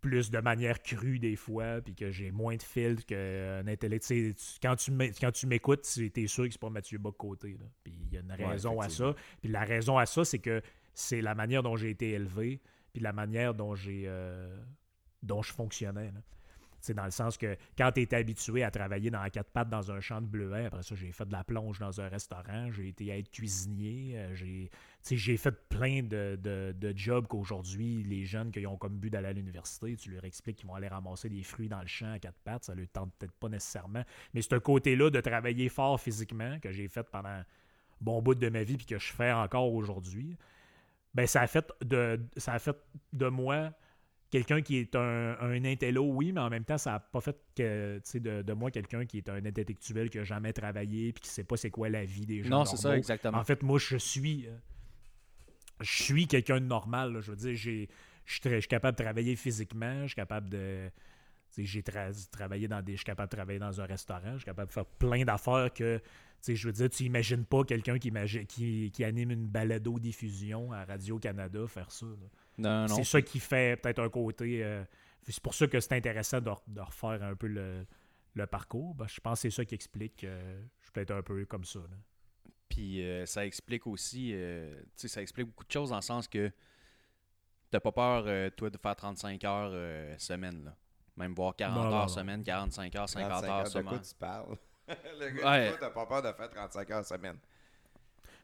[0.00, 3.64] plus de manière crue des fois, puis que j'ai moins de filtres qu'un.
[3.64, 6.98] Tu sais, tu- Quand tu quand tu m'écoutes, tu es sûr que c'est pas Mathieu
[6.98, 7.52] Bock côté.
[7.52, 7.66] là.
[7.82, 9.14] Puis il y a une Ouais, raison à ça.
[9.40, 10.60] Puis la raison à ça, c'est que
[10.92, 12.60] c'est la manière dont j'ai été élevé,
[12.92, 14.56] puis la manière dont j'ai euh,
[15.26, 16.12] dont je fonctionnais.
[16.80, 19.90] C'est dans le sens que quand tu es habitué à travailler dans quatre pattes dans
[19.90, 22.88] un champ de bleuets, après ça, j'ai fait de la plonge dans un restaurant, j'ai
[22.88, 24.70] été être cuisinier, euh, j'ai
[25.08, 29.28] j'ai fait plein de, de- de jobs qu'aujourd'hui, les jeunes qui ont comme but d'aller
[29.28, 32.18] à l'université, tu leur expliques qu'ils vont aller ramasser des fruits dans le champ à
[32.18, 34.04] quatre pattes, ça ne leur tente peut-être pas nécessairement.
[34.34, 37.42] Mais un côté-là de travailler fort physiquement que j'ai fait pendant
[38.00, 40.36] bon bout de ma vie puis que je fais encore aujourd'hui.
[41.14, 42.76] Ben, ça a fait de ça a fait
[43.12, 43.72] de moi
[44.30, 47.36] quelqu'un qui est un, un intello, oui, mais en même temps, ça n'a pas fait
[47.54, 51.12] que, tu sais, de, de moi quelqu'un qui est un intellectuel qui n'a jamais travaillé
[51.12, 52.50] puis qui ne sait pas c'est quoi la vie des gens.
[52.50, 53.38] Non, c'est ça, exactement.
[53.38, 54.46] En fait, moi, je suis.
[54.46, 54.56] euh,
[55.80, 57.12] je suis quelqu'un de normal.
[57.12, 57.20] là.
[57.20, 57.88] Je veux dire, j'ai,
[58.24, 60.02] je suis capable de travailler physiquement.
[60.02, 60.90] Je suis capable de.
[61.58, 62.92] J'ai tra- travaillé dans des.
[62.92, 64.32] Je suis capable de travailler dans un restaurant.
[64.32, 65.98] Je suis capable de faire plein d'affaires que.
[65.98, 66.02] tu
[66.40, 68.10] sais, Je veux dire, tu imagines pas quelqu'un qui,
[68.48, 72.06] qui, qui anime une balado-diffusion à Radio-Canada faire ça.
[72.06, 72.28] là.
[72.58, 72.94] Non, non.
[72.96, 74.64] C'est ça qui fait peut-être un côté.
[74.64, 74.84] euh,
[75.28, 77.84] c'est pour ça que c'est intéressant de, de refaire un peu le,
[78.34, 78.94] le parcours.
[78.94, 80.26] Ben, je pense que c'est ça qui explique que
[80.80, 81.80] je suis peut-être un peu comme ça.
[81.80, 81.96] là.
[82.68, 86.02] Puis euh, ça explique aussi, euh, tu sais, ça explique beaucoup de choses dans le
[86.02, 86.50] sens que
[87.70, 90.76] t'as pas peur, euh, toi, de faire 35 heures euh, semaine, là.
[91.16, 92.08] Même voir 40 Non, non, heures non.
[92.08, 94.00] semaine, 45 heures, 50 35 heures de quoi semaine.
[94.02, 94.56] tu parles?
[95.18, 95.74] Le gars, Ouais.
[95.80, 97.38] t'as pas peur de faire 35 heures semaine.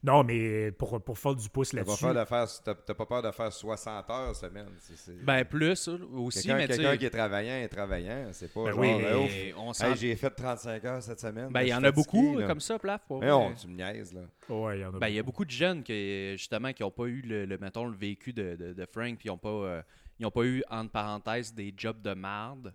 [0.04, 2.04] Non, mais pour, pour faire du pouce T'as pas, là-dessus.
[2.04, 4.66] peur de faire, t'as- t'as pas peur de faire 60 heures semaine.
[4.80, 8.28] C'est- c'est- Ben, plus aussi, quelqu'un mais tu quelqu'un sais, qui est travaillant est travaillant.
[8.32, 8.98] C'est pas Ben genre, oui, euh,
[9.28, 11.50] mais on hey, j'ai fait 35 heures cette semaine.
[11.52, 12.46] Ben, il y en a beaucoup là.
[12.48, 13.02] comme ça, plaf.
[13.06, 14.22] pour Mais non, tu me niaises, là.
[14.48, 15.32] Ouais, il y en a Ben, il y a beaucoup.
[15.32, 18.56] beaucoup de jeunes qui, justement, qui n'ont pas eu le, le, mettons, le vécu de,
[18.56, 19.82] de, de Frank, puis ils n'ont pas, euh,
[20.18, 22.74] ils ont pas eu, entre parenthèses, des jobs de marde.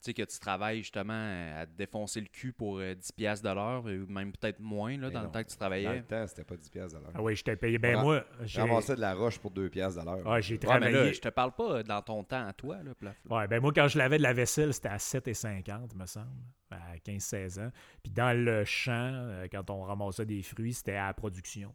[0.00, 1.12] Tu sais, que tu travailles justement
[1.56, 4.92] à te défoncer le cul pour euh, 10$ piastres de l'heure, ou même peut-être moins
[4.96, 5.96] là, Mais dans le temps que tu Dans travaillais.
[5.96, 7.12] le temps, c'était pas 10 piastres de l'heure.
[7.16, 7.78] Ah oui, je t'ai payé.
[7.78, 10.24] Ben moi, j'ai Ramassais de la roche pour 2 piastres de l'heure.
[10.24, 10.92] ouais, j'ai Ouais, mais travaillé.
[11.06, 12.80] là, je te parle pas dans ton temps à toi.
[12.84, 16.06] Là, plaf- Ouais, ben moi, quand je lavais de la vaisselle, c'était à 7,50, me
[16.06, 16.28] semble,
[16.70, 17.72] à 15-16 ans.
[18.00, 21.74] Puis dans le champ, euh, quand on ramassait des fruits, c'était à la production.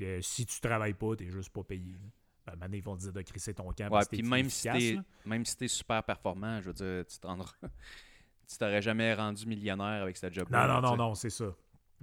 [0.00, 1.92] Euh, si tu travailles pas, t'es juste pas payé.
[1.92, 2.08] là.
[2.46, 5.04] Ben, maintenant, ils vont te dire de crisser ton camp Ouais, puis même si efficace,
[5.26, 7.54] même si t'es super performant, je veux dire, tu te rendras-
[8.48, 11.46] tu t'aurais jamais rendu millionnaire avec ce job Non, non, non, non, c'est ça.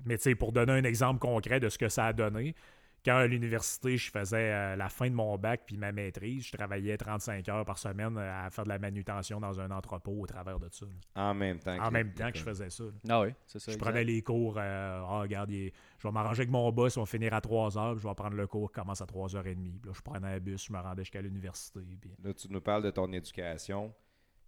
[0.06, 2.56] Mais tu sais, pour donner un exemple concret de ce que ça a donné,
[3.04, 6.52] quand à l'université, je faisais euh, la fin de mon bac puis ma maîtrise, je
[6.58, 10.26] travaillais 35 heures par semaine euh, à faire de la manutention dans un entrepôt au
[10.28, 10.86] travers de ça.
[10.86, 11.30] là.
[11.30, 11.78] En même temps.
[11.82, 12.84] En que même temps que je faisais ça.
[12.84, 12.90] là.
[13.10, 13.72] Ah oui, c'est ça.
[13.72, 13.86] Je exact.
[13.90, 15.74] prenais les cours, euh, ah, regarde, il est-
[16.08, 18.16] je vais m'arranger avec mon boss, on va finir à 3 heures, puis je vais
[18.16, 19.56] prendre le cours qui commence à 3h30.
[19.80, 21.80] Puis là, je prenais un bus, je me rendais jusqu'à l'université.
[22.00, 22.12] Puis...
[22.24, 23.94] Là, tu nous parles de ton éducation.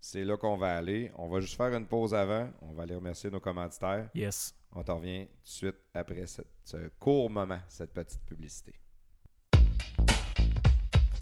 [0.01, 1.12] C'est là qu'on va aller.
[1.18, 2.49] On va juste faire une pause avant.
[2.62, 4.10] On va aller remercier nos commanditaires.
[4.16, 4.55] Yes.
[4.72, 8.74] On t'en revient tout de suite après cette- ce court moment, cette petite publicité.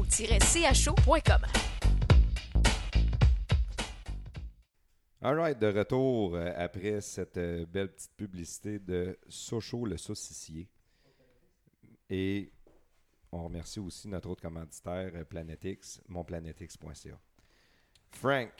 [0.00, 1.42] so-cho.com.
[5.22, 10.68] Alright, de retour euh, après cette euh, belle petite publicité de Sochaux le saucissier.
[12.10, 12.50] Et
[13.30, 17.18] on remercie aussi notre autre commanditaire, euh, Planetix, monplanetix.ca.
[18.10, 18.50] Frank,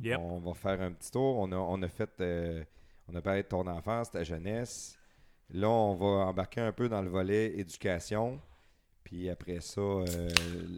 [0.00, 0.18] Yep.
[0.20, 1.36] on va faire un petit tour.
[1.38, 2.64] On a, on a fait, euh,
[3.08, 4.96] on a parlé de ton enfance, ta jeunesse.
[5.50, 8.40] Là, on va embarquer un peu dans le volet éducation.
[9.08, 10.28] Puis après ça, euh,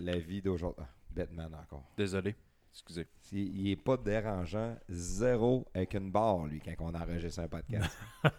[0.05, 0.85] la vie d'aujourd'hui.
[0.87, 1.83] Ah, Batman encore.
[1.97, 2.37] Désolé.
[2.73, 3.09] Excusez.
[3.33, 7.91] Il est pas dérangeant, zéro avec une barre, lui, quand on enregistre un podcast.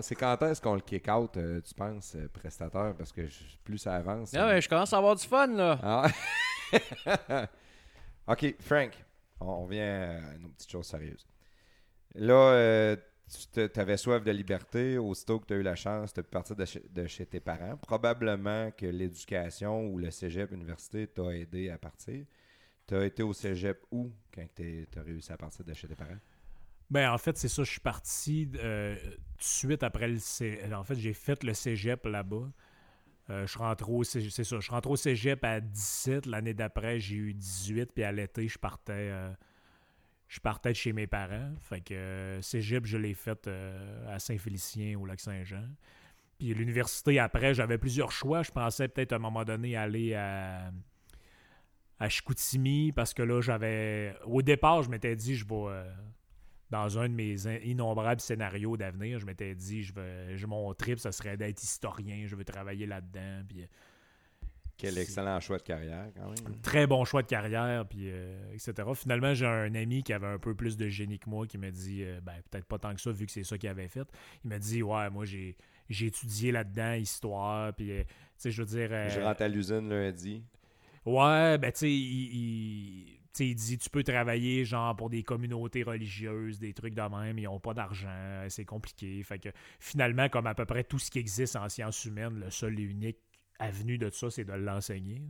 [0.00, 2.96] C'est quand est-ce qu'on le kick out, euh, tu penses, euh, prestataire?
[2.98, 4.34] Parce que je- plus ça avance.
[4.34, 5.78] Ah ouais, je commence à avoir du fun, là.
[5.80, 6.08] Ah.
[8.26, 8.90] ok, Frank,
[9.40, 11.24] on, on revient à nos petites choses sérieuses.
[12.16, 12.96] Là, euh,
[13.52, 14.98] tu avais soif de liberté.
[14.98, 17.76] Aussitôt que tu as eu la chance de partir de chez, de chez tes parents,
[17.76, 22.24] probablement que l'éducation ou le cégep, l'université t'a aidé à partir.
[22.86, 25.94] Tu as été au cégep où quand tu as réussi à partir de chez tes
[25.94, 26.18] parents?
[26.90, 27.64] Ben, en fait, c'est ça.
[27.64, 30.72] Je suis parti euh, tout de suite après le cégep.
[30.72, 32.50] En fait, j'ai fait le cégep là-bas.
[33.30, 34.60] Euh, je suis rentré au cégep, c'est ça.
[34.60, 36.26] Je au cégep à 17.
[36.26, 37.92] L'année d'après, j'ai eu 18.
[37.94, 39.32] Puis à l'été, je partais, euh,
[40.32, 41.52] je partais chez mes parents.
[41.60, 45.68] Fait que euh, cégep, je l'ai fait euh, à Saint-Félicien, au Lac-Saint-Jean.
[46.38, 48.42] Puis l'université, après, j'avais plusieurs choix.
[48.42, 50.72] Je pensais peut-être à un moment donné aller à,
[51.98, 54.16] à Chicoutimi parce que là, j'avais.
[54.24, 55.54] Au départ, je m'étais dit, je vais.
[55.54, 55.92] euh,
[56.70, 60.72] dans un de mes in- innombrables scénarios d'avenir, je m'étais dit, je veux, je- mon
[60.72, 63.42] trip, ce serait d'être historien, je veux travailler là-dedans.
[63.46, 63.68] Puis,
[64.76, 66.60] Quel excellent choix de carrière, quand même.
[66.60, 68.72] très bon choix de carrière, puis euh, etc.
[68.94, 71.70] Finalement, j'ai un ami qui avait un peu plus de génie que moi qui m'a
[71.70, 74.08] dit, euh, ben, peut-être pas tant que ça, vu que c'est ça qu'il avait fait.
[74.44, 75.56] Il m'a dit, ouais, moi, j'ai,
[75.88, 78.08] j'ai étudié là-dedans, histoire, puis, euh, tu
[78.38, 78.88] sais, je veux dire.
[79.10, 80.42] Je rentre à l'usine lundi.
[81.04, 85.82] Ouais, ben tu sais, il, il- il dit tu peux travailler genre pour des communautés
[85.82, 89.22] religieuses, des trucs de même, ils ont pas d'argent, c'est compliqué.
[89.22, 89.48] Fait que
[89.80, 92.82] finalement, comme à peu près tout ce qui existe en sciences humaines, le seul et
[92.82, 93.16] unique
[93.62, 95.22] avenue de ça, c'est de l'enseigner.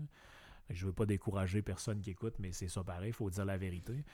[0.71, 4.05] Je veux pas décourager personne qui écoute, mais c'est ça pareil, faut dire la vérité.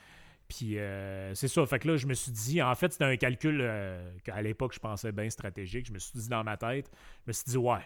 [0.47, 3.17] Puis euh, c'est ça, fait que là, je me suis dit, en fait, c'était un
[3.17, 5.85] calcul euh, qu'à l'époque, je pensais bien stratégique.
[5.85, 6.89] Je me suis dit dans ma tête,
[7.25, 7.81] je me suis dit, ouais,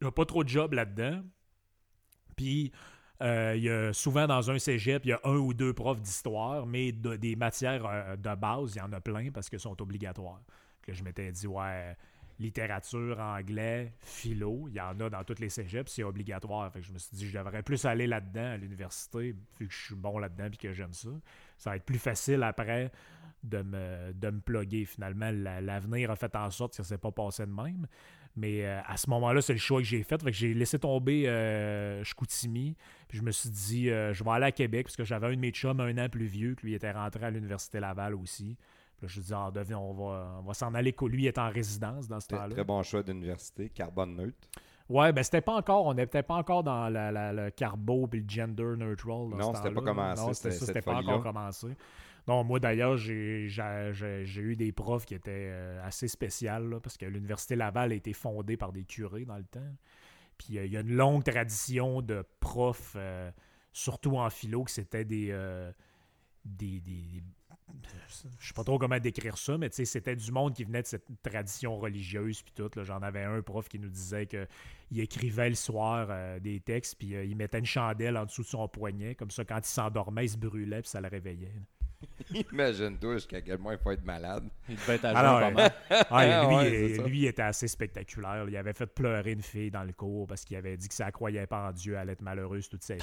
[0.00, 1.22] il n'y a pas trop de job là-dedans.
[2.36, 2.72] Puis,
[3.20, 6.00] euh, il y a souvent dans un cégep, il y a un ou deux profs
[6.00, 9.80] d'histoire, mais de- des matières de base, il y en a plein parce qu'elles sont
[9.82, 10.40] obligatoires.
[10.82, 11.96] Que je m'étais dit, ouais,
[12.42, 16.70] littérature, anglais, philo, il y en a dans toutes les cégeps, c'est obligatoire.
[16.72, 19.84] Fait je me suis dit, je devrais plus aller là-dedans à l'université, vu que je
[19.86, 21.08] suis bon là-dedans et que j'aime ça.
[21.56, 22.90] Ça va être plus facile après
[23.42, 24.84] de me, de me plugger.
[24.84, 27.86] Finalement, la- l'avenir a fait en sorte que ça s'est pas passé de même.
[28.34, 30.22] Mais euh, à ce moment-là, c'est le choix que j'ai fait.
[30.22, 34.86] Fait j'ai laissé tomber euh, je me suis dit, euh, je vais aller à Québec,
[34.86, 37.26] parce que j'avais un de mes chums un an plus vieux, que lui était rentré
[37.26, 38.56] à l'Université Laval aussi.
[39.02, 40.94] Là, je dit, ah, devine, on va, on va s'en aller.
[41.02, 42.48] Lui est en résidence dans ce temps-là.
[42.50, 44.48] très bon choix d'université, carbone neutre.
[44.88, 48.18] Ouais, ben c'était pas encore, on n'était pas encore dans la, la- le carbo et
[48.18, 49.30] le gender neutral.
[49.30, 49.90] dans Non, ce c'était pas temps-là.
[49.92, 51.68] commencé, Non, c'était ça, pas encore commencé.
[52.28, 53.48] Non, moi d'ailleurs, j'ai
[54.36, 58.12] eu des profs qui étaient euh, assez spéciales là, parce que l'Université Laval a été
[58.12, 59.60] fondée par des curés dans le temps.
[60.38, 63.30] Puis euh, il y a une longue tradition de profs, euh,
[63.72, 65.72] surtout en philo, que c'était des, euh,
[66.44, 67.22] des, des-
[68.38, 70.82] Je sais pas trop comment décrire ça, mais tu sais, c'était du monde qui venait
[70.82, 72.42] de cette tradition religieuse.
[72.42, 72.70] Puis tout.
[72.76, 72.84] là.
[72.84, 74.46] J'en avais un prof qui nous disait que
[74.90, 78.42] il écrivait le soir euh, des textes, puis euh, il mettait une chandelle en dessous
[78.42, 79.14] de son poignet.
[79.14, 81.52] Comme ça, quand il s'endormait, il se brûlait, puis ça le réveillait.
[82.52, 84.44] Imagine-toi jusqu'à quel point il faut être malade.
[84.68, 85.72] Il devait être à Alors, mal.
[86.10, 87.02] Ah, lui, Ouais, ça.
[87.06, 88.44] lui, il était assez spectaculaire.
[88.48, 91.10] Il avait fait pleurer une fille dans le cours parce qu'il avait dit que ça
[91.12, 93.02] croyait pas en Dieu, elle allait être malheureuse toute sa vie.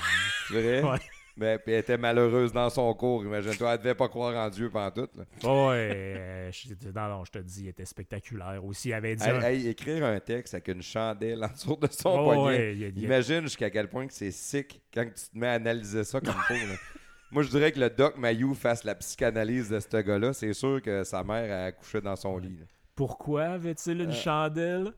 [0.50, 0.84] C'est vrai?
[0.92, 1.00] Ouais.
[1.40, 3.72] Ben, puis elle était malheureuse dans son cours, imagine-toi.
[3.72, 5.08] Elle devait pas croire en Dieu pendant tout.
[5.46, 6.52] Oh, ouais, euh,
[6.94, 8.60] non, non, je te dis, il était spectaculaire.
[8.66, 9.24] Aussi, il avait dit.
[9.24, 12.44] Un- écrire un texte avec une chandelle en dessous de son Oh, poignet.
[12.58, 15.30] ouais, il y a- y a- Imagine jusqu'à quel point que c'est sick quand tu
[15.32, 16.56] te mets à analyser ça comme là.
[17.32, 20.34] Moi, je dirais que le doc Mayou fasse la psychanalyse de ce gars-là.
[20.34, 22.58] C'est sûr que sa mère a accouché dans son lit.
[22.60, 22.66] là.
[22.96, 24.92] Pourquoi avait-il une chandelle?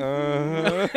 [0.00, 0.86] Euh...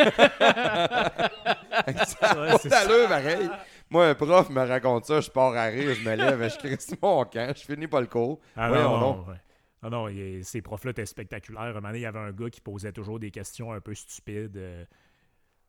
[2.04, 3.48] ça Ouais, c'est pareil.
[3.92, 6.94] Moi, un prof me raconte ça, je pars à rire, je me lève, je crisse
[7.02, 8.40] mon camp, je finis pas le cours.
[8.56, 9.16] Ah Voyons non, donc.
[9.26, 9.38] non, ouais.
[9.82, 11.62] Ah non, il- ces profs-là étaient spectaculaires.
[11.62, 13.94] Un moment donné, il y avait un gars qui posait toujours des questions un peu
[13.94, 14.56] stupides.
[14.56, 14.84] euh,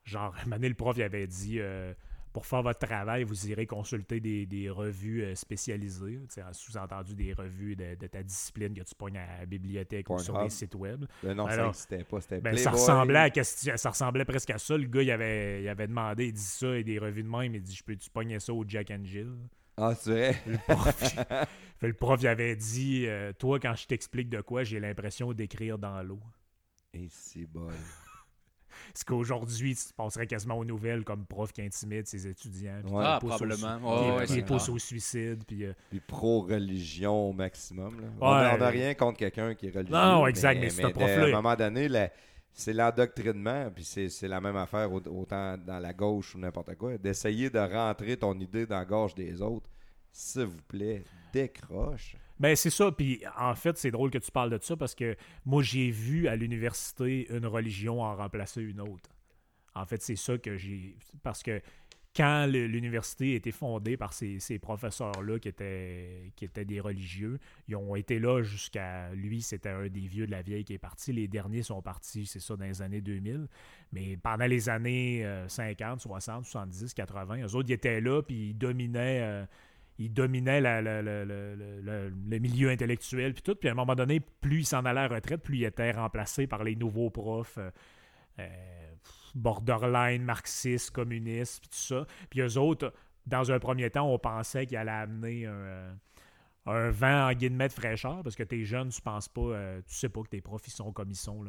[0.04, 1.92] genre, un moment donné, le prof il avait dit euh,
[2.34, 6.18] pour faire votre travail, vous irez consulter des, des revues euh, spécialisées.
[6.50, 10.42] Sous-entendu des revues de, de ta discipline que tu pognes à la bibliothèque ou sur
[10.42, 11.04] des sites web.
[11.22, 14.76] Ben non, ça n'existait pas, Ben, ça ressemblait à ça ressemblait presque à ça.
[14.76, 17.54] Le gars, il avait, il avait demandé, il dit ça, et des revues de même,
[17.54, 19.32] il dit Je peux-tu pogner ça au Jack and Jill?
[19.76, 20.42] Ah, c'est vrai?
[20.46, 21.16] le prof,
[21.82, 25.78] le prof il avait dit euh, Toi, quand je t'explique de quoi, j'ai l'impression d'écrire
[25.78, 26.20] dans l'eau.
[26.92, 27.68] Et c'est bon.
[28.96, 32.80] Ce qu'aujourd'hui, tu passerais quasiment aux nouvelles comme prof qui intimide ses étudiants.
[32.84, 33.02] puis Ouais.
[33.04, 33.78] Ah, au probablement.
[33.78, 35.42] su- Ouais, qui- ouais, qui c'est pousse au suicide.
[35.46, 38.00] Puis, euh, Puis pro-religion au maximum.
[38.00, 38.06] Là.
[38.20, 38.58] On Ouais.
[38.58, 39.94] n'a rien contre quelqu'un qui est religieux.
[39.94, 42.10] Non, non, exact, mais de- prof-là- À un moment donné, la-
[42.52, 46.76] c'est l'endoctrinement, puis c'est c'est la même affaire au- autant dans la gauche ou n'importe
[46.76, 46.96] quoi.
[46.96, 49.68] D'essayer de rentrer ton idée dans la gorge des autres.
[50.12, 51.02] S'il vous plaît,
[51.32, 52.14] décroche.
[52.44, 52.92] Ben, c'est ça.
[52.92, 55.16] Puis, en fait, c'est drôle que tu parles de ça parce que
[55.46, 59.08] moi, j'ai vu à l'université une religion en remplacer une autre.
[59.74, 60.94] En fait, c'est ça que j'ai.
[61.22, 61.62] Parce que
[62.14, 67.38] quand l'université a été fondée par ces, ces professeurs-là qui étaient, qui étaient des religieux,
[67.66, 69.08] ils ont été là jusqu'à.
[69.14, 71.14] Lui, c'était un des vieux de la vieille qui est parti.
[71.14, 73.48] Les derniers sont partis, c'est ça, dans les années 2000.
[73.90, 78.50] Mais pendant les années euh, 50, 60, 70, 80, eux autres, ils étaient là, puis
[78.50, 79.22] ils dominaient.
[79.22, 79.46] euh,
[79.98, 83.54] la- la- le milieu intellectuel puis tout.
[83.54, 85.92] Puis à un moment donné, plus ils s'en allaient à la retraite, plus ils étaient
[85.92, 87.70] remplacés par les nouveaux profs euh,
[88.40, 88.94] euh,
[89.34, 92.06] borderline, marxistes, communistes, puis tout ça.
[92.30, 92.92] Puis eux autres,
[93.26, 95.94] dans un premier temps, on pensait qu'ils allaient amener un, euh,
[96.66, 99.94] un vent en guillemets de fraîcheur, parce que t'es jeune, tu penses pas, euh, tu
[99.94, 101.44] sais pas que tes profs ils sont comme ils sont.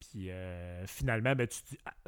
[0.00, 0.30] Puis
[0.86, 1.46] finalement, ben,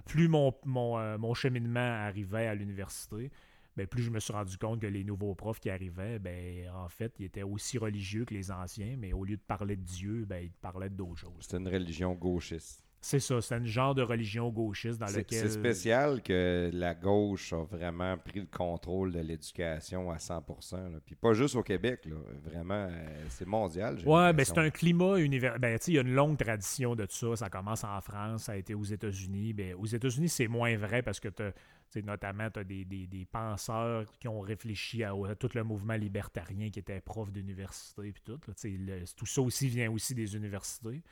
[0.07, 3.31] plus mon cheminement arrivait à l'université,
[3.77, 6.89] ben, plus je me suis rendu compte que les nouveaux profs qui arrivaient, ben, en
[6.89, 10.25] fait, ils étaient aussi religieux que les anciens, mais au lieu de parler de Dieu,
[10.27, 11.33] ben, ils parlaient d'autres choses.
[11.41, 12.85] C'est une religion gauchiste.
[13.07, 15.41] C'est ça, c'est un genre de religion gauchiste dans lequel...
[15.41, 20.91] c'est spécial que la gauche a vraiment pris le contrôle de l'éducation à 100%.
[20.91, 20.99] là.
[21.05, 22.17] Puis pas juste au Québec, là.
[22.43, 23.97] vraiment, euh, c'est mondial.
[23.97, 24.55] Ouais, ben l'impression.
[24.55, 25.59] c'est un climat univers.
[25.59, 27.37] Ben, tu sais, il y a une longue tradition de ça.
[27.37, 29.53] Ça commence en France, ça a été aux États-Unis.
[29.53, 31.29] Ben, aux États-Unis, c'est moins vrai parce que
[31.95, 35.65] t'as- tu sais, notamment, tu as des, des- penseurs qui ont réfléchi à, tout le
[35.65, 38.39] mouvement libertarien qui était prof d'université tout.
[38.39, 41.03] tout ça aussi vient aussi des universités.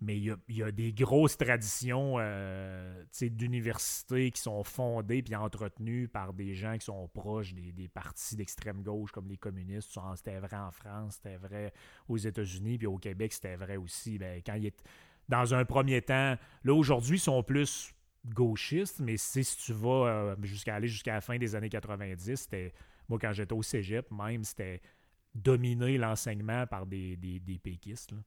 [0.00, 6.34] Mais il y a, des grosses traditions euh, d'universités qui sont fondées puis entretenues par
[6.34, 9.96] des gens qui sont proches des, partis d'extrême gauche comme les communistes.
[10.16, 11.72] C'était vrai en France, c'était vrai
[12.08, 14.18] aux États-Unis, puis au Québec, c'était vrai aussi.
[14.18, 14.84] Ben, quand il est,
[15.28, 17.93] dans un premier temps, là aujourd'hui, ils sont plus
[18.26, 22.72] gauchistes, mais si, tu vas euh, jusqu'à aller jusqu'à la fin des années 90, c'était
[23.08, 24.80] moi quand j'étais au Cégep, même, c'était
[25.34, 28.12] dominer l'enseignement par des, des, des péquistes.
[28.12, 28.18] là.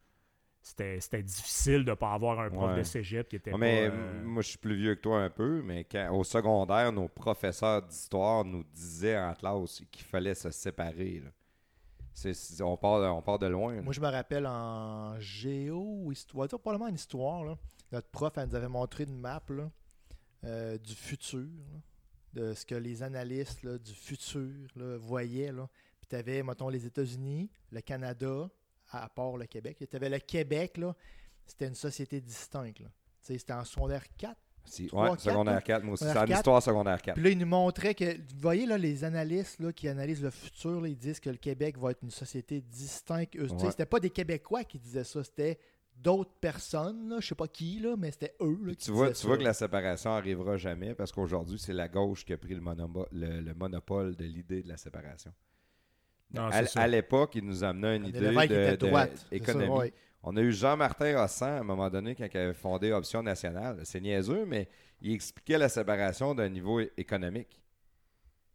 [0.62, 2.78] C'était c'était difficile de ne pas avoir un prof Ouais.
[2.80, 5.22] de cégep qui était Ouais, pas, mais euh, moi, je suis plus vieux que toi
[5.22, 10.36] un peu, mais quand, au secondaire, nos professeurs d'histoire nous disaient en classe qu'il fallait
[10.36, 11.22] se séparer.
[11.24, 11.30] là.
[12.14, 13.76] C'est- c'est- on, part, de- on part de loin.
[13.76, 13.82] là.
[13.82, 17.56] Moi, je me rappelle en géo histoire, dire probablement en histoire, là,
[17.94, 19.70] notre prof elle nous avait montré une map là,
[20.44, 21.80] euh, du futur, là,
[22.34, 25.52] de ce que les analystes là, du futur là, voyaient.
[26.00, 28.50] Puis tu avais, mettons, les États-Unis, le Canada,
[28.92, 29.78] à part le Québec.
[29.90, 30.96] Tu avais le Québec, là,
[31.46, 32.80] c'était une société distincte.
[32.80, 32.88] là.
[33.22, 34.38] Tu sais, C'était en secondaire 4.
[34.66, 35.62] Si- ouais, secondaire là.
[35.62, 36.04] 4, moi aussi.
[36.04, 37.16] C'est en histoire secondaire 4.
[37.16, 38.18] Puis là, ils nous montraient que.
[38.18, 41.38] Vous voyez, là, les analystes là, qui analysent le futur, là, ils disent que le
[41.38, 43.36] Québec va être une société distincte.
[43.38, 43.72] Eux, tu sais, Ouais.
[43.72, 45.58] C'était pas des Québécois qui disaient ça, c'était
[46.02, 48.58] d'autres personnes, là, je sais pas qui, là, mais c'était eux.
[48.64, 51.88] Là, qui Tu vois, tu vois que la séparation arrivera jamais parce qu'aujourd'hui, c'est la
[51.88, 55.34] gauche qui a pris le, monomo- le, le monopole de l'idée de la séparation.
[56.34, 59.18] Non, à l'époque, il nous amenait une idée de, droite.
[59.18, 59.70] ça, économie.
[59.70, 59.94] ouais.
[60.24, 63.80] On a eu Jean-Martin Hossan à un moment donné quand il avait fondé Option nationale.
[63.86, 64.68] C'est niaiseux, mais
[65.02, 67.62] il expliquait la séparation d'un niveau é- économique.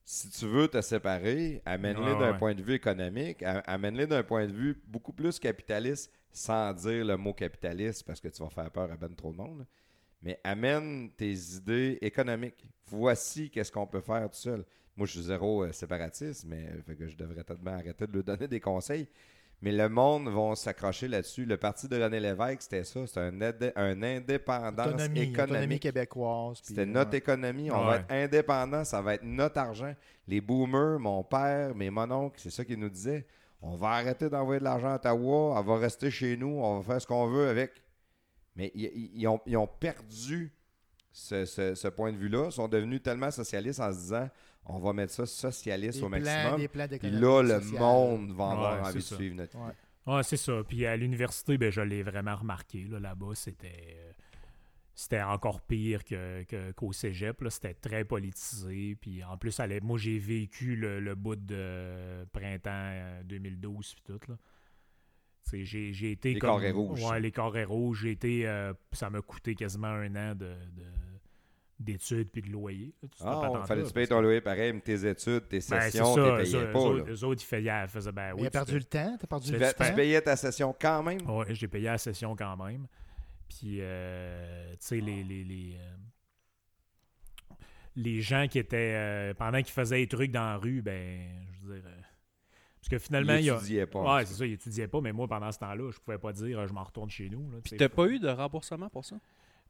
[0.05, 2.39] Si tu veux te séparer, amène-les Ouais, d'un ouais.
[2.39, 7.17] point de vue économique, amène-les d'un point de vue beaucoup plus capitaliste, sans dire le
[7.17, 9.67] mot capitaliste parce que tu vas faire peur à ben trop de monde.
[10.23, 12.65] Mais amène tes idées économiques.
[12.87, 14.65] Voici qu'est-ce qu'on peut faire tout seul.
[14.97, 18.13] Moi, je suis zéro euh, séparatiste, mais euh, fait que je devrais peut-être arrêter de
[18.13, 19.09] lui donner des conseils.
[19.63, 21.45] Mais le monde va s'accrocher là-dessus.
[21.45, 23.07] Le parti de René Lévesque, c'était ça.
[23.07, 23.21] C'était
[23.77, 25.83] un, un indépendance Autonomie, autonomie économique.
[25.83, 26.59] québécoise.
[26.63, 27.19] C'était notre ouais.
[27.19, 27.71] économie.
[27.71, 28.85] On va être indépendant.
[28.85, 29.95] Ça va être notre argent.
[30.27, 33.25] Les boomers, mon père, mes mononcles, c'est ça qu'ils nous disaient.
[33.63, 35.59] On va arrêter d'envoyer de l'argent à Ottawa.
[35.59, 36.49] On va rester chez nous.
[36.49, 37.71] On va faire ce qu'on veut avec.
[38.57, 40.53] Mais ils, ont, ils ont perdu
[41.13, 42.47] ce, ce- ce point de vue-là.
[42.47, 44.29] Ils sont devenus tellement socialistes en se disant
[44.67, 46.61] on va mettre ça socialiste Des au plans- maximum.
[46.61, 47.81] des plans Puis là, le sociale.
[47.81, 49.17] monde va avoir envie de ça.
[49.17, 49.73] suivre notre Ouais.
[50.17, 50.53] Ouais, c'est ça.
[50.69, 52.85] Puis à l'université, ben, je l'ai vraiment remarqué.
[52.91, 53.97] Là, là-bas, c'était.
[54.93, 57.41] Euh, C'était encore pire que, que- qu'au cégep.
[57.41, 57.51] là.
[57.51, 58.97] C'était très politisé.
[59.01, 64.03] Puis en plus, moi, j'ai vécu le, le bout de euh, printemps euh, 2012 puis
[64.07, 64.21] tout.
[64.31, 64.37] Là.
[65.45, 67.19] Tu sais, J'ai, j'ai été Les comme- carrés rouges, Ouais, ça.
[67.19, 68.03] les carrés rouges.
[68.03, 70.93] J'ai été, euh, ça m'a coûté quasiment un an de, de-
[71.81, 72.95] d'études puis de loyer.
[73.03, 75.81] là, Ah, il fallait que tu payes ton loyer pareil, mais tes études, tes Ben,
[75.81, 76.37] sessions, ça.
[76.39, 76.79] tu payais pas.
[76.79, 78.43] eux autres, ils faisaient, faisaient ben oui.
[78.43, 79.85] il a tu perdu le temps, t'as perdu Tu, le temps.
[79.85, 81.29] tu payais ta session quand même?
[81.29, 82.87] Ouais, j'ai payé la session quand même.
[83.59, 85.97] Puis, euh, tu sais, les, les, les, euh,
[87.97, 88.95] les gens qui étaient.
[88.97, 91.29] euh, pendant qu'ils faisaient des trucs dans la rue, ben,
[91.61, 91.85] je veux dire.
[91.87, 92.01] euh,
[92.81, 93.87] parce que finalement, il y a.
[93.87, 94.17] pas.
[94.17, 96.67] Ouais, c'est ça, ils étudiaient pas, mais moi, pendant ce temps-là, je pouvais pas dire
[96.67, 97.51] je m'en retourne chez nous.
[97.53, 99.17] Là, tu Puis t'as pas eu de remboursement pour ça?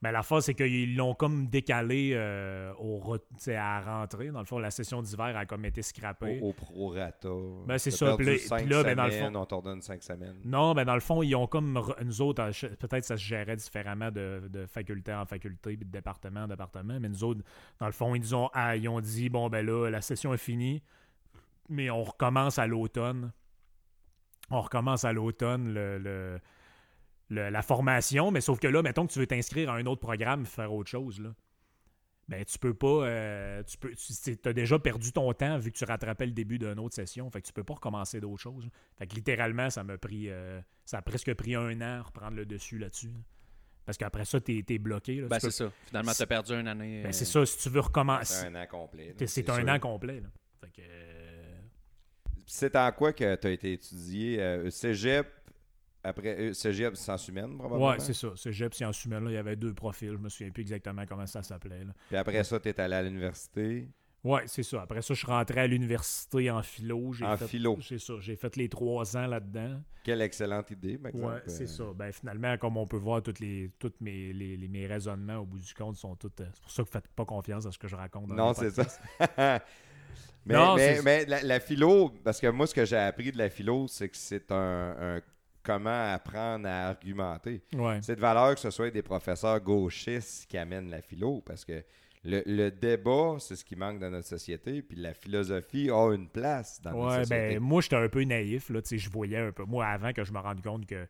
[0.02, 3.18] Mais la fois, c'est qu'ils l'ont comme décalé euh, au, à
[3.50, 4.30] la rentrée.
[4.30, 6.40] Dans le fond, la session d'hiver a comme été scrappée.
[6.42, 7.28] Au, au prorata.
[7.66, 9.80] Ben, c'est ça, puis là- cinq puis là, ben, dans le fond- On t'en donne
[9.80, 10.36] 5 semaines.
[10.44, 12.44] Non, ben dans le fond, ils ont comme nous autres,
[12.76, 16.98] peut-être ça se gérait différemment de, de faculté en faculté, puis de département en département,
[17.00, 17.40] mais nous autres,
[17.78, 20.34] dans le fond, ils nous ont, ah, ils ont dit bon ben là, la session
[20.34, 20.82] est finie,
[21.68, 23.32] mais on recommence à l'automne.
[24.50, 26.40] On recommence à l'automne le, le-
[27.32, 30.00] le- la formation, mais sauf que là, mettons que tu veux t'inscrire à un autre
[30.00, 31.34] programme, faire autre chose, là.
[32.28, 32.86] Ben, tu peux pas.
[33.06, 36.59] euh, tu peux, tu as déjà perdu ton temps vu que tu rattrapais le début
[36.59, 37.28] d'une autre session.
[37.30, 38.68] Fait que tu peux pas recommencer d'autres choses.
[38.96, 40.30] Fait que littéralement, ça m'a pris.
[40.30, 43.09] euh, ça a presque pris un an à reprendre le dessus là-dessus.
[43.09, 43.18] là.
[43.84, 45.16] Parce qu'après ça, t'es es bloqué.
[45.20, 45.26] là.
[45.26, 45.72] Ben, c'est peux- ça.
[45.86, 47.02] Finalement, t'as perdu une année.
[47.02, 48.32] Ben, euh, c'est ça, si tu veux recommencer.
[48.34, 49.14] C'est un an complet.
[49.26, 49.68] C'est un sûr.
[49.68, 50.20] an complet.
[50.20, 50.28] Là.
[50.60, 50.80] Fait que.
[50.80, 51.59] euh,
[52.46, 55.26] C'est en quoi que tu as été étudié euh, Cégep,
[56.04, 57.90] après euh, Cégep Sciences humaines, probablement?
[57.90, 58.28] Ouais, c'est ça.
[58.36, 60.10] Cégep Sciences humaines, là, il y avait deux profils.
[60.12, 61.84] Je me souviens plus exactement comment ça s'appelait.
[61.84, 61.92] là.
[62.08, 63.88] Puis après ça, tu es allé à l'université?
[64.24, 64.82] Ouais, c'est ça.
[64.82, 67.12] Après ça, je suis rentré à l'université en philo.
[67.12, 67.76] J'ai En fait- philo.
[67.82, 68.14] C'est ça.
[68.20, 69.80] J'ai fait les trois ans là-dedans.
[70.04, 71.26] Quelle excellente idée, par exemple.
[71.34, 71.84] Ouais, c'est Euh, ça.
[71.96, 75.44] Ben, finalement, comme on peut voir, toutes les, toutes mes, les, les- mes raisonnements au
[75.44, 76.28] bout du compte sont tous.
[76.40, 78.28] euh, C'est pour ça que vous faites pas confiance à ce que je raconte.
[78.28, 78.86] Dans Non, c'est ça.
[80.46, 83.38] mais Non, mais, mais la, la philo, parce que moi, ce que j'ai appris de
[83.38, 85.20] la philo, c'est que c'est un, un
[85.62, 87.62] comment apprendre à argumenter.
[87.74, 87.98] Ouais.
[88.02, 91.82] C'est de valeur que ce soit des professeurs gauchistes qui amènent la philo, parce que
[92.24, 96.28] le, le débat, c'est ce qui manque dans notre société, puis la philosophie a une
[96.28, 97.55] place dans notre société.
[97.55, 98.70] ben, moi, j'étais un peu naïf.
[98.70, 99.64] Là, tu sais, je voyais un peu.
[99.64, 101.06] Moi, avant que je me rende compte que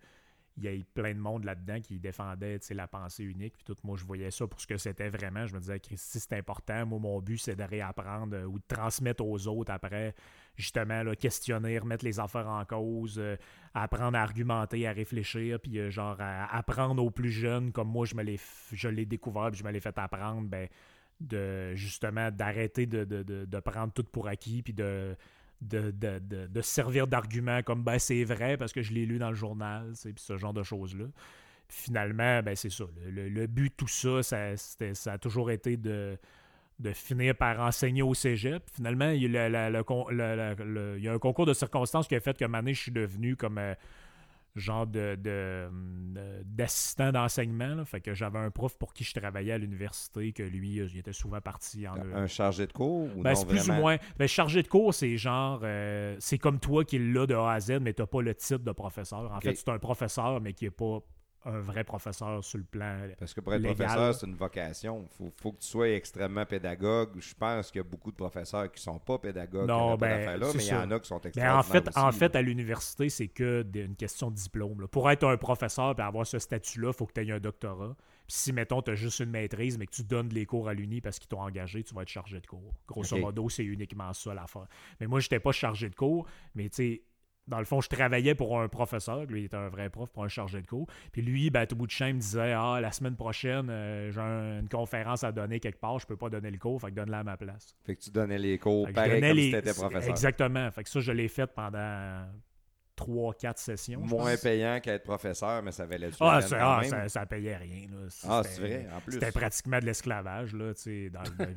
[0.58, 3.54] il y a plein de monde là-dedans qui défendait la pensée unique.
[3.56, 5.46] Puis tout, moi, je voyais ça pour ce que c'était vraiment.
[5.46, 6.84] Je me disais, Christy, c'est important.
[6.84, 10.14] Moi, mon but, c'est de réapprendre euh, ou de transmettre aux autres après,
[10.56, 13.36] justement, là, questionner, remettre les affaires en cause, euh,
[13.72, 18.04] apprendre à argumenter, à réfléchir, puis euh, genre à apprendre aux plus jeunes, comme moi,
[18.06, 20.68] je l'ai découvert, puis je me l'ai fait apprendre, ben,
[21.20, 25.16] de justement d'arrêter de, de, de, de prendre tout pour acquis, puis de
[25.62, 29.06] de, de, de, de se servir d'arguments comme ben c'est vrai parce que je l'ai
[29.06, 31.06] lu dans le journal, puis ce genre de choses-là.
[31.68, 32.84] Finalement, ben c'est ça.
[33.06, 36.18] Le, le- but tout ça, ça, ça a toujours été de,
[36.92, 38.62] finir par enseigner au cégep.
[38.74, 42.92] Finalement, il y, a un concours de circonstances qui a fait que maintenant, je suis
[42.92, 43.74] devenu comme euh,
[44.54, 47.84] genre de, de, hum, d'assistant d'enseignement.
[47.84, 50.98] Fait que j'avais un prof pour qui je travaillais à l'université, que lui, euh, il
[50.98, 53.78] était souvent parti en Un chargé de cours ou ben, non c'est plus vraiment?
[53.78, 53.96] ou moins.
[54.18, 55.60] Ben, chargé de cours, c'est genre.
[55.64, 58.58] euh, c'est comme toi qui là de A à Z, mais tu pas le titre
[58.64, 59.32] de professeur.
[59.32, 59.42] En Ok.
[59.42, 61.00] fait, c'est un professeur, mais qui est pas
[61.44, 62.98] un vrai professeur sur le plan.
[63.18, 63.76] Parce que pour être Légal.
[63.76, 65.02] professeur, c'est une vocation.
[65.10, 67.10] Il faut, faut que tu sois extrêmement pédagogue.
[67.18, 69.68] Je pense qu'il y a beaucoup de professeurs qui sont pas pédagogues.
[69.68, 71.56] Non, ben, là, mais il y en a qui sont Mais extraordinaires.
[71.58, 72.38] en fait, en fait là.
[72.40, 74.80] à l'université, c'est que des- une question de diplôme.
[74.80, 74.88] là.
[74.88, 77.96] Pour être un professeur et avoir ce statut-là, il faut que tu aies un doctorat.
[78.28, 80.74] Puis si, mettons, tu as juste une maîtrise, mais que tu donnes les cours à
[80.74, 82.72] l'Uni parce qu'ils t'ont engagé, tu vas être chargé de cours.
[82.86, 84.66] Grosso modo, c'est uniquement ça l'affaire.
[85.00, 87.02] Mais moi, je n'étais pas chargé de cours, mais tu sais,
[87.48, 89.24] dans le fond, je travaillais pour un professeur.
[89.24, 90.86] Lui, il était un vrai prof pour un chargé de cours.
[91.12, 93.68] Puis lui, ben, à tout bout de champ, il me disait Ah, la semaine prochaine,
[93.68, 96.80] euh, j'ai un- une conférence à donner quelque part, je peux pas donner le cours,
[96.80, 97.74] fait que donne-la à ma place.
[97.84, 100.08] Fait que tu donnais les cours Fait pareil comme les- si tu étais professeur.
[100.10, 100.70] Exactement.
[100.70, 102.26] Fait que ça, je l'ai fait pendant
[103.06, 104.00] 3-4 sessions.
[104.00, 106.90] Moins payant qu'être professeur, mais ça valait du Ah, ah, même?
[106.90, 107.86] ça, ça payait rien.
[107.90, 108.06] Là.
[108.28, 109.12] Ah, C'était- c'est vrai, en plus.
[109.12, 110.52] C'était pratiquement de l'esclavage.
[110.54, 111.22] là, dans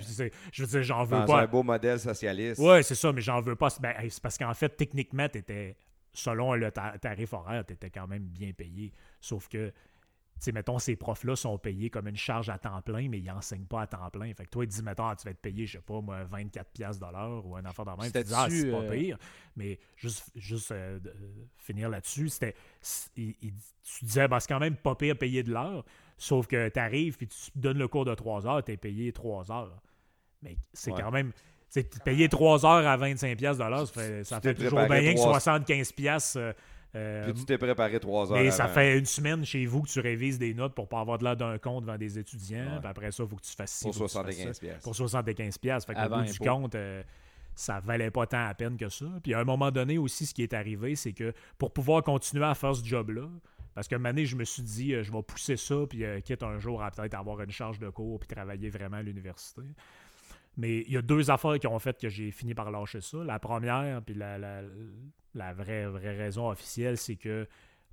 [0.52, 1.42] je veux dire, j'en veux Dans pas.
[1.42, 2.60] un beau modèle socialiste.
[2.62, 3.70] Ouais, c'est ça, mais j'en veux pas.
[3.80, 5.76] Ben, c'est parce qu'en fait, techniquement, t'étais,
[6.14, 8.92] selon le ta- tarif horaire, tu étais quand même bien payé.
[9.20, 9.72] Sauf que,
[10.42, 13.66] sais, mettons, ces profs-là sont payés comme une charge à temps plein, mais ils n'enseignent
[13.66, 14.34] pas à temps plein.
[14.34, 16.64] Fait que toi, disent, mettons, ah, tu vas être payé, je sais pas, moi, 24$
[16.74, 18.12] piastres de l'heure ou un affaire de même.
[18.12, 19.18] Tu dis, ah, c'est pas euh, pire.
[19.56, 21.14] Mais juste, juste euh, de-
[21.58, 22.56] finir là-dessus, c'était.
[23.14, 25.84] tu disais, ben, c'est quand même pas pire payé de l'heure.
[26.18, 29.12] Sauf que tu arrives puis tu donnes le cours de 3 heures, tu es payé
[29.12, 29.82] 3 heures.
[30.42, 31.02] Mais c'est Ouais.
[31.02, 31.32] quand même.
[31.34, 34.64] Tu sais, payer 3 heures à 25$ piastres de l'heure, ça fait, ça t'es fait
[34.64, 35.94] toujours bien que trois- 75$.
[35.94, 36.54] piastres,
[36.96, 39.90] euh, Puis tu t'es préparé trois heures mais ça fait une semaine chez vous que
[39.90, 42.76] tu révises des notes pour pas avoir de l'air d'un compte devant des étudiants.
[42.76, 42.80] Ouais.
[42.80, 44.54] Puis après ça, il faut que tu fasses ci, pour faut que tu fasses 75
[44.54, 44.60] ça.
[44.60, 44.84] pièces.
[44.84, 45.60] Pour 75$.
[45.60, 45.88] piastres.
[45.88, 47.04] Fait qu'au Avant bout du compte, euh,
[47.54, 49.06] ça valait pas tant à peine que ça.
[49.24, 52.46] Puis à un moment donné aussi, ce qui est arrivé, c'est que pour pouvoir continuer
[52.46, 53.28] à faire ce job-là,
[53.74, 56.44] parce que année, je me suis dit, euh, je vais pousser ça, puis euh, quitte
[56.44, 59.62] un jour à peut-être avoir une charge de cours, puis travailler vraiment à l'université.
[60.56, 63.18] Mais il y a deux affaires qui ont fait que j'ai fini par lâcher ça.
[63.26, 64.62] La première, puis la, la,
[65.36, 67.48] la vraie, vraie raison officielle, c'est que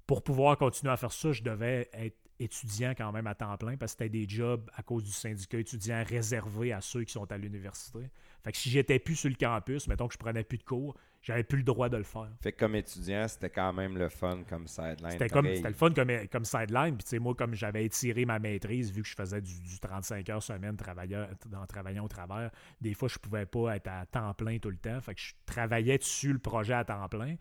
[0.06, 3.77] pour pouvoir continuer à faire ça, je devais être étudiant quand même à temps plein
[3.77, 7.31] parce que c'était des jobs à cause du syndicat étudiant réservés à ceux qui sont
[7.31, 8.10] à l'université.
[8.43, 10.97] Fait que si j'étais plus sur le campus, mettons que je prenais plus de cours,
[11.23, 12.28] j'avais plus le droit de le faire.
[12.40, 15.11] Fait que comme étudiant, c'était quand même le fun comme sideline.
[15.12, 16.97] C'était comme c'était le fun comme, comme sideline.
[16.97, 19.78] Puis tu sais, moi, comme j'avais étiré ma maîtrise, vu que je faisais du, du
[19.78, 22.51] 35 heures semaine travaillant, en travaillant au travers,
[22.81, 25.01] des fois, je pouvais pas être à temps plein tout le temps.
[25.01, 27.36] Fait que je travaillais dessus le projet à temps plein.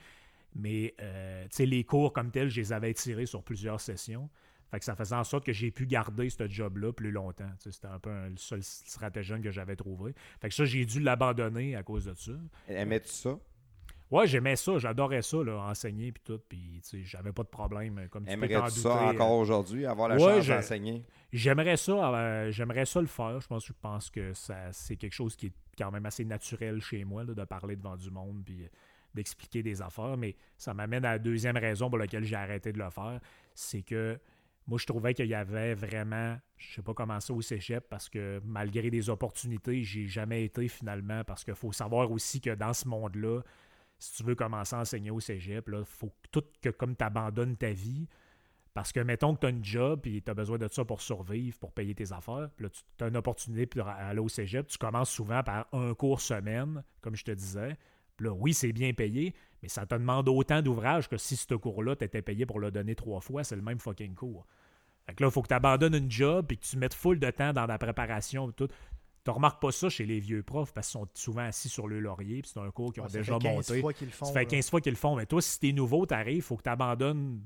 [0.54, 4.30] Mais euh, tu sais, les cours comme tels, je les avais étirés sur plusieurs sessions.
[4.70, 7.50] Fait que ça faisait en sorte que j'ai pu garder ce job-là plus longtemps.
[7.60, 10.14] Tu sais, C'était un peu un- le seul stratagème que j'avais trouvé.
[10.40, 12.32] Fait que ça, j'ai dû l'abandonner à cause de ça.
[12.70, 13.38] Aimais-tu ça?
[14.12, 17.48] Ouais, j'aimais ça, j'adorais ça, là, enseigner puis tout, puis tu sais, j'avais pas de
[17.48, 18.08] problème.
[18.10, 21.06] Comme tu peux Aimerais-tu ça encore euh, aujourd'hui, avoir la ouais, chance d'enseigner?
[21.32, 23.40] J'aimerais ça, euh, j'aimerais ça le faire.
[23.40, 26.82] Je pense, je pense que ça, c'est quelque chose qui est quand même assez naturel
[26.82, 28.68] chez moi, là, de parler devant du monde puis euh,
[29.14, 30.18] d'expliquer des affaires.
[30.18, 33.22] Mais ça m'amène à la deuxième raison pour laquelle j'ai arrêté de le faire,
[33.56, 34.20] c'est que
[34.68, 38.10] moi, je trouvais qu'il y avait vraiment, je sais pas comment ça au cégep, parce
[38.10, 42.74] que malgré des opportunités, j'ai jamais été finalement, parce qu'il faut savoir aussi que dans
[42.74, 43.42] ce monde-là,
[44.02, 47.04] si tu veux commencer à enseigner au cégep, il faut que tout que comme tu
[47.04, 48.08] abandonnes ta vie,
[48.74, 51.02] parce que mettons que tu as une job et tu as besoin de ça pour
[51.02, 54.80] survivre, pour payer tes affaires, là, tu as une opportunité pour aller au cégep, tu
[54.80, 57.78] commences souvent par un cours semaine, comme je te disais.
[58.20, 61.96] Là, oui, c'est bien payé, mais ça te demande autant d'ouvrage que si ce cours-là,
[61.96, 64.48] tu étais payé pour le donner trois fois, c'est le même fucking cours.
[65.06, 67.20] Fait que là, il faut que tu abandonnes une job et que tu mettes full
[67.20, 68.68] de temps dans la préparation tout.
[69.24, 72.00] Tu remarques pas ça chez les vieux profs parce qu'ils sont souvent assis sur le
[72.00, 73.82] laurier, puis c'est un cours qu'ils ont Ouais, ça déjà fait 15 monté.
[73.82, 74.26] fois qu'ils le font.
[74.26, 74.46] Ça fait là.
[74.46, 75.16] 15 fois qu'ils le font.
[75.16, 77.42] Mais toi, si t'es nouveau, t'arrives, il faut que tu abandonnes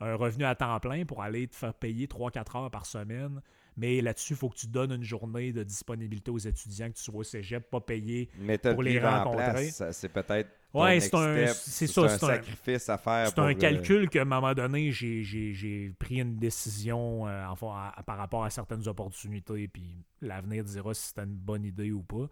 [0.00, 3.42] un revenu à temps plein pour aller te faire payer 3-4 heures par semaine.
[3.80, 7.02] Mais là-dessus, il faut que tu donnes une journée de disponibilité aux étudiants, que tu
[7.02, 8.28] sois au cégep, pas payé.
[8.38, 9.70] Mais Pour le les rencontrer.
[9.70, 13.28] c'est peut-être Ouais, c'est un- c'est ça, c'est un- sacrifice à faire.
[13.28, 18.02] C'est un euh, calcul qu'à un moment donné, j'ai- pris une décision euh, enfin, à-
[18.02, 22.28] par rapport à certaines opportunités, puis l'avenir dira si c'était une bonne idée ou pas.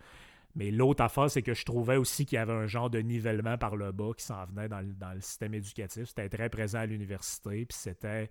[0.54, 3.56] Mais l'autre affaire, c'est que je trouvais aussi qu'il y avait un genre de nivellement
[3.58, 6.04] par le bas qui s'en venait dans le, dans le système éducatif.
[6.08, 8.30] C'était très présent à l'université, puis c'était.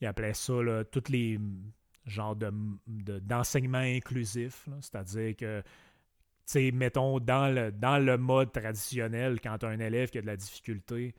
[0.00, 1.38] Ils appelaient ça là, tous les
[2.08, 2.52] mm, genres de,
[2.86, 4.68] de- d'enseignement inclusif.
[4.80, 5.66] C'est-à-dire que, tu
[6.46, 10.22] sais, mettons, dans le, dans le mode traditionnel, quand tu as un élève qui a
[10.22, 11.14] de la difficulté,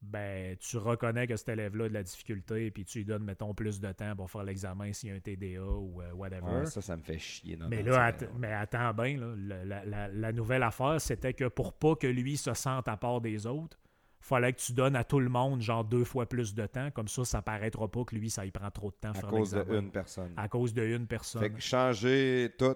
[0.00, 3.54] ben, tu reconnais que cet élève-là a de la difficulté, puis tu lui donnes, mettons,
[3.54, 6.42] plus de temps pour faire l'examen s'il y a un TDA ou euh, whatever.
[6.60, 7.56] ouais, ça, ça me fait chier.
[7.68, 12.36] Mais là, mais attends bien, la- la nouvelle affaire, c'était que pour pas que lui
[12.36, 13.78] se sente à part des autres,
[14.22, 16.90] fallait que tu donnes à tout le monde genre deux fois plus de temps.
[16.92, 19.28] Comme ça, ça paraîtra pas que lui, ça y prend trop de temps à faire
[19.28, 19.80] cause de l'examen.
[19.80, 20.32] une personne.
[20.36, 21.42] À cause d'une personne.
[21.42, 22.74] Fait que changer tout.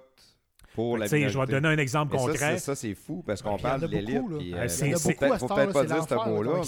[0.74, 2.58] pour Fait la que, tu sais, je vais te donner un exemple Mais concret.
[2.58, 4.16] ça, c'est fou parce qu'on Ouais, il y en parle a de l'élite.
[4.20, 4.38] beaucoup, là.
[4.38, 6.62] puis, euh, c'est- faut peut-être- pas dire ce mot-là.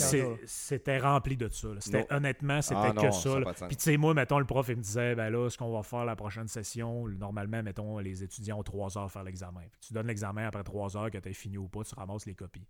[0.46, 1.68] C'était rempli de ça.
[2.10, 3.28] honnêtement, c'était Ah que non, ça.
[3.40, 3.66] de.
[3.66, 5.82] Puis, tu sais, moi, mettons, le prof, il me disait, ben là, ce qu'on va
[5.82, 9.60] faire la prochaine session, normalement, mettons, les étudiants ont trois heures à faire l'examen.
[9.70, 12.24] Puis tu donnes l'examen après trois heures, que tu as fini ou pas, tu ramasses
[12.24, 12.64] les copies.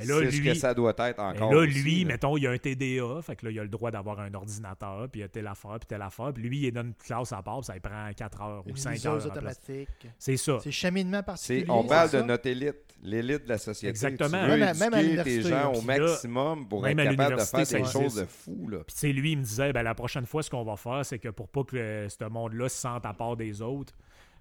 [0.00, 1.52] Mais là, C'est ce que lui, ça doit être mais encore.
[1.52, 2.08] là, aussi, lui, là.
[2.08, 5.08] mettons, il a un TDA, fait que là, il a le droit d'avoir un ordinateur,
[5.10, 6.32] puis il a telle affaire, puis telle affaire.
[6.32, 8.70] Puis lui, il donne une classe à part, puis ça lui prend 4 heures ou
[8.70, 9.26] Une 5 liseuse heures.
[9.26, 9.88] automatique.
[10.18, 10.58] C'est ça.
[10.62, 11.64] C'est cheminement particulier.
[11.66, 12.22] C'est- on parle de ça?
[12.22, 13.88] notre élite, l'élite de la société.
[13.90, 14.28] Exactement.
[14.44, 17.06] Tu veux Même à- même à éduquer tes l'université, gens au maximum pour même être
[17.06, 18.68] à capable de l'université, faire des choses de fou.
[18.68, 18.78] Là.
[18.86, 21.04] Puis, tu sais, lui, il me disait, ben, la prochaine fois, ce qu'on va faire,
[21.04, 23.92] c'est que pour pas que le- ce monde-là se sente à part des autres,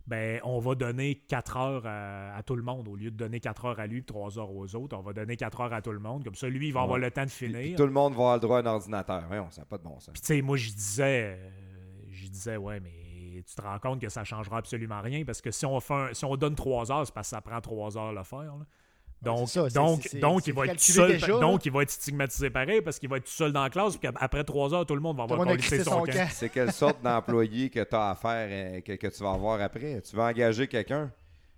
[0.07, 2.87] ben, on va donner 4 heures à, à tout le monde.
[2.87, 5.13] Au lieu de donner 4 heures à lui et 3 heures aux autres, on va
[5.13, 6.23] donner 4 heures à tout le monde.
[6.23, 7.59] Comme ça, lui, il va avoir le temps de finir.
[7.59, 9.23] puis tout le monde va avoir le droit à un ordinateur.
[9.27, 10.11] Voyons, ça n'a pas de bon sens.
[10.13, 11.49] Puis, tu sais, moi, je disais, euh,
[12.11, 12.91] je disais, ouais, mais
[13.47, 16.13] tu te rends compte que ça changera absolument rien parce que si on, fait un-
[16.13, 18.39] si on donne 3 heures, c'est parce que ça prend 3 heures à le faire.
[18.57, 18.65] là.
[19.21, 21.11] Donc, c'est ça, c'est- donc, donc il va être seul.
[21.13, 23.69] déjà, donc, il va être stigmatisé pareil parce qu'il va être tout seul dans la
[23.69, 23.97] classe.
[23.97, 26.11] Puis après 3 heures, tout le monde va avoir collé crissé son camp.
[26.11, 26.27] camp.
[26.31, 29.59] C'est quelle sorte d'employé que tu as à faire, euh, que, que tu vas avoir
[29.61, 30.01] après?
[30.01, 31.11] Tu vas engager quelqu'un?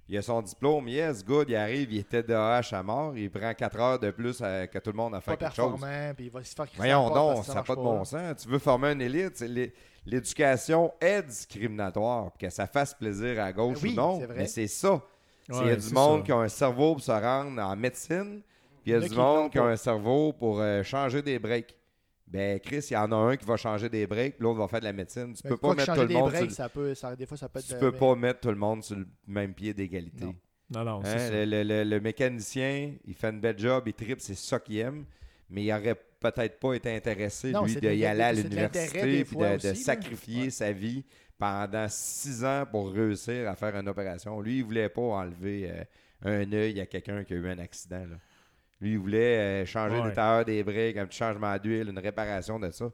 [0.09, 3.53] Il a son diplôme, yes, good, il arrive, il était DAH à mort, il prend
[3.53, 5.71] 4 heures de plus euh, que tout le monde a fait Pas quelque chose.
[5.71, 8.37] performant, puis il va se faire Voyons donc, ça n'a pas de bon sens.
[8.41, 9.43] Tu veux former une élite,
[10.05, 15.01] l'éducation est discriminatoire, que ça fasse plaisir à gauche Oui, ou non, mais c'est ça.
[15.49, 16.25] Il y a du monde ça.
[16.25, 18.41] qui a un cerveau pour se rendre en médecine,
[18.83, 21.75] puis il y a du monde qui a un cerveau pour euh, changer des breaks.
[22.27, 24.81] Ben, Chris, il y en a un qui va changer des breaks, l'autre va faire
[24.81, 25.33] de la médecine.
[25.33, 27.37] Tu Mais peux pas mettre tout le monde breaks, sur ça peut, ça, des fois,
[27.37, 27.63] ça peut le...
[27.63, 27.73] être...
[27.73, 30.25] Tu peux pas mettre tout le monde sur le même pied d'égalité.
[30.25, 30.83] Non.
[30.83, 31.29] Non, Hein, ça.
[31.31, 34.79] le, le- le- le mécanicien, il fait une belle job, il tripe, c'est ça qu'il
[34.79, 35.05] aime,
[35.49, 39.69] mais il aurait peut-être pas été intéressé, Non, lui, d'y aller à l'université, puis de,
[39.69, 40.49] de sacrifier Ouais.
[40.49, 41.05] sa vie
[41.37, 44.39] pendant six ans pour réussir à faire une opération.
[44.41, 45.83] Lui, il voulait pas enlever euh,
[46.23, 48.05] un œil à quelqu'un qui a eu un accident.
[48.07, 48.17] là.
[48.81, 50.45] Lui, il voulait euh, changer Ouais.
[50.45, 52.85] des briques, un petit changement d'huile, une réparation de ça.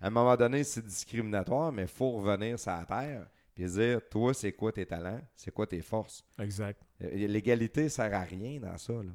[0.00, 3.26] À un moment donné, c'est discriminatoire, mais il faut revenir sur la terre
[3.56, 6.24] et dire, toi, c'est quoi tes talents, c'est quoi tes forces?
[6.38, 6.80] Exact.
[7.02, 8.92] Euh, L'égalité sert à rien dans ça.
[8.92, 9.10] là.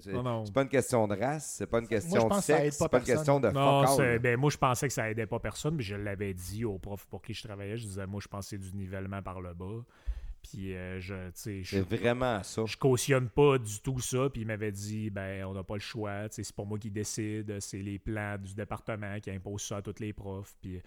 [0.00, 2.56] C'est- pas une question de race, c'est pas une question je de pense que ça
[2.58, 4.94] sexe, aide pas c'est pas une question de Non, fuck ben, moi, je pensais que
[4.94, 7.76] ça aidait pas personne, mais je l'avais dit au prof pour qui je travaillais.
[7.76, 9.84] Je disais, moi, je pensais du nivellement par le bas.
[10.42, 12.62] Puis, euh, je, tu sais, je, C'est vraiment ça.
[12.66, 14.28] je cautionne pas du tout ça.
[14.30, 16.26] Puis, il m'avait dit, ben, on n'a pas le choix.
[16.30, 17.58] C'est pas moi qui décide.
[17.60, 20.54] C'est les plans du département qui imposent ça à tous les profs.
[20.60, 20.80] Puis,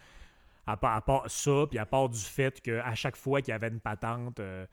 [0.66, 3.56] à part, à part ça, puis à part du fait qu'à chaque fois qu'il y
[3.56, 4.66] avait une patente, euh,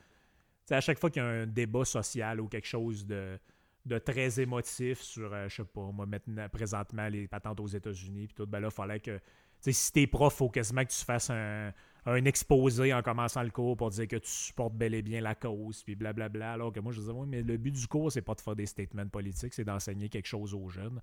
[0.70, 3.38] à chaque fois qu'il y a un débat social ou quelque chose de,
[3.86, 8.26] de très émotif sur, euh, je sais pas, moi, maintenant, présentement, les patentes aux États-Unis,
[8.26, 9.22] puis tout, ben là, il fallait que, tu
[9.60, 11.72] sais, si t'es prof, faut quasiment que tu fasses un,
[12.04, 15.36] un exposé en commençant le cours pour dire que tu supportes bel et bien la
[15.36, 18.22] cause, puis blablabla, alors que moi, je disais, oui, mais le but du cours, c'est
[18.22, 21.00] pas de faire des statements politiques, c'est d'enseigner quelque chose aux jeunes.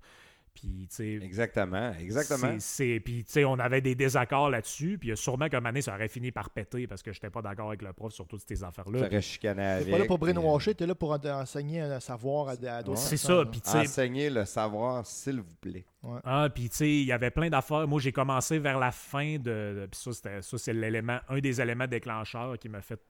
[0.54, 2.52] Puis, tu Exactement, exactement.
[2.58, 4.98] c'est- c'est- Puis, tu sais, on avait des désaccords là-dessus.
[4.98, 7.42] Puis, sûrement qu'à un moment donné, ça aurait fini par péter parce que j'étais pas
[7.42, 9.00] d'accord avec le prof sur toutes ces affaires-là.
[9.00, 9.86] Ça aurait chicané avec.
[9.86, 12.82] T'es pas là pour puis, brainwasher, t'es là pour en- enseigner un savoir à, à
[12.82, 13.44] d'autres C'est personnes, ça.
[13.44, 13.50] là.
[13.50, 15.84] Puis, tu euh, Enseigner le savoir, s'il vous plaît.
[16.24, 17.88] ah, puis, tu sais, il y avait plein d'affaires.
[17.88, 19.40] Moi, j'ai commencé vers la fin de.
[19.80, 23.00] de- puis ça, c'était- ça, c'est l'élément, un des éléments déclencheurs qui m'a fait.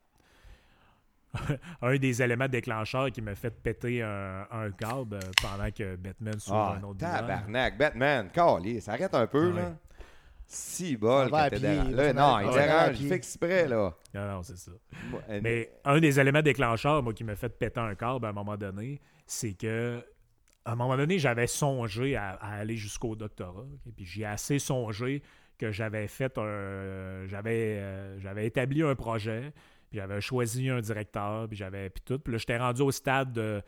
[1.82, 6.55] un des éléments déclencheurs qui m'a fait péter un, un câble pendant que Batman sur
[6.55, 9.62] Ah, un autre tabarnak, Batman, calé, ça arrête un peu, Ah ouais.
[9.62, 9.77] là.
[10.47, 13.94] Si bol t'es pied, Là, va non, il dérange, il fait exprès, là.
[14.12, 14.73] Non, non, c'est ça.
[15.11, 18.28] Moi, euh, Mais un des éléments déclencheurs, moi, qui m'a fait péter un câble à
[18.28, 20.05] un moment donné, c'est que
[20.66, 23.65] à un moment donné, j'avais songé à, à aller jusqu'au doctorat.
[23.86, 25.23] Et puis j'ai assez songé
[25.59, 27.27] que j'avais fait un.
[27.27, 29.52] J'avais, euh, j'avais établi un projet,
[29.95, 31.91] j'avais choisi un directeur, puis j'avais.
[31.91, 32.19] Puis tout.
[32.19, 33.62] Puis là, j'étais rendu au stade de-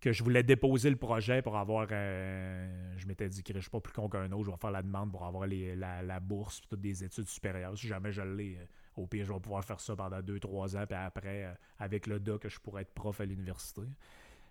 [0.00, 1.88] que je voulais déposer le projet pour avoir.
[1.90, 4.70] euh, je m'étais dit que je suis pas plus con qu'un autre, je vais faire
[4.70, 7.76] la demande pour avoir les- la, la bourse, toutes des études supérieures.
[7.76, 8.56] Si jamais je l'ai.
[8.58, 8.64] euh,
[8.96, 12.18] au pire, je vais pouvoir faire ça pendant 2-3 ans, puis après, euh, avec le
[12.18, 13.82] doc, je pourrais être prof à l'université.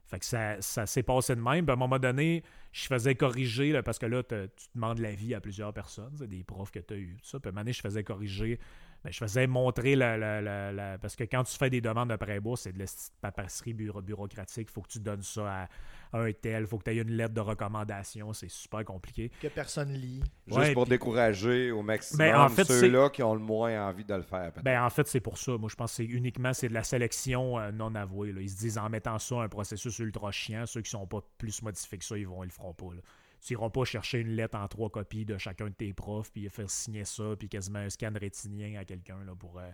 [0.06, 1.66] Fait que ça, ça s'est passé de même.
[1.66, 4.36] Puis à un moment donné, je faisais corriger, parce que là, tu
[4.74, 7.42] demandes l'avis à plusieurs personnes, des profs que tu as eu, ça.
[7.42, 8.58] Puis à un moment donné, je faisais corriger,
[9.04, 12.10] ben, je faisais montrer la, la- la- la- Parce que quand tu fais des demandes
[12.10, 12.86] de pré-bourse, c'est de la
[13.22, 14.68] papasserie bureau- bureaucratique.
[14.70, 15.70] Il faut que tu donnes ça à,
[16.14, 16.62] à un tel.
[16.64, 18.34] Il faut que tu aies une lettre de recommandation.
[18.34, 19.32] C'est super compliqué.
[19.42, 20.22] Que personne lit.
[20.48, 24.04] Juste Ouais, pour décourager au maximum Ben, en fait, ceux-là qui ont le moins envie
[24.06, 24.52] de le faire.
[24.64, 25.58] Ben, en fait, c'est pour ça.
[25.58, 28.32] Moi, je pense que c'est uniquement c'est de la sélection euh, non avouée.
[28.34, 28.42] là.
[28.42, 31.62] Ils se disent en mettant ça un processus ultra chiant, ceux qui sont pas plus
[31.62, 32.94] modifiés que ça, ils vont ils le feront pas.
[32.94, 33.02] là.
[33.42, 36.50] Tu iras pas chercher une lettre en trois copies de chacun de tes profs, puis
[36.50, 39.70] faire signer ça, puis quasiment un scan rétinien à quelqu'un pour, euh,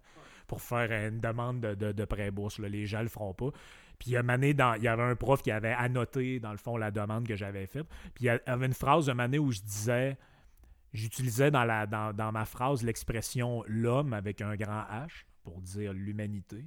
[0.48, 2.60] pour faire une demande de, de, de pré-bourse.
[2.60, 3.52] Les gens le feront pas.
[4.00, 6.92] Puis il y il y avait un prof qui avait annoté, dans le fond, la
[6.92, 7.88] demande que j'avais faite.
[8.14, 10.18] Puis il y avait une phrase de année où je disais,
[10.94, 16.66] j'utilisais dans, dans, dans ma phrase l'expression l'homme avec un grand H pour dire l'humanité.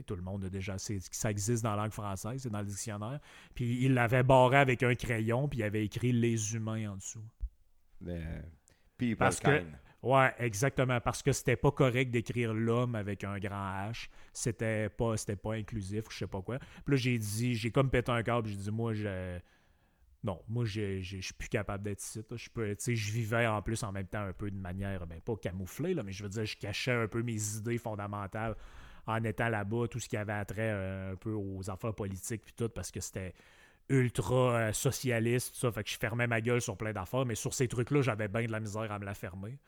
[0.00, 3.20] Tout le monde a déjà, ça existe dans la langue française, c'est dans le dictionnaire.
[3.54, 7.24] Puis il l'avait barré avec un crayon, puis il avait écrit les humains en dessous.
[8.00, 8.18] Le
[8.98, 9.62] people Parce que-.
[10.02, 14.08] Ouais, exactement, parce que c'était pas correct d'écrire l'homme avec un grand H.
[14.32, 16.58] C'était pas, c'était pas inclusif, ou je sais pas quoi.
[16.58, 19.38] Puis là, j'ai dit, j'ai comme pété un câble, j'ai dit, moi, je.
[20.24, 22.20] Non, moi, je suis plus capable d'être ici.
[22.30, 25.94] Je je vivais en plus en même temps un peu de manière, ben, pas camouflée,
[25.94, 28.56] là, mais je veux dire, je cachais un peu mes idées fondamentales
[29.06, 32.54] en étant là-bas, tout ce qui avait attrait euh, un peu aux affaires politiques, puis
[32.56, 33.34] tout, parce que c'était
[33.88, 35.72] ultra euh, socialiste, ça.
[35.72, 38.44] Fait que je fermais ma gueule sur plein d'affaires, mais sur ces trucs-là, j'avais bien
[38.44, 39.58] de la misère à me la fermer.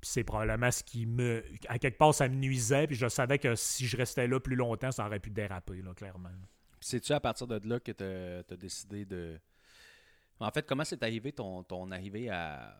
[0.00, 1.44] Puis c'est probablement ce qui me.
[1.68, 4.56] À quelque part, ça me nuisait, puis je savais que si je restais là plus
[4.56, 6.30] longtemps, ça aurait pu déraper, là, clairement.
[6.80, 9.38] C'est-tu à partir de là que tu as, décidé de.
[10.38, 12.76] En fait, comment c'est arrivé ton arrivée à,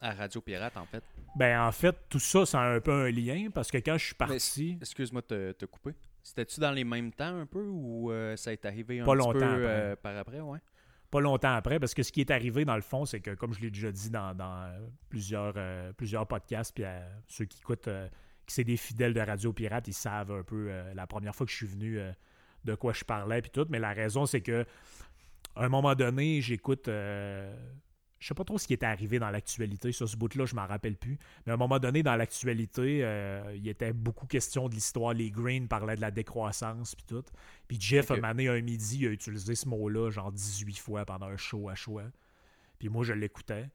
[0.00, 1.02] à Radio Pirate, en fait
[1.36, 4.14] Ben, en fait, tout ça, c'est un peu un lien, parce que quand je suis
[4.14, 4.78] parti.
[4.80, 5.94] Excuse-moi de te, couper.
[6.22, 9.18] C'était-tu dans les mêmes temps un peu ou euh, ça est arrivé un Pas petit
[9.18, 9.66] longtemps peu après.
[9.66, 10.58] euh, par après, ouais?
[11.10, 13.52] pas longtemps après, parce que ce qui est arrivé dans le fond, c'est que, comme
[13.52, 14.78] je l'ai déjà dit dans, dans, euh,
[15.08, 17.88] plusieurs, euh, plusieurs podcasts, puis à ceux qui écoutent,
[18.46, 21.52] qui c'est des fidèles de Radio Pirate, ils savent un peu la première fois que
[21.52, 21.98] je suis venu
[22.64, 23.66] de quoi je parlais, puis tout.
[23.70, 24.64] Mais la raison, c'est que
[25.56, 26.88] à un moment donné, j'écoute.
[28.20, 29.92] Je sais pas trop ce qui était arrivé dans l'actualité.
[29.92, 31.18] Sur ce bout-là, je m'en rappelle plus.
[31.46, 35.14] Mais à un moment donné, dans l'actualité, euh, il était beaucoup question de l'histoire.
[35.14, 37.24] Les Green parlaient de la décroissance, puis tout.
[37.66, 38.18] Puis Jeff, Ok.
[38.18, 41.68] un année, un midi, il a utilisé ce mot-là, genre 18 fois pendant un show
[41.70, 42.04] à choix.
[42.78, 43.70] Puis moi, je l'écoutais.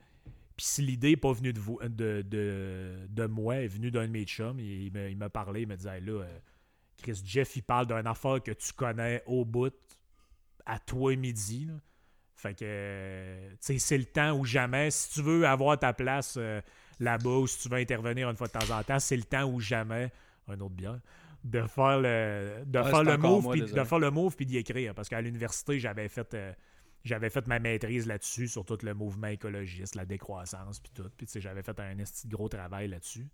[0.55, 3.89] Puis si l'idée n'est pas venue de, vous, de, de, de moi, elle est venue
[3.91, 6.39] d'un de mes chums, il, me, il m'a parlé, il me disait Hey, là, euh,
[6.97, 9.73] Chris Jeff, il parle d'une affaire que tu connais au bout
[10.65, 11.65] à toi midi.
[11.65, 11.73] là.
[12.35, 14.91] Fait que, tu sais, c'est le temps ou jamais.
[14.91, 16.61] Si tu veux avoir ta place euh,
[16.99, 19.45] là-bas ou si tu veux intervenir une fois de temps en temps, c'est le temps
[19.45, 20.11] ou jamais.
[20.47, 20.99] Un autre bière.
[21.43, 24.93] De faire le, de faire le move, puis de faire le move puis d'y écrire.
[24.93, 26.51] Parce qu'à l'université, j'avais fait, euh,
[27.03, 31.09] j'avais fait ma maîtrise là-dessus, sur tout le mouvement écologiste, la décroissance, puis tout.
[31.15, 31.93] Puis tu sais, j'avais fait un
[32.27, 33.27] gros travail là-dessus.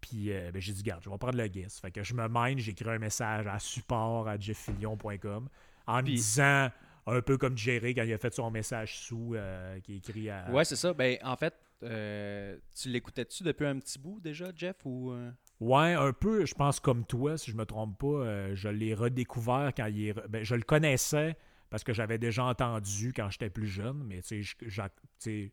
[0.00, 1.80] Puis euh, ben, j'ai dit, garde, je vais prendre le guess.
[1.80, 5.48] Fait que je me mine, j'écris un message à support à jefffilion.com
[5.86, 6.70] en me disant,
[7.06, 10.30] un peu comme Jerry quand il a fait son message sous, euh, qui est écrit
[10.30, 10.50] à.
[10.50, 10.92] Ouais, c'est ça.
[10.94, 15.10] Ben, en fait, euh, tu l'écoutais-tu depuis un petit bout déjà, Jeff, ou...
[15.12, 15.30] euh?
[15.60, 18.06] Ouais, un peu, je pense comme toi, si je me trompe pas.
[18.06, 20.28] euh, je l'ai redécouvert quand il est.
[20.28, 21.36] ben, je le connaissais
[21.70, 24.44] parce que j'avais déjà entendu quand j'étais plus jeune, mais tu
[25.18, 25.52] sais,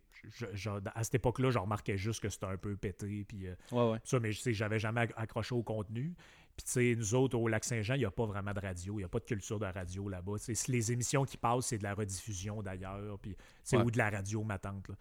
[0.94, 3.24] à cette époque-là, je remarquais juste que c'était un peu pété.
[3.28, 4.00] Puis, euh, Ouais, ouais.
[4.04, 6.14] ça, mais j'avais jamais ac- accroché au contenu.
[6.58, 8.96] Puis, tu sais, nous autres, au Lac-Saint-Jean, il n'y a pas vraiment de radio.
[8.96, 10.34] Il n'y a pas de culture de radio là-bas.
[10.68, 13.18] Les émissions qui passent, c'est de la rediffusion d'ailleurs.
[13.20, 13.84] Puis, sais, Ouais.
[13.84, 14.90] ou de la radio, ma tante.
[14.90, 14.96] là.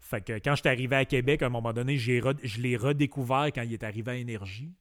[0.00, 3.46] Fait que quand j'étais arrivé à Québec, à un moment donné, re- je l'ai redécouvert
[3.54, 4.72] quand il est arrivé à Énergie.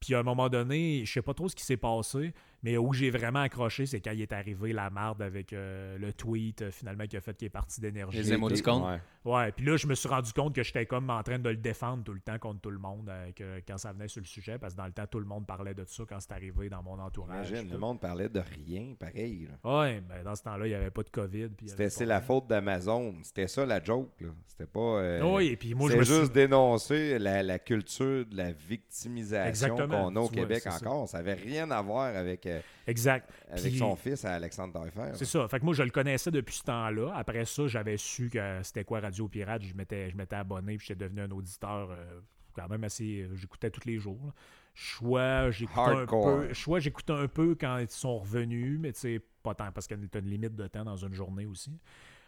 [0.00, 2.34] Puis à un moment donné, je sais pas trop ce qui s'est passé,
[2.66, 6.12] mais où j'ai vraiment accroché, c'est quand il est arrivé la marde avec euh, le
[6.12, 8.18] tweet euh, finalement qui a fait qu'il est parti d'énergie.
[8.18, 8.82] Les émoticônes.
[8.82, 9.00] Ouais.
[9.24, 11.56] Ouais, puis là, je me suis rendu compte que j'étais comme en train de le
[11.56, 14.26] défendre tout le temps contre tout le monde euh, que- quand ça venait sur le
[14.26, 16.68] sujet, parce que dans le temps, tout le monde parlait de ça quand c'est arrivé
[16.68, 17.48] dans mon entourage.
[17.50, 17.80] Imagine, le tout.
[17.80, 19.48] monde parlait de rien, pareil.
[19.62, 19.78] là.
[19.80, 21.48] Ouais, ben dans ce temps-là, il n'y avait pas de COVID.
[21.66, 22.26] C'était c'est la rien.
[22.26, 23.14] faute d'Amazon.
[23.22, 24.10] C'était ça la joke.
[24.20, 24.28] là.
[24.48, 24.80] C'était pas.
[24.80, 26.32] euh, Oui, et puis moi, je me juste suis.
[26.32, 31.08] dénoncer la, la culture de la victimisation qu'on a au Québec encore.
[31.08, 33.30] Ça avait rien à voir avec, euh, Exact.
[33.50, 35.12] avec Puis- son fils à Alexandre Taillefer.
[35.14, 35.46] C'est ça.
[35.48, 37.12] Fait que moi, je le connaissais depuis ce temps-là.
[37.14, 39.62] Après ça, j'avais su que c'était quoi Radio Pirate.
[39.62, 42.20] Je m'étais, je m'étais abonné puis j'étais devenu un auditeur euh,
[42.54, 43.22] quand même assez.
[43.22, 44.20] euh, J'écoutais tous les jours.
[44.26, 44.32] là.
[44.78, 46.52] Soit j'écoutais un peu.
[46.80, 50.00] J'écoutais un peu quand ils sont revenus, mais tu sais, pas tant parce qu'il y
[50.14, 51.72] a une limite de temps dans une journée aussi.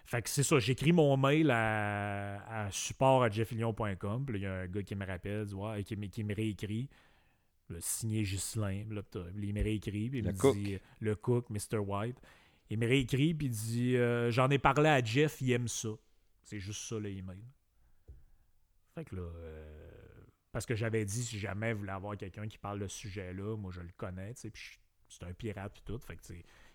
[0.07, 4.25] Fait que c'est ça, j'écris mon mail à, à support à jeffillion.com.
[4.25, 6.89] Puis là, il y a un gars qui me rappelle, dit, ouais, qui me réécrit.
[7.69, 8.85] Le signé Ghislain.
[8.91, 9.03] Là,
[9.37, 10.09] il me réécrit.
[10.11, 10.57] Puis il Le me cook.
[10.57, 11.79] dit le cook, Mr.
[11.79, 12.19] White.
[12.71, 15.89] Il me réécrit puis il dit euh, J'en ai parlé à Jeff, il aime ça.
[16.43, 17.43] C'est juste ça le email.
[18.95, 22.59] Fait que là, euh, parce que j'avais dit si jamais vous voulez avoir quelqu'un qui
[22.59, 24.79] parle de ce sujet-là, moi je le connais, tu sais, puis
[25.09, 25.99] c'est un pirate puis tout.
[25.99, 26.23] Fait que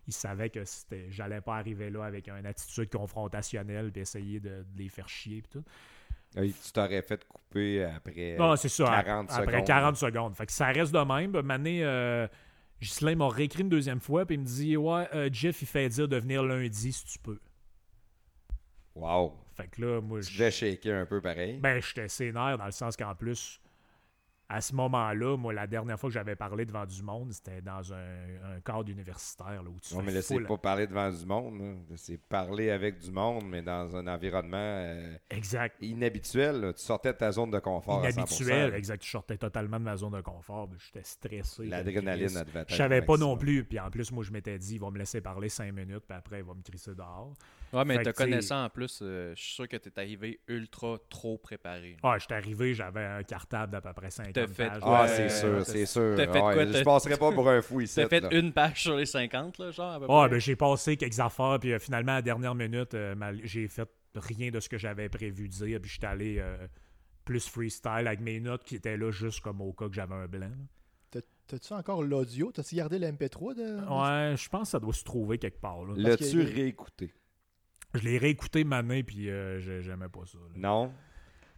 [0.05, 4.63] il savait que c'était j'allais pas arriver là avec une attitude confrontationnelle puis essayer de,
[4.63, 5.65] de les faire chier puis tout.
[6.35, 8.85] Tu t'aurais fait couper après Non, c'est ça.
[9.03, 9.67] 40 après secondes.
[9.67, 10.35] 40 secondes.
[10.35, 11.31] Fait que ça reste de même.
[11.41, 12.27] Mané, euh,
[12.81, 15.87] Ghislain m'a réécrit une deuxième fois, puis il me dit Ouais, euh, Jeff, il fait
[15.89, 17.39] dire de venir lundi si tu peux.
[18.95, 19.33] Wow.
[19.55, 21.57] Fait que là, moi, Tu je- shaker un peu pareil.
[21.59, 23.59] ben, j'étais sénère dans le sens qu'en plus,
[24.55, 27.91] à ce moment-là, moi, la dernière fois que j'avais parlé devant du monde, c'était dans
[27.93, 30.85] un, un cadre universitaire là, où tu non, fais mais là, c'est full- pas parler
[30.87, 31.59] devant du monde.
[31.59, 31.95] là.
[31.95, 35.75] C'est parler avec du monde, mais dans un environnement euh, Exact.
[35.81, 36.61] inhabituel.
[36.61, 36.73] là.
[36.73, 38.03] Tu sortais de ta zone de confort.
[38.03, 38.13] à 100%.
[38.13, 39.03] Inhabituel, exact.
[39.03, 40.69] Je sortais totalement de ma zone de confort.
[40.69, 41.65] puis J'étais stressé.
[41.65, 43.63] L'adrénaline, elle devait être Je savais pas non plus.
[43.63, 46.17] Puis en plus, moi, je m'étais dit, il va me laisser parler cinq minutes, puis
[46.17, 47.33] après, il va me crisser dehors.
[47.71, 49.77] Ouais, mais Fait te que, tu sais- connaissant en plus, euh, je suis sûr que
[49.77, 51.97] t'es arrivé ultra trop préparé.
[52.03, 54.69] Ah, j'étais arrivé, j'avais un cartable d'à peu près 50 T'as fait-.
[54.81, 56.13] Ah, Ouais, c'est sûr, ouais, c'est sûr.
[56.15, 57.95] t'as fait Ouais, quoi, je t'as- passerais pas pour un fou ici.
[57.95, 58.29] T'as fait là.
[58.33, 60.29] une page sur les 50, là, genre, à peu Ah, près?
[60.29, 63.89] ben j'ai passé quelques affaires, puis euh, finalement, à la dernière minute, euh, j'ai fait
[64.15, 66.67] rien de ce que j'avais prévu de dire, puis j'étais allé euh,
[67.25, 70.27] plus freestyle avec mes notes qui étaient là juste comme au cas que j'avais un
[70.27, 70.51] blanc.
[71.09, 72.51] T'as- T'as-tu encore l'audio?
[72.51, 73.61] T'as-tu gardé le MP3 de.
[73.89, 75.83] Ouais, je pense que ça doit se trouver quelque part.
[75.95, 77.13] L'as-tu que- réécouté?
[77.95, 80.37] Je l'ai réécouté maintenant, puis euh, j'ai- j'aimais pas ça.
[80.39, 80.45] là.
[80.55, 80.91] Non?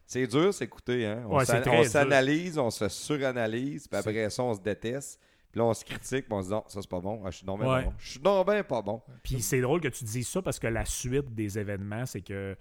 [0.07, 1.05] C'est dur, s'écouter.
[1.05, 1.23] Hein?
[1.27, 4.59] On Ouais, c'est s'an- très on s'analyse, on se suranalyse, puis après ça, on se
[4.61, 5.19] déteste.
[5.51, 7.21] Puis là, on se critique, puis on se dit non, ça c'est pas bon.
[7.25, 7.83] Ah, je suis non ben Ouais.
[7.83, 7.93] pas bon.
[7.97, 9.01] Je suis non ben pas bon.
[9.23, 12.55] Puis c'est drôle que tu dises ça parce que la suite des événements, c'est que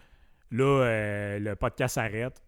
[0.53, 2.41] là, euh, le podcast s'arrête.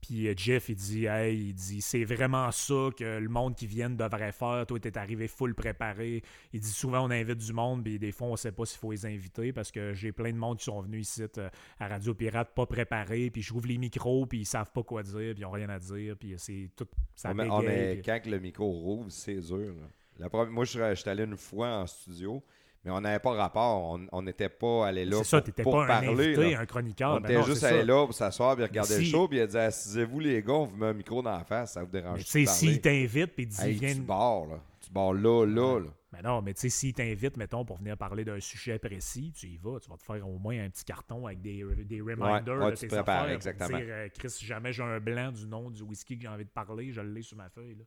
[0.00, 3.66] Puis euh, Jeff, il dit, hey, il dit, c'est vraiment ça que le monde qui
[3.66, 4.64] vient devrait faire.
[4.66, 6.22] Toi, t'es arrivé full préparé.
[6.52, 8.92] Il dit, souvent, on invite du monde, puis des fois, on sait pas s'il faut
[8.92, 11.48] les inviter parce que j'ai plein de monde qui sont venus ici euh,
[11.78, 13.30] à Radio Pirate pas préparés.
[13.30, 15.78] Puis j'ouvre les micros, puis ils savent pas quoi dire, puis ils ont rien à
[15.78, 16.16] dire.
[16.18, 16.86] Puis c'est tout.
[17.14, 19.58] Ça Ah, mais, ah, mais puis- quand le micro rouvre, c'est dur.
[19.74, 19.88] là.
[20.18, 22.42] La première- moi, je suis allé une fois en studio,
[22.84, 23.98] mais on n'avait pas rapport.
[24.12, 26.08] On- n'était pas allé là C'est ça, pour, pour pas un parler.
[26.08, 26.60] invité, là.
[26.60, 27.10] un chroniqueur.
[27.12, 29.38] On Ben était non, juste allé là pour s'asseoir et regarder si- le show, puis
[29.38, 31.82] il a dit Assisez-vous les gars, on vous met un micro dans la face, ça
[31.84, 33.94] vous dérange sais, s'il t'invite, puis dit, Hey, viens.
[33.94, 34.60] tu barres, là.
[34.80, 35.88] Tu barres là, là, là.
[36.12, 39.46] Mais non, mais tu sais, s'il t'invite, mettons, pour venir parler d'un sujet précis, tu
[39.46, 42.58] y vas, tu vas te faire au moins un petit carton avec des, des reminders
[42.58, 43.26] ouais, de tu tes te prépares, affaires.
[43.26, 43.78] pour exactement.
[43.78, 46.44] Dire, euh, Chris, si jamais j'ai un blanc du nom du whisky que j'ai envie
[46.44, 47.76] de parler, je l'ai sur ma feuille.
[47.76, 47.84] Là.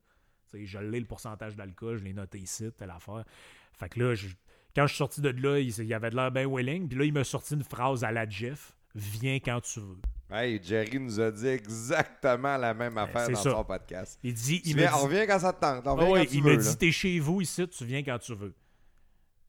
[0.64, 3.26] Je l'ai le pourcentage d'alcool, je l'ai noté ici, telle affaire.
[3.74, 4.28] Fait que là, je-
[4.76, 7.06] quand je suis sorti de là, il, il avait de l'air bien willing, puis là,
[7.06, 9.98] il m'a sorti une phrase à la Jeff Viens quand tu veux.
[10.30, 13.52] Hey, Jerry nous a dit exactement la même affaire c'est dans ça.
[13.52, 14.20] son podcast.
[14.24, 15.88] Il dit, il viens- me dit- on revient quand ça te tente.
[15.88, 18.36] On Ah quand tu il me dit t'es chez vous ici, tu viens quand tu
[18.36, 18.54] veux.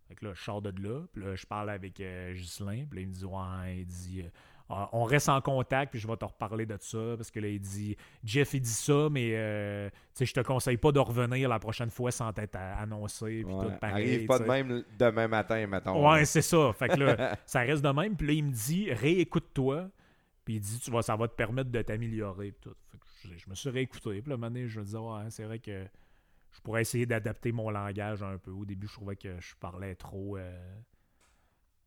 [0.08, 2.98] Fait que là, je sors de là, puis là, je parle avec euh, Ghislain, puis
[2.98, 4.28] là, il me dit Ouais, il dit euh,
[4.68, 7.60] on reste en contact, puis je vais te reparler de ça, parce que là, il
[7.60, 11.90] dit Jeff, il dit ça, mais euh, je te conseille pas de revenir la prochaine
[11.90, 14.14] fois sans t'être annoncé, puis Ouais, tout pareil.
[14.14, 16.10] Arrive pas de même demain matin, mettons.
[16.10, 16.72] Ouais, c'est ça.
[16.72, 19.90] Fait que là, ça reste de même, puis là, il me dit Réécoute-toi,
[20.44, 22.76] puis il dit tu vas, Ça va te permettre de t'améliorer, puis tout.
[22.90, 23.04] Fait que
[23.34, 25.44] je, je me suis réécouté, puis là, un moment donné, je me disais Ouais, c'est
[25.44, 25.84] vrai que
[26.52, 28.50] je pourrais essayer d'adapter mon langage un peu.
[28.52, 30.38] Au début, je trouvais que je parlais trop.
[30.38, 30.58] euh,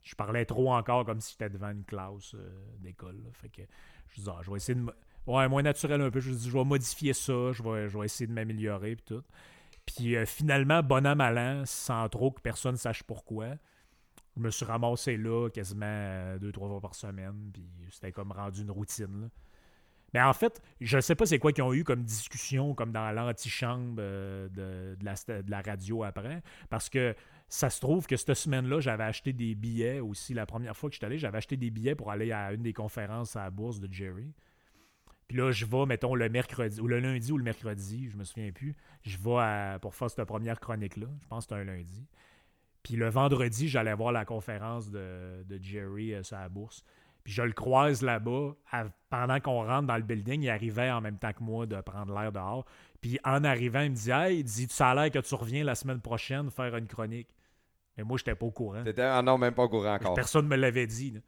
[0.08, 3.22] je parlais trop encore comme si j'étais devant une classe euh, d'école.
[3.34, 3.62] Fait que
[4.10, 4.82] je disais, ah, je vais essayer de.
[4.82, 4.92] mo-
[5.28, 6.22] Ouais, moins naturel un peu.
[6.22, 9.04] Je me dis, je vais modifier ça, je vais, je vais essayer de m'améliorer, puis
[9.06, 9.24] tout.
[9.86, 13.48] Puis euh, finalement, bon an, mal an, sans trop que personne sache pourquoi,
[14.38, 18.32] je me suis ramassé là quasiment euh, deux, trois fois par semaine, puis c'était comme
[18.32, 19.30] rendu une routine.
[20.14, 23.12] Mais en fait, je sais pas c'est quoi qu'ils ont eu comme discussion, comme dans
[23.12, 27.14] l'antichambre de, de, la, de la radio après, parce que
[27.50, 30.34] ça se trouve que cette semaine-là, j'avais acheté des billets aussi.
[30.34, 32.62] La première fois que je suis allé, j'avais acheté des billets pour aller à une
[32.62, 34.34] des conférences à la bourse de Jerry.
[35.28, 38.24] Puis là, je vais, mettons, le mercredi, ou le lundi ou le mercredi, je me
[38.24, 38.76] souviens plus.
[39.04, 41.08] Je vais pour faire cette première chronique-là.
[41.22, 42.06] Je pense que c'était un lundi.
[42.84, 46.84] Puis le vendredi, j'allais voir la conférence de, Jerry euh, sur la bourse.
[47.26, 48.56] Puis je le croise là-bas.
[49.10, 52.18] pendant qu'on rentre dans le building, il arrivait en même temps que moi de prendre
[52.18, 52.66] l'air dehors.
[53.02, 55.66] Puis en arrivant, il me dit Hey, il dit, ça a l'air que tu reviens
[55.66, 57.28] la semaine prochaine faire une chronique.
[57.98, 58.84] Mais moi, j'étais pas au courant.
[58.84, 60.14] T'étais ah non, même pas au courant encore.
[60.14, 61.12] Personne ne me l'avait dit.
[61.12, 61.20] là.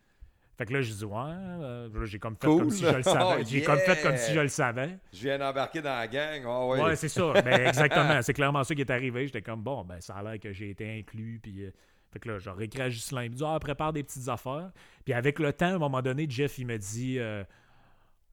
[0.57, 2.59] Fait que là, je dis Ouais, euh, j'ai comme fait Cool.
[2.59, 3.23] comme si je le savais.
[3.41, 4.97] Oh, J'ai comme fait comme si je le savais.
[5.13, 6.43] Je viens d'embarquer dans la gang.
[6.45, 6.81] Ah ouais.
[6.83, 7.31] Ouais, c'est ça.
[7.41, 8.21] Ben, exactement.
[8.21, 9.25] C'est clairement ça qui est arrivé.
[9.25, 11.39] J'étais comme, bon, ben, ça a l'air que j'ai été inclus.
[11.41, 11.71] Puis, euh,
[12.11, 13.23] fait que là, j'ai réécrit à Ghislain.
[13.23, 14.71] Il me dit, ah, prépare des petites affaires.
[15.05, 17.43] Puis, avec le temps, à un moment donné, Jeff, il me dit, euh,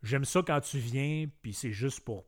[0.02, 2.24] j'aime ça quand tu viens, puis c'est juste pour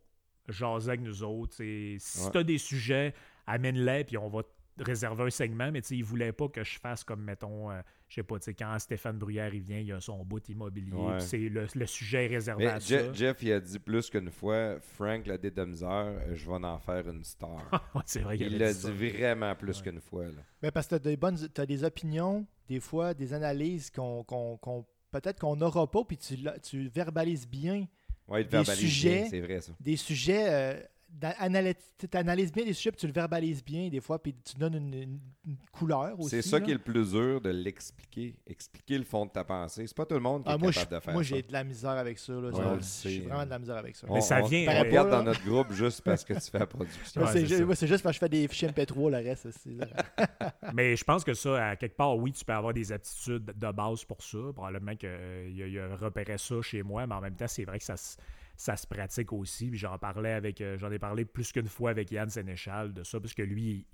[0.49, 1.57] jaser avec nous autres.
[1.57, 2.31] Si Ouais.
[2.31, 3.15] tu as des sujets,
[3.49, 4.43] amène-les, puis on va
[4.79, 5.71] te réserver un segment.
[5.73, 8.39] Mais, tu sais, il voulait pas que je fasse comme, mettons, euh, je sais pas,
[8.39, 10.93] tu sais, quand Stéphane Bruyère, il vient, il a son bout immobilier.
[10.93, 11.21] Ouais.
[11.21, 13.13] c'est le, le sujet est réservé Mais à Je- ça.
[13.13, 17.25] Jeff, il a dit plus qu'une fois Frank, le dédomiseur, je vais en faire une
[17.25, 17.59] star.
[17.95, 18.91] Ouais, c'est vrai qu'il il l'a dit ça.
[18.91, 19.91] vraiment plus Ouais.
[19.91, 20.25] qu'une fois.
[20.25, 20.43] Là.
[20.63, 24.25] Mais parce que tu as des bonnes t'as des opinions, des fois, des analyses qu'on
[24.25, 27.87] qu'on- qu'on- peut-être qu'on n'aura pas, puis tu, la- tu verbalises bien
[28.27, 29.73] Ouais, Des verbalise sujets- bien, c'est vrai ça.
[29.81, 30.81] des sujets, euh,
[31.21, 34.75] tu analyses bien les sujets, puis tu le verbalises bien des fois, puis tu donnes
[34.75, 36.31] une, une- une couleur aussi.
[36.31, 36.65] C'est ça là.
[36.65, 38.37] qui est le plus dur de l'expliquer.
[38.47, 39.87] Expliquer le fond de ta pensée.
[39.87, 41.29] C'est pas tout le monde qui Ah, est moi, capable je- de faire moi, ça.
[41.29, 42.33] j'ai de la misère avec ça.
[42.35, 43.45] Là, Ouais, Ça, on suis vraiment hein.
[43.47, 44.07] de la misère avec ça.
[44.11, 46.25] On, Mais ça on- vient, on euh, te garde pas, dans notre groupe juste parce
[46.25, 47.21] que tu fais la production.
[47.21, 49.49] Moi, Ouais, c'est moi, juste parce que je fais des fichiers MP3, le reste.
[49.51, 49.71] c'est-
[50.75, 53.73] Mais je pense que ça, à quelque part, oui, tu peux avoir des aptitudes de
[53.73, 54.39] base pour ça.
[54.55, 57.97] Probablement qu'il a, repéré ça chez moi, mais en même temps, c'est vrai que ça,
[57.97, 58.17] se-
[58.61, 59.71] ça se pratique aussi.
[59.77, 63.21] J'en parlais avec, euh, j'en ai parlé plus qu'une fois avec Yann Sénéchal de ça,
[63.21, 63.87] parce que lui,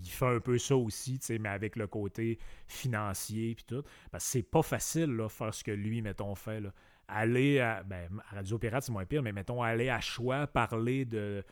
[0.00, 2.38] il, fait un peu ça aussi, tu sais, mais avec le côté
[2.68, 3.82] financier puis tout.
[4.12, 6.60] Parce que c'est pas facile, là, faire ce que lui, mettons, fait.
[6.60, 6.72] Là.
[7.08, 11.04] Aller à, ben, à Radio Pirate, c'est moins pire, mais mettons, aller à choix, parler
[11.04, 11.42] de,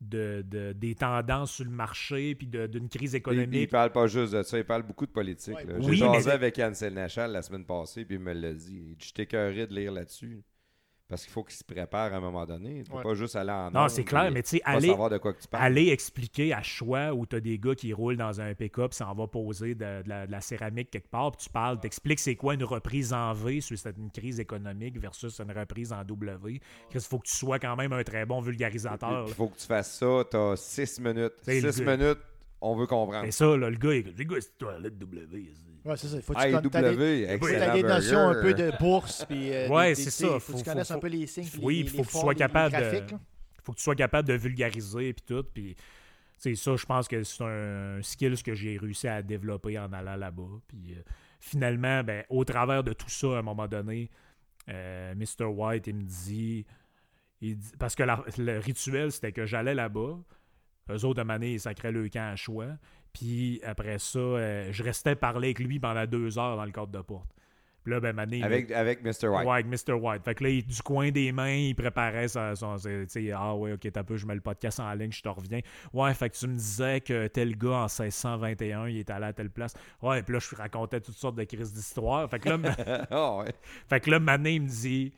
[0.00, 3.70] de, de- des tendances sur le marché, puis de- d'une crise Il, il économique.
[3.70, 5.54] parle pas juste de ça, il parle beaucoup de politique.
[5.54, 5.74] Ouais, là.
[5.78, 8.96] oui, J'ai jasé mais- avec Ansel Nachal la semaine passée, puis il me l'a dit.
[9.00, 10.42] Je t'écœurais de lire là-dessus.
[11.08, 12.82] Parce qu'il faut qu'il se prépare à un moment donné.
[12.84, 13.02] Tu Ouais.
[13.02, 15.40] pas juste aller en Non, c'est clair, mais tu sais, aller, savoir de quoi que
[15.40, 15.64] tu parles.
[15.64, 19.14] aller expliquer à choix où tu as des gars qui roulent dans un pick-up, s'en
[19.14, 22.36] va poser de, de la, de la céramique quelque part, puis tu parles, t'expliques c'est
[22.36, 26.60] quoi une reprise en V sur une crise économique versus une reprise en W.
[26.94, 29.24] Il faut que tu sois quand même un très bon vulgarisateur.
[29.28, 31.32] Il faut que tu fasses ça, t'as six minutes.
[31.46, 32.18] Le Six minutes,
[32.60, 33.24] on veut comprendre.
[33.26, 35.52] C'est ça, là, le gars, il les gars, c'est toi, le W.
[35.54, 36.16] c'est- Ouais, c'est ça.
[36.16, 39.24] Il faut que tu et connais- t'as des- notions un peu de bourse.
[39.28, 40.40] Puis, euh, Ouais, c'est ça.
[40.40, 41.48] Faut que tu connaisses faut- un peu les signes.
[41.62, 43.06] Oui, puis faut que tu sois capable de.
[43.62, 45.44] faut que tu sois capable de vulgariser puis tout.
[45.54, 45.76] Puis
[46.36, 50.16] c'est ça, je pense que c'est un skill que j'ai réussi à développer en allant
[50.16, 50.60] là-bas.
[50.66, 51.02] Puis euh,
[51.40, 54.10] finalement, ben, au travers de tout ça, à un moment donné,
[54.68, 55.44] euh, Mr.
[55.46, 56.66] White, il me dit,
[57.40, 60.18] il dit- parce que la- le rituel, c'était que j'allais là-bas.
[60.90, 62.68] Eux autres, à donné, ils sacraient le camp à choix.
[63.12, 66.92] Puis après ça, euh, je restais parler avec lui pendant deux heures dans le cadre
[66.92, 67.30] de porte.
[67.84, 69.28] Puis là, ben, il me- Avec, avec Mr.
[69.28, 69.46] White.
[69.46, 69.92] Ouais, avec Mr.
[69.94, 70.22] White.
[70.22, 72.54] Fait que là, il- du coin des mains, il préparait son.
[72.54, 75.22] son- tu sais, ah ouais, ok, t'as peu, je mets le podcast en ligne, je
[75.22, 75.60] te reviens.
[75.94, 79.32] Ouais, fait que tu me disais que tel gars en 1621, il est allé à
[79.32, 79.74] telle place.
[80.02, 82.28] Ouais, puis là, je racontais toutes sortes de crises d'histoire.
[82.28, 82.58] Fait que là,
[83.10, 83.54] Ah ouais.
[83.88, 85.12] fait que là, Mané, il me dit.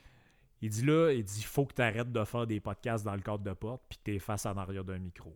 [0.63, 3.23] Il dit là, il dit, faut que tu arrêtes de faire des podcasts dans le
[3.23, 5.35] cadre de porte, puis t'es face en arrière d'un micro.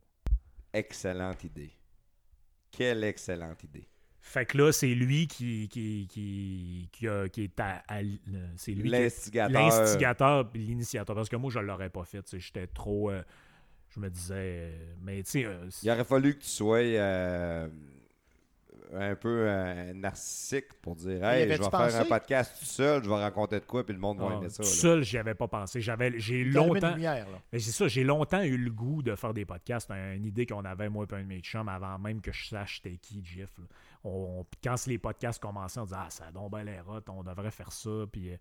[0.74, 1.70] Excellente idée.
[2.70, 3.88] Quelle excellente idée.
[4.20, 8.18] Fait que là, c'est lui qui, qui, qui, qui, a- qui est à, à- le-
[8.56, 9.52] c'est lui L'instigateur.
[9.62, 11.14] l'instigateur puis l'initiateur.
[11.14, 12.24] Parce que moi, je l'aurais pas fait.
[12.38, 13.10] J'étais trop.
[13.10, 13.22] euh,
[13.90, 14.34] je me disais.
[14.72, 15.44] euh, mais tu sais.
[15.44, 17.68] euh, Il aurait fallu que tu sois euh,
[18.92, 23.08] un peu euh, narcissique pour dire Hey, je vais faire un podcast tout seul, je
[23.08, 24.62] vais raconter de quoi, puis le monde va ah, aimer ça.
[24.62, 24.74] tout là.
[24.74, 25.80] seul, j'y avais pas pensé.
[25.80, 26.94] J'avais, j'ai longtemps.
[26.94, 27.38] lumière, là.
[27.52, 29.88] Mais c'est ça, j'ai longtemps eu le goût de faire des podcasts.
[29.88, 32.48] C'est une idée qu'on avait, moi et un de mes chums, avant même que je
[32.48, 33.50] sache c'était qui, Jeff.
[34.04, 36.64] On, on- quand les podcasts commençaient, on disait Ah, ça a donc bien
[37.08, 38.04] on devrait faire ça.
[38.10, 38.36] Puis, euh,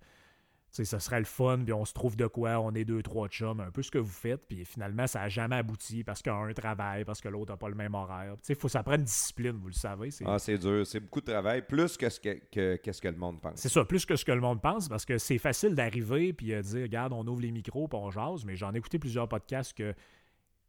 [0.77, 1.59] sais, ce serait le fun.
[1.63, 3.97] Puis on se trouve de quoi, on est deux, trois chums, un peu ce que
[3.97, 4.45] vous faites.
[4.47, 7.75] Puis finalement, ça n'a jamais abouti parce qu'un travaille, parce que l'autre n'a pas le
[7.75, 8.33] même horaire.
[8.37, 10.11] Tu sais, faut, ça prend une discipline, vous le savez.
[10.11, 13.07] C'est, Ah, c'est dur, c'est beaucoup de travail, plus que ce que, que- qu'est-ce que
[13.07, 13.53] le monde pense.
[13.59, 16.53] c'est ça, plus que ce que le monde pense, parce que c'est facile d'arriver puis
[16.53, 19.27] euh, dire, regarde, on ouvre les micros puis on jase, mais j'en ai écouté plusieurs
[19.27, 19.93] podcasts que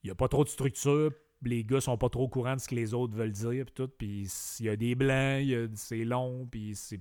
[0.02, 1.10] il n'y a pas trop de structure,
[1.42, 3.74] les gars sont pas trop au courant de ce que les autres veulent dire puis
[3.74, 4.28] tout, puis
[4.60, 7.00] il y a des blancs, y a- c'est long, puis c'est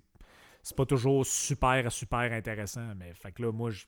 [0.63, 3.85] c'est pas toujours super, super intéressant, mais fait que là, moi, je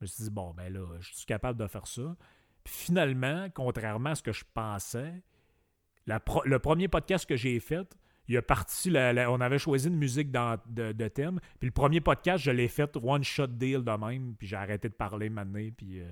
[0.00, 2.16] me suis dit, bon, ben là, je suis capable de faire ça.
[2.64, 5.22] Puis finalement, contrairement à ce que je pensais,
[6.06, 7.96] la pro- le premier podcast que j'ai fait,
[8.28, 11.38] il a parti, la- la- on avait choisi une musique dans- de, de thème.
[11.60, 14.34] Puis le premier podcast, je l'ai fait one shot deal de même.
[14.36, 15.68] Puis j'ai arrêté de parler maintenant.
[15.76, 16.10] Puis euh,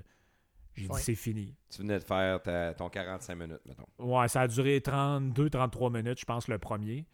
[0.75, 1.55] j'ai dit c'est fini.
[1.69, 3.85] Tu venais de faire ta- ton 45 minutes, mettons.
[3.99, 7.05] Ouais, ça a duré 32-33 minutes, je pense, le premier.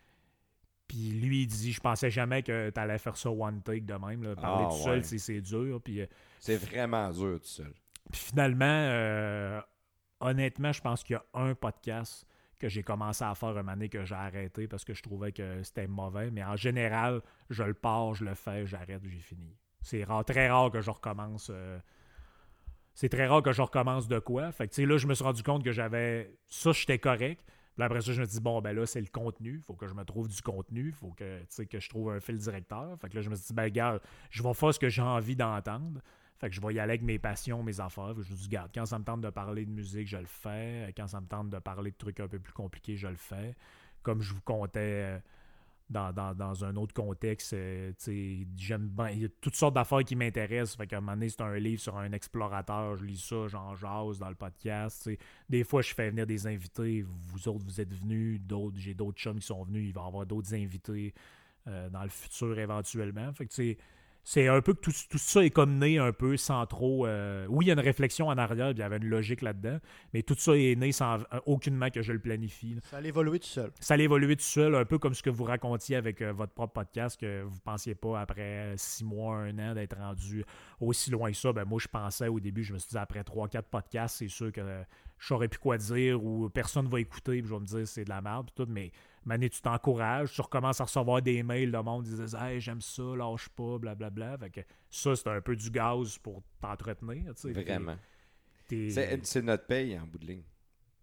[0.92, 3.94] Puis lui, il dit Je pensais jamais que tu allais faire ça one take de
[3.94, 4.24] même.
[4.24, 4.36] là.
[4.36, 5.04] Parler Ah, tout seul, ouais.
[5.04, 5.80] c'est- dur.
[5.82, 6.06] Puis, euh,
[6.42, 7.74] C'est vraiment dur tout seul.
[8.12, 9.62] puis finalement, euh,
[10.20, 12.26] honnêtement, je pense qu'il y a un podcast
[12.60, 15.32] que j'ai commencé à faire un moment donné que j'ai arrêté parce que je trouvais
[15.32, 16.30] que c'était mauvais.
[16.30, 19.56] Mais en général, je le pars, je le fais, j'arrête, j'ai fini.
[19.82, 21.50] C'est rare, très rare que je recommence.
[21.54, 21.80] euh,
[22.94, 24.52] c'est très rare que je recommence de quoi.
[24.52, 26.36] Fait que, tu sais, là, je me suis rendu compte que j'avais.
[26.48, 27.46] Ça, j'étais correct.
[27.76, 29.60] Puis après ça, je me dis, bon, ben là, c'est le contenu.
[29.60, 30.92] Faut que je me trouve du contenu.
[30.92, 32.98] Faut que, que je trouve un fil directeur.
[33.00, 34.00] Fait que là, je me suis dit, ben, gars,
[34.30, 36.02] je vais faire ce que j'ai envie d'entendre.
[36.38, 38.14] Fait que je vais y aller avec mes passions, mes affaires.
[38.14, 40.92] Je me dis, garde, quand ça me tente de parler de musique, je le fais.
[40.98, 43.56] Quand ça me tente de parler de trucs un peu plus compliqués, je le fais.
[44.02, 45.20] Comme je vous comptais euh,
[45.92, 47.92] dans, dans- dans un autre contexte, euh,
[48.58, 49.10] j'aime bien.
[49.10, 50.76] Il y a toutes sortes d'affaires qui m'intéressent.
[50.78, 52.96] Fait qu'à un moment donné, c'est un livre sur un explorateur.
[52.96, 55.10] Je lis ça, j'en jase dans le podcast.
[55.50, 57.02] Des fois, je fais venir des invités.
[57.04, 58.40] Vous autres, vous êtes venus.
[58.42, 59.90] D'autres, j'ai d'autres chums qui sont venus.
[59.90, 61.14] Il va y avoir d'autres invités
[61.68, 63.32] euh, dans le futur éventuellement.
[63.34, 63.78] Fait que, tu sais,
[64.24, 67.08] c'est un peu que tout, tout ça est comme né un peu sans trop.
[67.08, 69.42] euh, oui, il y a une réflexion en arrière, puis il y avait une logique
[69.42, 69.80] là-dedans,
[70.14, 72.76] mais tout ça est né sans euh, aucunement que je le planifie.
[72.76, 72.82] là.
[72.90, 73.72] Ça allait évoluer tout seul.
[73.80, 76.54] Ça allait évoluer tout seul, un peu comme ce que vous racontiez avec euh, votre
[76.54, 80.46] propre podcast, que vous pensiez pas après six mois, un an d'être rendu
[80.80, 81.52] aussi loin que ça.
[81.52, 84.28] Ben, moi, je pensais au début, je me suis dit après trois, quatre podcasts, c'est
[84.28, 84.62] sûr que
[85.18, 88.04] je saurais plus quoi dire ou personne va écouter, puis je vais me dire c'est
[88.04, 88.92] de la merde, puis tout, mais
[89.26, 92.82] Mané, tu t'encourages, tu recommences à recevoir des mails de monde qui disent Hey, j'aime
[92.82, 94.38] ça, lâche pas, blablabla.
[94.40, 97.34] Fait que ça, c'est un peu du gaz pour t'entretenir.
[97.44, 97.98] Vraiment.
[98.68, 100.44] C'est notre paye en bout de ligne.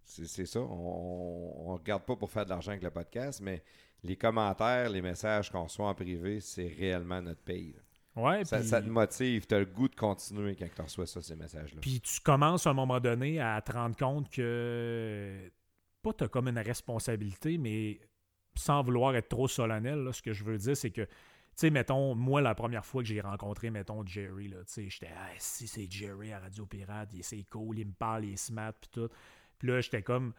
[0.05, 0.61] C'est ça.
[0.61, 3.63] On ne regarde pas pour faire de l'argent avec le podcast, mais
[4.03, 7.73] les commentaires, les messages qu'on reçoit en privé, c'est réellement notre paye.
[7.73, 7.83] là.
[8.23, 11.23] Ouais, Ça, ça te motive, tu as le goût de continuer quand tu reçois ça,
[11.23, 11.81] ces messages-là.
[11.81, 15.53] Puis tu commences à un moment donné à te rendre compte que
[16.03, 18.01] pas t'as comme une responsabilité, mais
[18.55, 21.09] sans vouloir être trop solennel, là, ce que je veux dire, c'est que, tu
[21.57, 25.11] sais, mettons, moi, la première fois que j'ai rencontré, mettons, Jerry, là, tu sais, j'étais,
[25.17, 28.73] ah, si c'est Jerry à Radio Pirate, c'est cool, il me parle, il est smart,
[28.81, 29.09] puis tout.
[29.59, 30.33] Puis là, j'étais comme,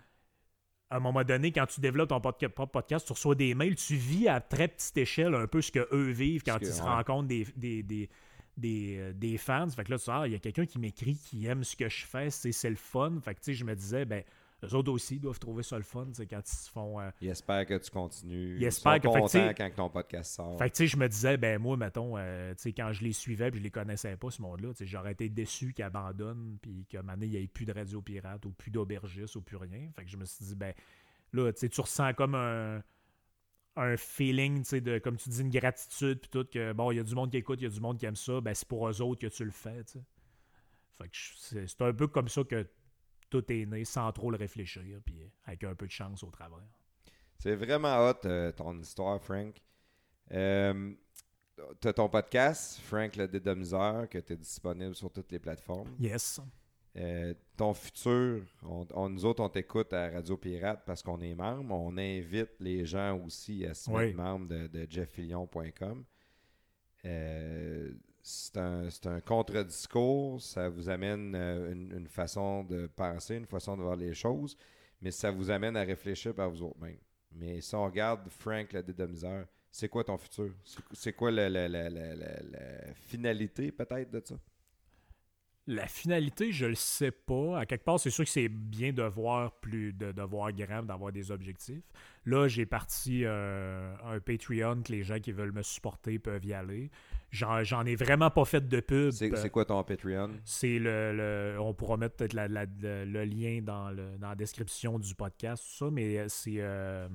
[0.90, 3.95] à un moment donné, quand tu développes ton propre podcast, tu reçois des mails, tu
[3.95, 6.81] vis à très petite échelle un peu ce que eux vivent quand que- ils se
[6.81, 6.88] ouais.
[6.90, 8.10] rencontrent des, des, des,
[8.57, 9.69] des, euh, des fans.
[9.69, 11.76] Fait que là, tu sais, ah, il y a quelqu'un qui m'écrit, qui aime ce
[11.76, 13.19] que je fais, c'est c'est le fun.
[13.23, 14.23] Fait que, tu sais, je me disais, ben,
[14.64, 16.99] eux autres aussi doivent trouver ça le fun, quand ils se font...
[16.99, 18.56] euh, Ils espèrent que tu continues.
[18.56, 20.57] Ils Ils espèrent sont que- fait quand ton podcast sort.
[20.57, 23.03] fait que, tu sais, je me disais, ben, moi, mettons, euh, tu sais, quand je
[23.03, 25.86] les suivais puis je les connaissais pas, ce monde-là, tu sais, j'aurais été déçu qu'ils
[25.86, 28.72] abandonnent puis qu'à un moment donné, il n'y ait plus de radio pirate ou plus
[28.72, 29.90] d'aubergistes ou plus rien.
[29.95, 30.73] Fait que je me suis dit, ben,
[31.34, 32.81] là, tu sais, tu ressens comme un,
[33.77, 36.98] un feeling, tu sais, de, comme tu dis, une gratitude puis tout, que, bon, il
[36.98, 38.53] y a du monde qui écoute, il y a du monde qui aime ça, ben,
[38.53, 40.03] c'est pour eux autres que tu le fais, tu sais.
[41.02, 42.68] Fait que c'est un peu comme ça que
[43.30, 46.64] tout est né sans trop le réfléchir puis avec un peu de chance au travers.
[47.38, 49.56] C'est vraiment hot, euh, ton histoire, Frank.
[50.31, 50.91] Euh,
[51.81, 55.89] tu as ton podcast, Frank le dédomiseur, que tu es disponible sur toutes les plateformes.
[55.99, 56.39] Yes.
[56.97, 61.35] Euh, ton futur, on, on- nous autres, on t'écoute à Radio Pirate parce qu'on est
[61.35, 61.73] membre.
[61.76, 64.06] On invite les gens aussi à se Oui.
[64.07, 64.88] mettre membre de, de.
[67.06, 67.91] Euh,
[68.22, 70.41] c'est un, un contre-discours.
[70.41, 74.58] Ça vous amène euh, une, une façon de penser, une façon de voir les choses,
[75.02, 76.80] mais ça vous amène à réfléchir par vous autres.
[77.32, 80.52] Mais si on regarde Frank le dédomiseur, c'est quoi ton futur?
[80.94, 84.36] C'est- quoi la, la- la- la- la- la finalité peut-être de ça?
[85.68, 87.60] La finalité, je le sais pas.
[87.60, 90.82] À quelque part, c'est sûr que c'est bien de voir plus, de, de voir grand,
[90.82, 91.84] d'avoir des objectifs.
[92.26, 96.54] Là, j'ai parti euh, un Patreon que les gens qui veulent me supporter peuvent y
[96.54, 96.90] aller.
[97.31, 99.11] J'en, j'en ai vraiment pas fait de pub.
[99.11, 100.31] C'est quoi ton Patreon?
[100.45, 104.30] C'est le, le- On pourra mettre peut-être la- la- le, le lien dans, le, dans
[104.30, 106.56] la description du podcast, tout ça, mais c'est.
[106.57, 107.07] euh,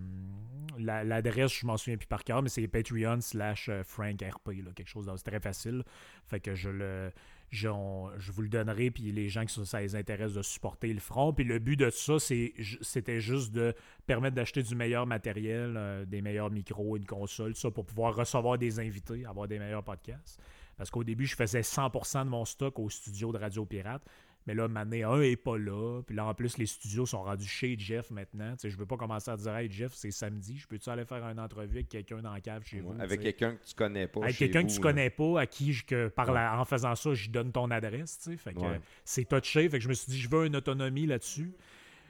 [0.78, 4.48] la- l'adresse, je m'en souviens plus par cœur, mais c'est Patreon slash euh, Frank RP,
[4.64, 5.82] là, quelque chose de c'est très facile.
[6.26, 7.10] Fait que je le.
[7.54, 11.00] Je, vous le donnerai, puis les gens qui ça, ça les intéresse de supporter le
[11.00, 11.32] front.
[11.32, 13.74] Puis le but de ça, c'était juste de
[14.06, 18.58] permettre d'acheter du meilleur matériel, euh, des meilleurs micros, une console, ça, pour pouvoir recevoir
[18.58, 20.40] des invités, avoir des meilleurs podcasts.
[20.76, 24.02] Parce qu'au début, je faisais 100% de mon stock au studio de Radio Pirate.
[24.46, 26.02] Mais là, Mané 1 est pas là.
[26.06, 28.54] Puis là, en plus, les studios sont rendus chez Jeff maintenant.
[28.58, 31.26] Sais, je veux pas commencer à dire Hey Jeff, c'est samedi, je peux-tu aller faire
[31.26, 32.94] une entrevue avec quelqu'un dans la cave chez vous?
[33.00, 34.20] Avec quelqu'un que tu connais pas.
[34.24, 34.82] Avec quelqu'un que tu là.
[34.82, 38.28] connais pas, à qui, je, que, par la- en faisant ça, je donne ton adresse.
[38.36, 38.80] Fait que, Ouais.
[39.04, 39.66] c'est touché.
[39.70, 41.52] Fait que je me suis dit, je veux une autonomie là-dessus.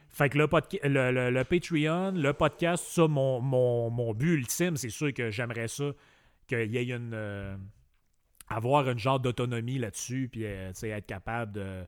[0.09, 0.49] Fait que le,
[0.85, 5.31] le, le- le Patreon, le podcast, ça, mon, mon, mon but ultime, c'est sûr que
[5.31, 5.93] j'aimerais ça,
[6.49, 7.13] qu'il y ait une.
[7.15, 7.57] euh,
[8.49, 11.85] avoir une genre d'autonomie là-dessus, puis euh, être capable de,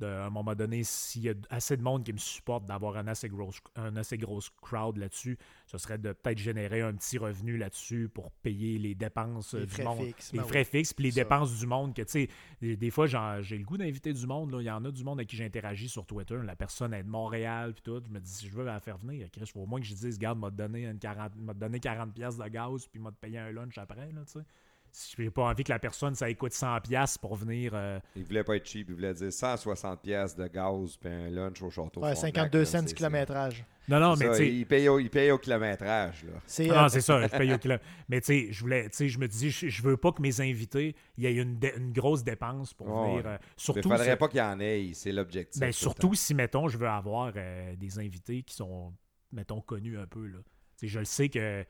[0.00, 2.96] de, à un moment donné, s'il y a assez de monde qui me supporte, d'avoir
[2.96, 7.18] un assez gros, un assez grosse crowd là-dessus, ce serait de peut-être générer un petit
[7.18, 9.98] revenu là-dessus pour payer les dépenses euh, Les du monde.
[10.04, 11.22] fixes, les ben frais fixes, puis les Ça.
[11.22, 11.94] dépenses du monde.
[11.94, 12.28] que tu
[12.60, 14.52] sais, des, fois, j'ai le goût d'inviter du monde.
[14.52, 14.60] là.
[14.60, 16.38] Il y en a du monde avec qui j'interagis sur Twitter.
[16.44, 18.02] La personne est de Montréal, puis tout.
[18.04, 19.94] Je me dis, si je veux la faire venir, Chris, faut au moins que je
[19.94, 23.38] dise, regarde, m'a donné, une 40, m'a donné 40$ piastres de gaz, puis m'a payé
[23.38, 24.10] un lunch après.
[24.12, 24.44] Là, tu sais.
[24.92, 27.72] Si j'ai pas envie que la personne, ça coûte 100$ piastres pour venir.
[27.74, 31.30] euh, Il voulait pas être cheap, il voulait dire 160 pièces de gaz puis un
[31.30, 32.00] lunch au château.
[32.00, 33.64] Ouais, Frontenac, 52 là, cents du kilométrage.
[33.88, 34.48] Non, non, mais ça, tu sais.
[34.52, 36.22] il paye, au, il paye au kilométrage.
[36.24, 36.32] Là.
[36.46, 37.76] C'est Ah, euh, c'est ça, je paye au kilo.
[38.10, 41.24] Mais tu sais, je voulais, me dis, je, je veux pas que mes invités, il
[41.24, 43.26] y ait une, dé- une grosse dépense pour Ouais, venir.
[43.26, 45.58] euh, Il surtout, faudrait si- pas qu'il y en ait, c'est l'objectif.
[45.58, 48.92] ben, surtout si, mettons, je veux avoir euh, des invités qui sont,
[49.32, 50.26] mettons, connus un peu.
[50.26, 50.38] Là.
[50.82, 51.64] Je le sais que,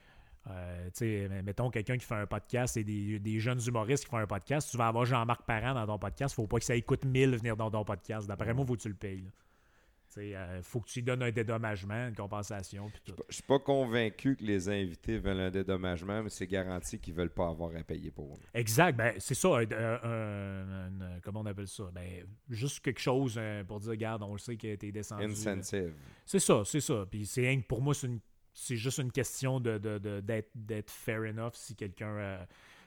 [0.50, 4.16] euh, tu mettons, quelqu'un qui fait un podcast et des, des jeunes humoristes qui font
[4.18, 7.04] un podcast, tu vas avoir Jean-Marc Parent dans ton podcast, faut pas que ça coûte
[7.04, 8.26] 1000 venir dans ton podcast.
[8.26, 9.30] D'après moi, faut que tu le payes.
[10.16, 12.90] Il faut que tu lui donnes un dédommagement, une compensation.
[13.28, 17.30] Je suis pas convaincu que les invités veulent un dédommagement, mais c'est garanti qu'ils veulent
[17.30, 18.36] pas avoir à payer pour.
[18.54, 18.96] Exact.
[18.96, 19.48] Ben, c'est ça.
[19.58, 21.84] un- un- un- un- comment on appelle ça?
[21.94, 25.24] Ben, juste quelque chose euh, pour dire, regarde, on le sait qu'il a été descendu.
[25.24, 25.92] Incentive.
[26.24, 27.04] C'est ça, c'est ça.
[27.08, 28.20] Puis c'est que pour moi, c'est une-
[28.60, 29.78] c'est juste une question de,
[30.20, 32.16] d'être, d'être fair enough si quelqu'un.
[32.16, 32.38] euh,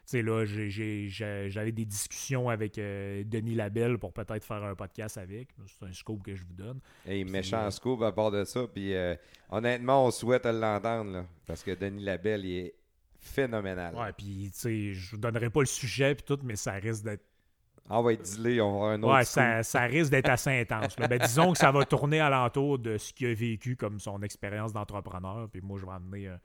[0.03, 4.43] tu sais, là, j'ai- j'ai- j'ai- j'avais des discussions avec euh, Denis Labelle pour peut-être
[4.43, 5.49] faire un podcast avec.
[5.68, 6.80] C'est un scope que je vous donne.
[7.06, 8.68] Hey, méchant euh, scoop à part de ça.
[8.68, 9.15] Puis euh,
[9.49, 12.73] honnêtement, on souhaite l'entendre, là, parce que Denis Labelle, il est
[13.19, 13.95] phénoménal.
[13.95, 17.03] Ouais, puis, tu sais, je vous donnerai pas le sujet, puis tout, mais ça risque
[17.03, 17.23] d'être.
[17.90, 20.49] On va être dilé, on va avoir un autre Ouais, ça, ça risque d'être assez
[20.62, 20.98] intense.
[20.98, 21.08] là.
[21.08, 24.72] Ben, disons que ça va tourner alentour de ce qu'il a vécu comme son expérience
[24.72, 25.49] d'entrepreneur.
[25.52, 26.40] Puis moi, je vais amener un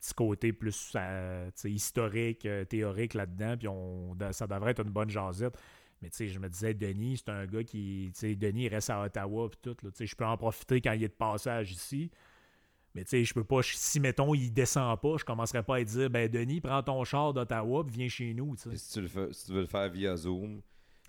[0.00, 3.56] petit côté plus euh, historique, euh, théorique là-dedans.
[3.56, 5.56] Puis on, ça devrait être une bonne jasette.
[6.00, 8.10] Mais tu sais, je me disais, Denis, c'est un gars qui.
[8.14, 9.48] Tu sais, Denis, il reste à Ottawa.
[9.50, 9.76] Puis tout.
[9.84, 9.90] là.
[9.92, 12.10] Tu sais, je peux en profiter quand il est de passage ici.
[12.94, 13.60] Mais tu sais, je peux pas.
[13.62, 17.32] Si, mettons, il descend pas, je commencerai pas à dire, ben, Denis, prends ton char
[17.32, 18.54] d'Ottawa, puis viens chez nous.
[18.56, 20.60] si, tu le fais- si tu veux le faire via Zoom,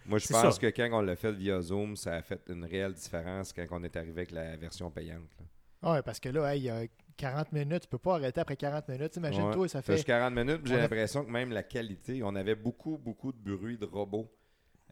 [0.05, 0.59] moi je pense ça.
[0.61, 3.83] que quand on l'a fait via Zoom, ça a fait une réelle différence quand on
[3.83, 5.29] est arrivé avec la version payante.
[5.39, 5.91] là.
[5.91, 6.83] Ouais, parce que là, hey, il y a
[7.17, 9.17] 40 minutes, tu peux pas arrêter après 40 minutes.
[9.17, 9.67] Imagine-toi, Ouais.
[9.67, 9.97] ça fait fait.
[9.97, 13.33] juste 40 minutes, puis j'ai a- l'impression que même la qualité, on avait beaucoup, beaucoup
[13.33, 14.31] de bruit de robots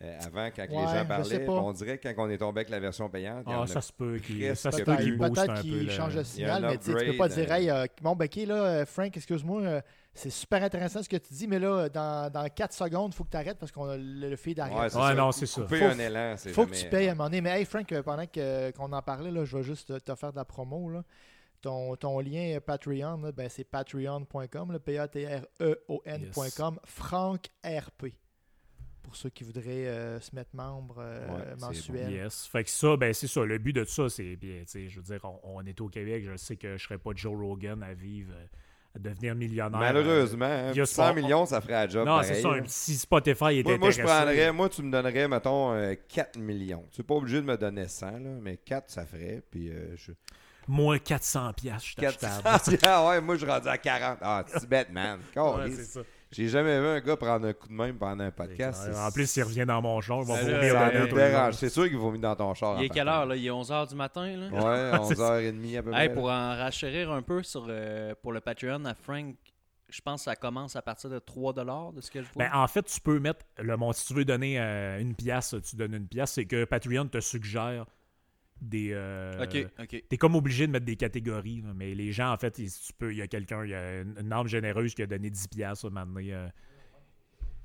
[0.03, 1.47] euh, avant quand les gens parlaient.
[1.49, 4.17] on dirait que quand on est tombé avec la version payante, Ah, ça se peut
[4.19, 5.61] qu'il presque ça se peut qu'il Peut-être un peu.
[5.61, 8.25] qu'il le- change de signal, mais tu peux pas dire, euh, hey, euh, bon, ben,
[8.25, 9.81] ok, là, Frank, excuse-moi, euh,
[10.13, 13.23] c'est super intéressant ce que tu dis, mais là, dans, dans 4 secondes, il faut
[13.23, 15.65] que tu arrêtes parce qu'on a le, le feed Ouais, non, c'est ça.
[15.67, 17.41] Faut- un élan, c'est faut que tu payes à un moment donné.
[17.41, 20.37] Mais hey, Frank, pendant que- qu'on en parlait, là, je vais juste te, faire de
[20.37, 20.89] la promo.
[20.89, 21.03] Là.
[21.61, 28.13] Ton, ton lien Patreon, là, ben, c'est patreon.com, P-A-T-R-E-O-N.com, Frank RP.
[29.03, 32.11] Pour ceux qui voudraient euh, se mettre membre euh, Ouais, mensuel.
[32.11, 32.45] Yes.
[32.47, 33.43] Fait que ça, ben c'est ça.
[33.43, 36.35] Le but de ça, c'est bien, je veux dire, on, on est au Québec, je
[36.37, 38.45] sais que je serais pas Joe Rogan à vivre, euh,
[38.95, 39.79] à devenir millionnaire.
[39.79, 42.05] Malheureusement, hein, il y a 100 ce- millions, ça ferait la job.
[42.07, 42.49] Non, c'est ça.
[42.49, 46.37] un- Si Spotify était Moi, moi, je prendrais, moi, tu me donnerais, mettons, euh, 4
[46.37, 46.85] millions.
[46.91, 49.41] Tu n'es pas obligé de me donner 100, là, mais 4, ça ferait.
[49.49, 50.11] Puis, euh, je...
[50.67, 52.27] Moins 400 piastres, je 400.
[52.43, 52.85] t'achète.
[52.85, 54.19] ah ouais, moi, je suis rendu à 40.
[54.21, 55.19] Ah, tu bête, man.
[55.35, 56.01] Ouais, c'est ça.
[56.31, 58.89] J'ai jamais vu un gars prendre un coup de même pendant un podcast.
[58.95, 61.53] En plus, il revient dans mon char, il va vomir le dérange.
[61.55, 62.79] C'est sûr qu'il vaut mis dans ton char.
[62.79, 63.35] Il est quelle heure là?
[63.35, 64.47] Il est 11h du matin là?
[64.49, 66.05] Ouais, 11h30 à peu près.
[66.05, 69.35] Hey, pour en rachérir un peu sur euh, pour le Patreon à Frank,
[69.89, 71.53] je pense que ça commence à partir de 3
[71.93, 72.45] de ce que je vois.
[72.45, 73.93] Ben, en fait, tu peux mettre le montant.
[73.93, 76.31] Si tu veux donner euh, une pièce, tu donnes une pièce.
[76.31, 77.85] C'est que Patreon te suggère
[78.61, 78.89] des.
[78.93, 79.37] euh.
[80.09, 83.11] T'es comme obligé de mettre des catégories, là, mais les gens, en fait, tu peux,
[83.11, 85.85] il y a quelqu'un, il y a une, âme généreuse qui a donné 10 piastres,
[85.87, 86.47] un moment donné, euh,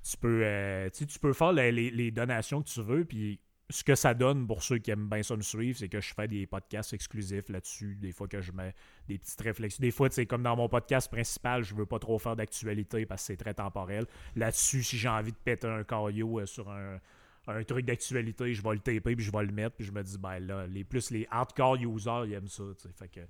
[0.08, 3.82] tu peux, euh, tu peux faire les, les- les donations que tu veux, puis ce
[3.82, 6.28] que ça donne pour ceux qui aiment bien ça me suivre, c'est que je fais
[6.28, 8.72] des podcasts exclusifs là-dessus, des fois que je mets
[9.08, 9.80] des petites réflexions.
[9.82, 13.04] Des fois, tu sais, comme dans mon podcast principal, je veux pas trop faire d'actualité
[13.06, 14.06] parce que c'est très temporel.
[14.36, 17.00] Là-dessus, si j'ai envie de péter un caillou euh, sur un,
[17.48, 20.02] un truc d'actualité, je vais le taper puis je vais le mettre, puis je me
[20.02, 22.94] dis, ben là, les plus les hardcore users, ils aiment ça, tu sais.
[22.94, 23.20] Fait que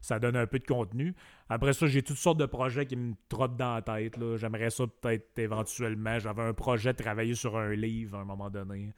[0.00, 1.14] ça donne un peu de contenu.
[1.48, 4.16] Après ça, j'ai toutes sortes de projets qui me trottent dans la tête.
[4.16, 4.36] là.
[4.36, 6.18] J'aimerais ça peut-être éventuellement.
[6.18, 8.92] J'avais un projet de travailler sur un livre à un moment donné.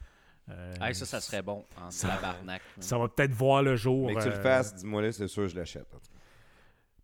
[0.51, 2.63] Euh, Hey, ça, ça serait bon en ça- tabarnak.
[2.81, 4.07] ça va peut-être voir le jour.
[4.09, 5.87] Mais que tu le euh, fasses, dis-moi là, c'est sûr que je l'achète.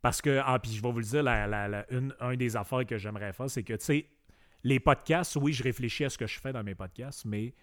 [0.03, 2.57] Parce que, ah, puis je vais vous le dire, la, la- la- une, un des
[2.57, 4.07] affaires que j'aimerais faire, c'est que, tu sais,
[4.65, 7.55] les podcasts, oui, je réfléchis à ce que je fais dans mes podcasts, mais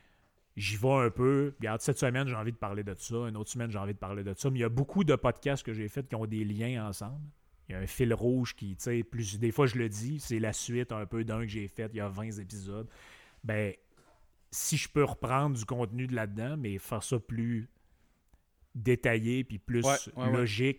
[0.55, 1.53] j'y vais un peu.
[1.59, 3.15] Regarde, cette semaine, j'ai envie de parler de ça.
[3.27, 4.49] Une autre semaine, j'ai envie de parler de ça.
[4.51, 7.19] Mais il y a beaucoup de podcasts que j'ai faits qui ont des liens ensemble.
[7.67, 10.19] Il y a un fil rouge qui, tu sais, plus des fois, je le dis,
[10.19, 12.87] c'est la suite un peu d'un que j'ai fait il y a 20 épisodes.
[13.43, 13.73] Ben,
[14.51, 17.69] si je peux reprendre du contenu de là-dedans, mais faire ça plus
[18.75, 20.77] détaillé puis plus Ouais, ouais, ouais.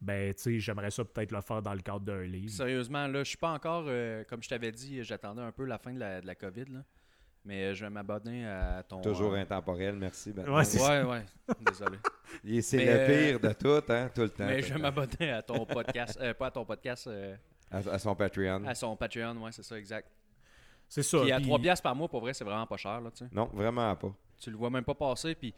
[0.00, 2.50] Ben, tu sais, j'aimerais ça peut-être le faire dans le cadre d'un livre.
[2.50, 5.78] Sérieusement, là, je suis pas encore, euh, comme je t'avais dit, j'attendais un peu la
[5.78, 6.80] fin de la, de la COVID, là.
[7.44, 9.00] Mais euh, je vais m'abonner à ton.
[9.00, 10.30] Toujours euh, intemporel, merci.
[10.32, 10.46] Ben.
[10.46, 11.24] Ouais, Ouais, ouais.
[11.66, 11.96] Désolé.
[12.44, 14.44] Et C'est Mais, le euh, pire de tout, hein, tout le temps.
[14.46, 16.18] Mais je vais m'abonner à ton podcast.
[16.20, 17.34] euh, pas à ton podcast, euh,
[17.70, 18.64] à, à son Patreon.
[18.66, 20.10] à son Patreon, ouais, c'est ça, exact.
[20.86, 21.20] C'est ça.
[21.22, 23.24] Puis à puis- 3 piastres par mois, pour vrai, c'est vraiment pas cher, là, tu
[23.24, 23.30] sais.
[23.32, 24.12] Non, vraiment pas.
[24.38, 25.54] Tu le vois même pas passer, puis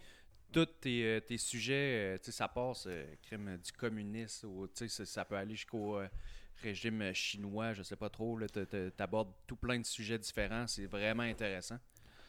[0.52, 4.66] tous tes, euh, tes sujets, euh, tu sais, ça passe, euh, crime du communisme, ou
[4.68, 6.00] tu sais, ça- peut aller jusqu'au
[6.62, 10.66] régime chinois, je sais pas trop, là, t- t- t'abordes tout plein de sujets différents,
[10.66, 11.78] c'est vraiment intéressant.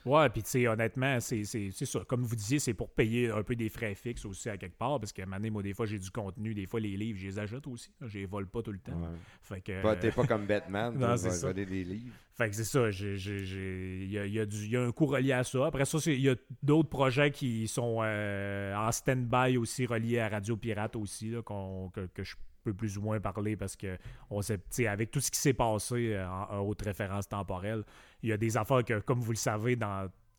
[0.05, 1.99] Ouais, puis tu sais, honnêtement, c'est ça.
[2.07, 4.99] Comme vous disiez, c'est pour payer un peu des frais fixes aussi à quelque part,
[4.99, 7.39] parce que maintenant, moi, des fois, j'ai du contenu, des fois, les livres, je les
[7.39, 7.91] achète aussi.
[8.01, 8.99] Je les vole pas tout le temps.
[8.99, 9.07] Ouais.
[9.41, 9.81] Fait que.
[9.81, 12.13] Pas- T'es pas comme Batman, Non, tu vas voler des livres.
[12.35, 15.67] Fait que c'est ça, il y a, y a y un coût relié à ça.
[15.67, 20.19] Après ça, c'est- il y a d'autres projets qui sont euh, en stand-by aussi, reliés
[20.19, 23.75] à Radio Pirate aussi, là, qu'on- que, que je peux plus ou moins parler parce
[23.75, 23.97] que
[24.29, 27.27] on sait, tu sais, avec tout ce qui s'est passé euh, en, en haute référence
[27.27, 27.83] temporelle,
[28.23, 29.77] il y a des affaires que, comme vous le savez,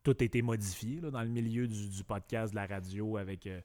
[0.03, 3.61] tout a été modifié dans le milieu du, podcast, de la radio, avec euh,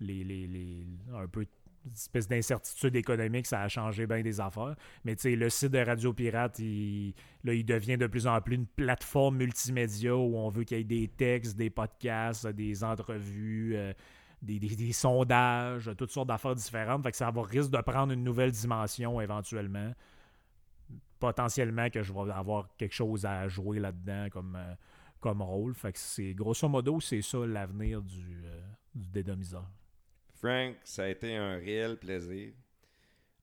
[0.00, 0.84] les, les-
[1.14, 1.46] un peu
[1.94, 4.76] espèce d'incertitude économique, ça a changé bien des affaires.
[5.04, 7.14] Mais tu sais, le site de Radio Pirate, il,
[7.44, 10.80] là, il devient de plus en plus une plateforme multimédia où on veut qu'il y
[10.80, 13.92] ait des textes, des podcasts, des entrevues, euh,
[14.42, 17.02] des, sondages, toutes sortes d'affaires différentes.
[17.02, 19.92] Fait que ça risque de prendre une nouvelle dimension éventuellement.
[21.22, 24.74] Potentiellement que je vais avoir quelque chose à jouer là-dedans comme, euh,
[25.20, 25.72] comme rôle.
[25.72, 28.60] Fait que c'est grosso modo, c'est ça l'avenir du, euh,
[28.92, 29.70] du dédomiseur.
[30.34, 32.52] Frank, ça a été un réel plaisir.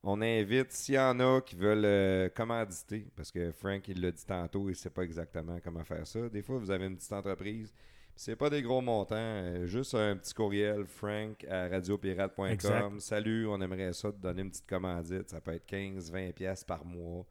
[0.04, 4.12] On invite, s'il y en a qui veulent euh, commanditer, parce que Frank, il l'a
[4.12, 6.28] dit tantôt, il ne sait pas exactement comment faire ça.
[6.28, 7.74] Des fois, vous avez une petite entreprise,
[8.14, 13.00] c'est pas des gros montants, euh, juste un petit courriel, frank à radiopirate.com.
[13.00, 15.30] Salut, on aimerait ça te donner une petite commandite.
[15.30, 17.26] Ça peut être 15, 20 pièces par mois.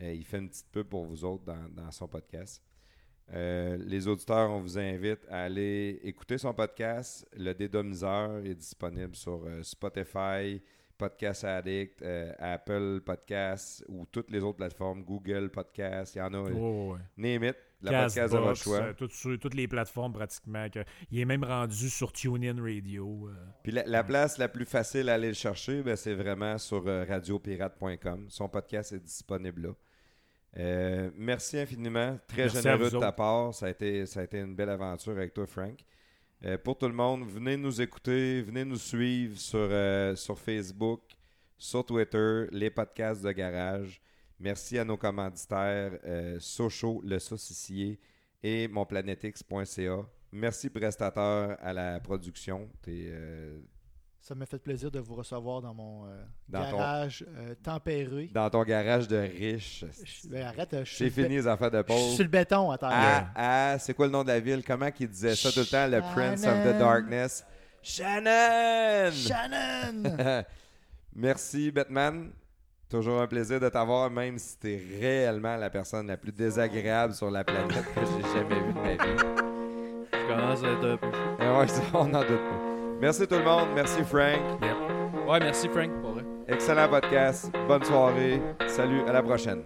[0.00, 2.62] Euh, il fait une petite pub pour vous autres dans, dans son podcast.
[3.32, 7.26] Euh, les auditeurs, on vous invite à aller écouter son podcast.
[7.36, 10.60] Le Dédomiseur est disponible sur euh, Spotify,
[10.98, 12.02] Podcast Addict,
[12.38, 16.14] Apple Podcasts ou toutes les autres plateformes, Google Podcasts.
[16.14, 16.50] Il y en a.
[16.50, 17.00] Oh, ouais.
[17.16, 17.56] Name it.
[17.90, 18.78] La podcast de votre choix.
[18.80, 20.68] euh, tout sur toutes les plateformes pratiquement.
[20.70, 20.80] Que,
[21.10, 23.28] il est même rendu sur TuneIn Radio.
[23.28, 23.34] euh.
[23.62, 26.86] Puis la, la place la plus facile à aller le chercher, ben, c'est vraiment sur
[26.86, 28.26] euh, radiopirate.com.
[28.28, 29.74] Son podcast est disponible là.
[30.58, 32.18] Euh, merci infiniment.
[32.28, 33.16] Très Merci généreux de ta autres.
[33.16, 33.54] part.
[33.54, 35.78] Ça a, été, ça a été une belle aventure avec toi, Frank.
[36.44, 41.00] Euh, pour tout le monde, venez nous écouter, venez nous suivre sur, euh, sur Facebook,
[41.56, 44.02] sur Twitter, les podcasts de garage.
[44.42, 48.00] Merci à nos commanditaires, euh, Socho, le saucissier
[48.42, 49.98] et monplanetix.ca.
[50.32, 52.68] Merci, prestateur, à la production.
[52.82, 53.60] T'es, euh,
[54.20, 58.30] Ça me fait plaisir de vous recevoir dans mon euh, Dans garage euh, tempéré.
[58.34, 59.84] dans ton garage de riche.
[60.02, 62.76] Je- ben, arrête, je le fini les affaires de bé- Je suis sur le béton
[62.78, 62.88] terre.
[62.90, 64.64] Ah, ah, c'est quoi le nom de la ville?
[64.66, 65.86] Comment qu'il disait ça tout le temps?
[65.86, 66.78] Le Prince of the.
[66.78, 67.44] Darkness?
[67.80, 69.12] Shannon!
[69.12, 70.44] Shannon!
[71.14, 72.32] Merci, Batman.
[72.92, 77.30] Toujours un plaisir de t'avoir, même si t'es réellement la personne la plus désagréable sur
[77.30, 79.22] la planète que j'ai jamais vue de ma vie.
[80.12, 81.66] Je commence à être un peu chaud.
[81.68, 82.60] Ça, on n'en doute pas.
[83.00, 83.68] Merci tout le monde.
[83.74, 84.38] Merci, Frank.
[85.26, 86.24] Ouais, merci Frank pour vrai.
[86.48, 87.50] Excellent podcast.
[87.66, 88.42] Bonne soirée.
[88.68, 89.62] Salut, à la prochaine.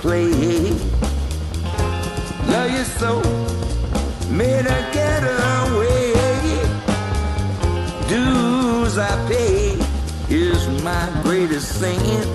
[0.00, 0.30] Play.
[2.46, 3.20] Love you so,
[4.30, 6.12] made a getaway.
[8.08, 9.76] Dues I pay
[10.28, 12.28] is my greatest sin.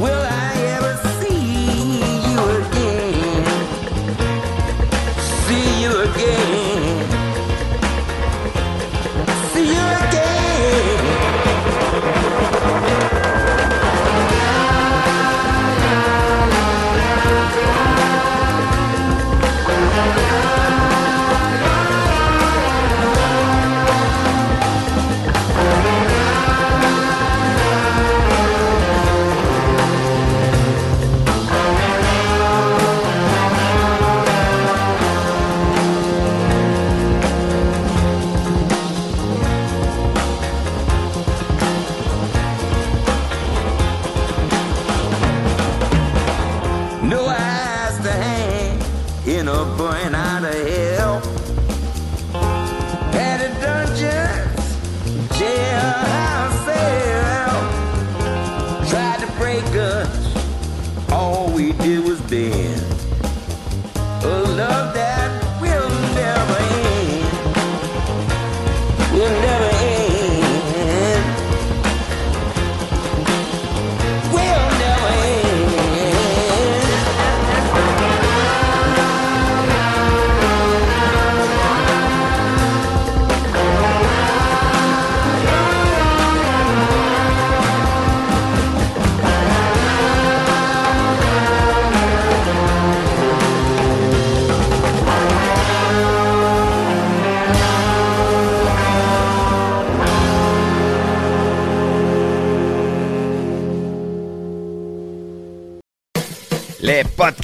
[0.00, 0.85] Will I ever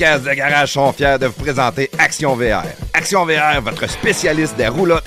[0.02, 2.64] podcasts de garage sont fiers de vous présenter Action VR.
[2.92, 5.01] Action VR, votre spécialiste des roulottes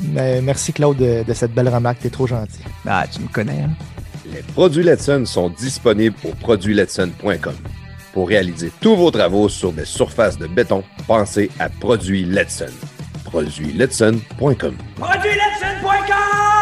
[0.00, 2.60] Mais merci Claude de, de cette belle remarque, t'es trop gentil.
[2.86, 3.70] Ah, tu me connais, hein?
[4.32, 7.54] Les produits Letson sont disponibles au produitsletson.com.
[8.12, 12.72] Pour réaliser tous vos travaux sur des surfaces de béton, pensez à Produits Letson.
[13.24, 14.76] Produitsletson.com.
[14.96, 16.53] ProduitsLetson.com